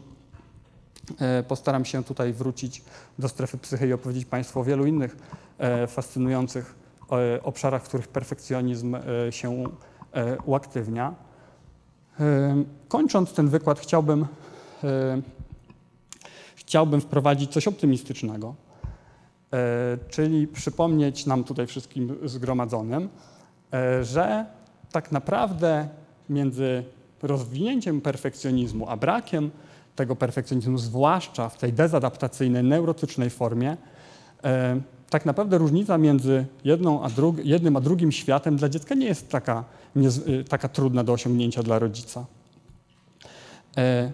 E, 1.20 1.44
postaram 1.44 1.86
się 1.86 2.04
tutaj 2.04 2.34
wrócić 2.34 2.82
do 3.20 3.30
strefy 3.30 3.58
psychy 3.58 3.88
i 3.88 3.94
opowiedzieć 3.94 4.26
Państwu 4.26 4.60
o 4.60 4.64
wielu 4.64 4.86
innych 4.86 5.18
e, 5.58 5.88
fascynujących 5.88 6.76
e, 7.12 7.44
obszarach, 7.44 7.84
w 7.84 7.88
których 7.88 8.08
perfekcjonizm 8.08 8.98
się 9.30 9.64
uaktywnia. 10.46 11.16
Kończąc 12.88 13.34
ten 13.34 13.48
wykład, 13.48 13.80
chciałbym, 13.80 14.26
chciałbym 16.56 17.02
wprowadzić 17.02 17.52
coś 17.52 17.68
optymistycznego, 17.68 18.56
czyli 20.10 20.48
przypomnieć 20.48 21.26
nam 21.26 21.44
tutaj 21.44 21.68
wszystkim 21.68 22.18
zgromadzonym, 22.26 23.10
że 24.02 24.46
tak 24.92 25.12
naprawdę 25.12 25.88
między 26.30 26.84
rozwinięciem 27.22 28.02
perfekcjonizmu 28.02 28.90
a 28.90 28.98
brakiem 28.98 29.52
tego 29.96 30.16
perfekcjonizmu, 30.16 30.78
zwłaszcza 30.78 31.50
w 31.50 31.58
tej 31.58 31.74
dezadaptacyjnej, 31.74 32.64
neurotycznej 32.64 33.30
formie, 33.30 33.78
e, 34.44 34.80
tak 35.10 35.26
naprawdę 35.26 35.58
różnica 35.58 35.98
między 35.98 36.46
a 36.64 37.10
jednym 37.44 37.78
a 37.78 37.82
drugim 37.82 38.12
światem 38.12 38.58
dla 38.58 38.70
dziecka 38.70 38.96
nie 38.96 39.06
jest 39.06 39.30
taka, 39.30 39.64
nie, 39.96 40.08
e, 40.08 40.44
taka 40.50 40.68
trudna 40.68 41.04
do 41.04 41.14
osiągnięcia 41.14 41.64
dla 41.64 41.80
rodzica. 41.80 42.26
E, 43.78 44.12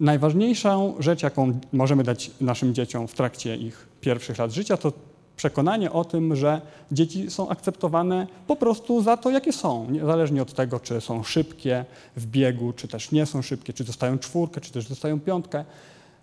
najważniejszą 0.00 0.94
rzecz, 0.98 1.22
jaką 1.22 1.60
możemy 1.72 2.02
dać 2.02 2.30
naszym 2.40 2.74
dzieciom 2.74 3.08
w 3.08 3.14
trakcie 3.14 3.56
ich 3.56 3.86
pierwszych 4.00 4.38
lat 4.38 4.52
życia, 4.52 4.76
to 4.76 4.92
przekonanie 5.40 5.92
o 5.92 6.04
tym, 6.04 6.36
że 6.36 6.60
dzieci 6.92 7.30
są 7.30 7.48
akceptowane 7.48 8.26
po 8.46 8.56
prostu 8.56 9.02
za 9.02 9.16
to, 9.16 9.30
jakie 9.30 9.52
są, 9.52 9.90
niezależnie 9.90 10.42
od 10.42 10.52
tego, 10.52 10.80
czy 10.80 11.00
są 11.00 11.22
szybkie 11.22 11.84
w 12.16 12.26
biegu, 12.26 12.72
czy 12.72 12.88
też 12.88 13.12
nie 13.12 13.26
są 13.26 13.42
szybkie, 13.42 13.72
czy 13.72 13.84
dostają 13.84 14.18
czwórkę, 14.18 14.60
czy 14.60 14.72
też 14.72 14.88
dostają 14.88 15.20
piątkę. 15.20 15.64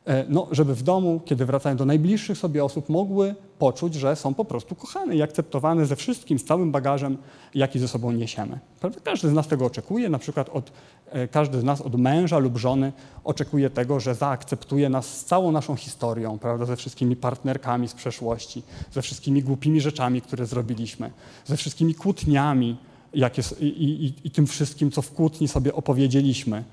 E, 0.08 0.26
no, 0.30 0.48
żeby 0.52 0.76
w 0.76 0.84
domu, 0.84 1.22
kiedy 1.26 1.46
wracają 1.46 1.76
do 1.76 1.86
najbliższych 1.86 2.38
sobie 2.38 2.64
osób, 2.64 2.90
mogły 2.90 3.36
poczuć, 3.60 3.94
że 3.94 4.16
są 4.16 4.34
po 4.34 4.46
prostu 4.46 4.76
kochane 4.76 5.16
i 5.16 5.22
akceptowane 5.22 5.86
ze 5.86 5.96
wszystkim, 5.96 6.40
z 6.40 6.44
całym 6.44 6.72
bagażem, 6.72 7.18
jaki 7.56 7.80
ze 7.80 7.88
sobą 7.88 8.12
niesiemy. 8.12 8.60
Każdy 9.04 9.30
z 9.30 9.34
nas 9.34 9.48
tego 9.48 9.66
oczekuje, 9.66 10.10
na 10.10 10.20
przykład 10.20 10.50
od, 10.50 10.72
e, 11.12 11.28
każdy 11.28 11.60
z 11.60 11.64
nas 11.64 11.82
od 11.82 11.96
męża 11.96 12.38
lub 12.38 12.58
żony 12.58 12.92
oczekuje 13.24 13.70
tego, 13.70 14.00
że 14.00 14.16
zaakceptuje 14.16 14.90
nas 14.90 15.18
z 15.18 15.26
całą 15.26 15.52
naszą 15.52 15.76
historią, 15.76 16.40
prawda, 16.40 16.66
ze 16.66 16.76
wszystkimi 16.76 17.16
partnerkami 17.16 17.88
z 17.88 17.94
przeszłości, 17.94 18.64
ze 18.92 19.02
wszystkimi 19.02 19.44
głupimi 19.44 19.82
rzeczami, 19.82 20.22
które 20.22 20.46
zrobiliśmy, 20.46 21.12
ze 21.46 21.58
wszystkimi 21.58 21.96
kłótniami 21.96 22.78
i, 23.14 23.66
i, 23.66 24.14
i 24.28 24.32
tym 24.32 24.48
wszystkim, 24.48 24.92
co 24.92 25.02
w 25.02 25.12
kłótni 25.12 25.48
sobie 25.48 25.74
opowiedzieliśmy 25.74 26.64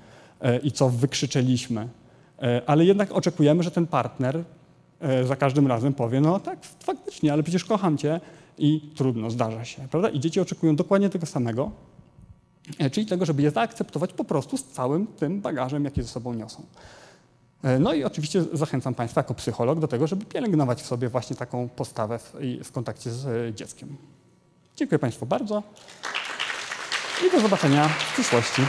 e, 0.41 0.57
i 0.57 0.71
co 0.71 0.89
wykrzyczeliśmy 0.89 1.87
ale 2.65 2.85
jednak 2.85 3.11
oczekujemy, 3.11 3.63
że 3.63 3.71
ten 3.71 3.87
partner 3.87 4.43
e, 4.99 5.23
za 5.23 5.35
każdym 5.35 5.67
razem 5.67 5.93
powie, 5.93 6.21
no 6.21 6.39
tak, 6.39 6.59
faktycznie, 6.65 7.33
ale 7.33 7.43
przecież 7.43 7.65
kocham 7.65 7.97
cię 7.97 8.19
i 8.57 8.91
trudno, 8.95 9.31
zdarza 9.31 9.65
się, 9.65 9.87
prawda? 9.87 10.09
I 10.09 10.19
dzieci 10.19 10.39
oczekują 10.39 10.75
dokładnie 10.75 11.09
tego 11.09 11.25
samego, 11.25 11.71
e, 12.79 12.89
czyli 12.89 13.05
tego, 13.05 13.25
żeby 13.25 13.41
je 13.41 13.51
zaakceptować 13.51 14.13
po 14.13 14.23
prostu 14.23 14.57
z 14.57 14.63
całym 14.63 15.07
tym 15.07 15.41
bagażem, 15.41 15.85
jaki 15.85 16.01
ze 16.01 16.07
sobą 16.07 16.33
niosą. 16.33 16.63
E, 17.63 17.79
No 17.79 17.93
i 17.93 18.03
oczywiście 18.03 18.43
zachęcam 18.53 18.95
Państwa 18.95 19.19
jako 19.19 19.33
psycholog 19.33 19.79
do 19.79 19.87
tego, 19.87 20.07
żeby 20.07 20.25
pielęgnować 20.25 20.81
w 20.81 20.85
sobie 20.85 21.09
właśnie 21.09 21.35
taką 21.35 21.69
postawę 21.69 22.19
w, 22.19 22.33
w 22.63 22.71
kontakcie 22.71 23.11
z 23.11 23.25
e, 23.25 23.53
dzieckiem. 23.53 23.97
Dziękuję 24.75 24.99
Państwu 24.99 25.25
bardzo 25.25 25.63
i 27.27 27.31
do 27.31 27.41
zobaczenia 27.41 27.87
w 27.87 28.13
przyszłości. 28.13 28.61